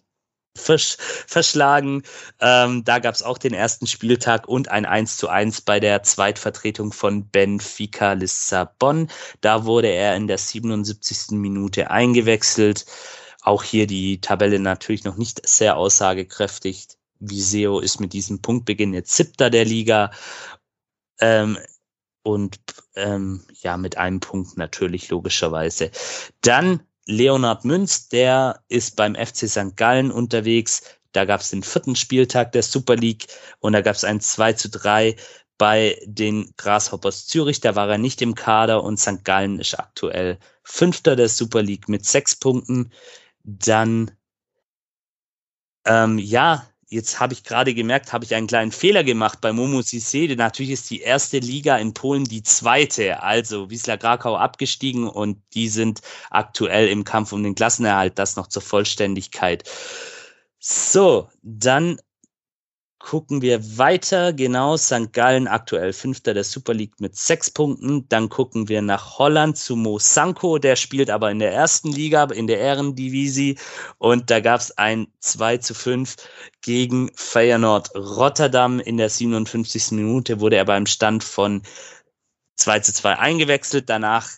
[0.55, 2.03] versch verschlagen.
[2.39, 6.91] Ähm, da gab's auch den ersten Spieltag und ein 1 zu 1 bei der Zweitvertretung
[6.91, 9.09] von Benfica Lissabon.
[9.41, 11.31] Da wurde er in der 77.
[11.31, 12.85] Minute eingewechselt.
[13.41, 16.87] Auch hier die Tabelle natürlich noch nicht sehr aussagekräftig.
[17.29, 20.11] Viseo ist mit diesem Punktbeginn jetzt siebter der Liga.
[21.19, 21.57] Ähm,
[22.23, 22.59] und
[22.95, 25.91] ähm, ja, mit einem Punkt natürlich logischerweise.
[26.41, 29.75] Dann Leonhard Münz, der ist beim FC St.
[29.75, 30.83] Gallen unterwegs.
[31.11, 33.27] Da gab es den vierten Spieltag der Super League
[33.59, 35.15] und da gab es ein 2 zu 3
[35.57, 37.61] bei den Grasshoppers Zürich.
[37.61, 39.23] Da war er nicht im Kader und St.
[39.23, 42.91] Gallen ist aktuell Fünfter der Super League mit sechs Punkten.
[43.43, 44.11] Dann,
[45.85, 49.79] ähm, ja, Jetzt habe ich gerade gemerkt, habe ich einen kleinen Fehler gemacht bei Momo
[49.79, 50.35] Sissé.
[50.35, 53.23] Natürlich ist die erste Liga in Polen die zweite.
[53.23, 58.19] Also Wisla Krakau abgestiegen und die sind aktuell im Kampf um den Klassenerhalt.
[58.19, 59.67] Das noch zur Vollständigkeit.
[60.59, 61.97] So, dann
[63.03, 64.31] gucken wir weiter.
[64.31, 65.11] Genau, St.
[65.11, 68.07] Gallen aktuell Fünfter der Super League mit sechs Punkten.
[68.07, 70.57] Dann gucken wir nach Holland zu Mo Sanko.
[70.57, 73.57] Der spielt aber in der ersten Liga, in der Ehrendivisie.
[73.97, 76.15] Und da gab es ein 2 zu 5
[76.61, 78.79] gegen Feyenoord Rotterdam.
[78.79, 79.91] In der 57.
[79.91, 81.61] Minute wurde er beim Stand von
[82.55, 83.89] 2 zu 2 eingewechselt.
[83.89, 84.29] Danach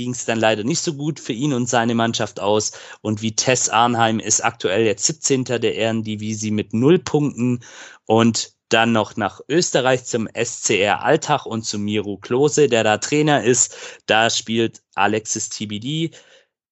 [0.00, 2.72] ging es dann leider nicht so gut für ihn und seine Mannschaft aus.
[3.02, 5.44] Und Vitesse Arnheim ist aktuell jetzt 17.
[5.44, 7.60] der Ehrendivisie mit null Punkten
[8.06, 13.44] und dann noch nach Österreich zum SCR Alltag und zu Miro Klose, der da Trainer
[13.44, 13.76] ist.
[14.06, 16.12] Da spielt Alexis TBD.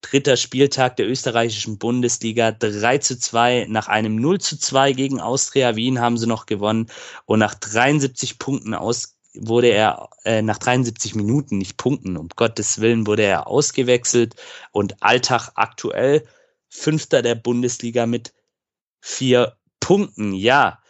[0.01, 3.67] Dritter Spieltag der österreichischen Bundesliga 3 zu 2.
[3.69, 6.87] Nach einem 0 zu 2 gegen Austria Wien haben sie noch gewonnen
[7.27, 12.81] und nach 73 Punkten aus wurde er äh, nach 73 Minuten, nicht Punkten, um Gottes
[12.81, 14.35] Willen, wurde er ausgewechselt
[14.73, 16.27] und Alltag aktuell
[16.69, 18.35] Fünfter der Bundesliga mit
[19.01, 20.35] vier Punkten.
[20.35, 20.83] Ja,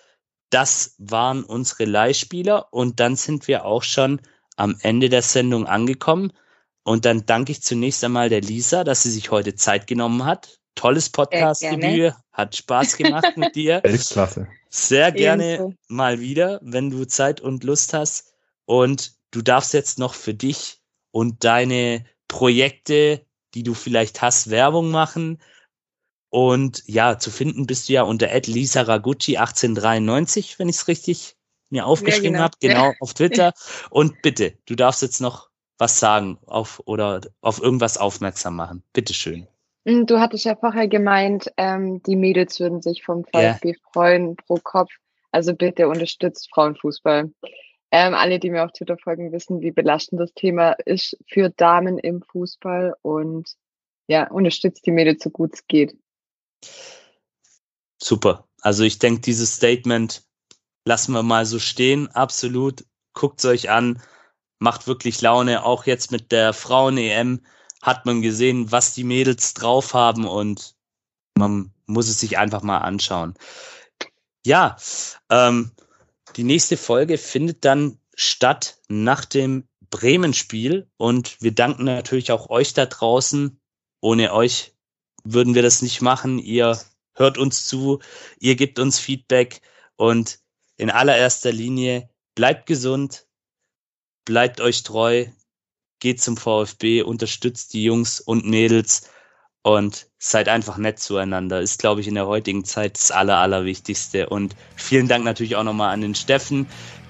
[0.50, 4.20] das waren unsere Leihspieler und dann sind wir auch schon
[4.56, 6.32] am Ende der Sendung angekommen.
[6.82, 10.58] Und dann danke ich zunächst einmal der Lisa, dass sie sich heute Zeit genommen hat.
[10.74, 13.80] Tolles Podcast-Debüt, hat Spaß gemacht mit dir.
[13.84, 14.48] Weltklasse.
[14.70, 15.74] Sehr gerne Ebenso.
[15.88, 18.32] mal wieder, wenn du Zeit und Lust hast.
[18.64, 24.90] Und du darfst jetzt noch für dich und deine Projekte, die du vielleicht hast, Werbung
[24.90, 25.42] machen.
[26.30, 31.36] Und ja, zu finden bist du ja unter Lisa Ragucci 1893, wenn ich es richtig
[31.70, 32.44] mir aufgeschrieben genau.
[32.44, 32.94] habe, genau Ja.
[33.00, 33.52] auf Twitter.
[33.90, 35.48] Und bitte, du darfst jetzt noch
[35.78, 38.82] was sagen auf oder auf irgendwas aufmerksam machen.
[38.92, 39.48] Bitteschön.
[39.88, 43.24] Mm, Du hattest ja vorher gemeint, ähm, die Mädels würden sich vom.
[43.24, 44.90] VfB freuen pro Kopf.
[45.32, 47.32] Also bitte unterstützt Frauenfußball.
[47.90, 51.98] Ähm, alle, die mir auf Twitter folgen, wissen, wie belastend das Thema ist für Damen
[51.98, 53.48] im Fußball und
[54.08, 55.96] ja, unterstützt die Mädels so gut es geht.
[58.02, 58.46] Super.
[58.60, 60.22] Also ich denke, dieses Statement
[60.84, 62.08] lassen wir mal so stehen.
[62.08, 62.84] Absolut.
[63.14, 64.02] Guckt's euch an.
[64.58, 65.64] Macht wirklich Laune.
[65.64, 67.40] Auch jetzt mit der Frauen-EM
[67.82, 70.74] hat man gesehen, was die Mädels drauf haben und
[71.34, 73.34] man muss es sich einfach mal anschauen.
[74.44, 74.76] Ja,
[75.30, 75.72] ähm,
[76.36, 82.74] die nächste Folge findet dann statt nach dem Bremen-Spiel und wir danken natürlich auch euch
[82.74, 83.60] da draußen.
[84.00, 84.74] Ohne euch
[85.24, 86.38] würden wir das nicht machen.
[86.38, 86.78] Ihr
[87.14, 88.00] hört uns zu,
[88.38, 89.60] ihr gebt uns Feedback
[89.96, 90.40] und
[90.76, 93.26] in allererster Linie bleibt gesund,
[94.24, 95.26] bleibt euch treu,
[96.00, 99.08] geht zum VfB, unterstützt die Jungs und Mädels
[99.62, 101.60] und seid einfach nett zueinander.
[101.60, 104.28] Ist, glaube ich, in der heutigen Zeit das Aller, Allerwichtigste.
[104.28, 106.66] Und vielen Dank natürlich auch nochmal an den Steffen.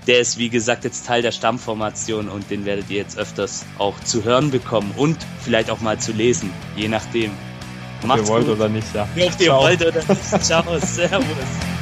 [0.06, 3.98] Der ist, wie gesagt, jetzt Teil der Stammformation und den werdet ihr jetzt öfters auch
[4.00, 7.30] zu hören bekommen und vielleicht auch mal zu lesen, je nachdem.
[8.02, 9.08] Ob ihr wollt oder nicht, ja.
[9.16, 10.44] Ob ihr wollt oder nicht.
[10.44, 11.77] Ciao, servus.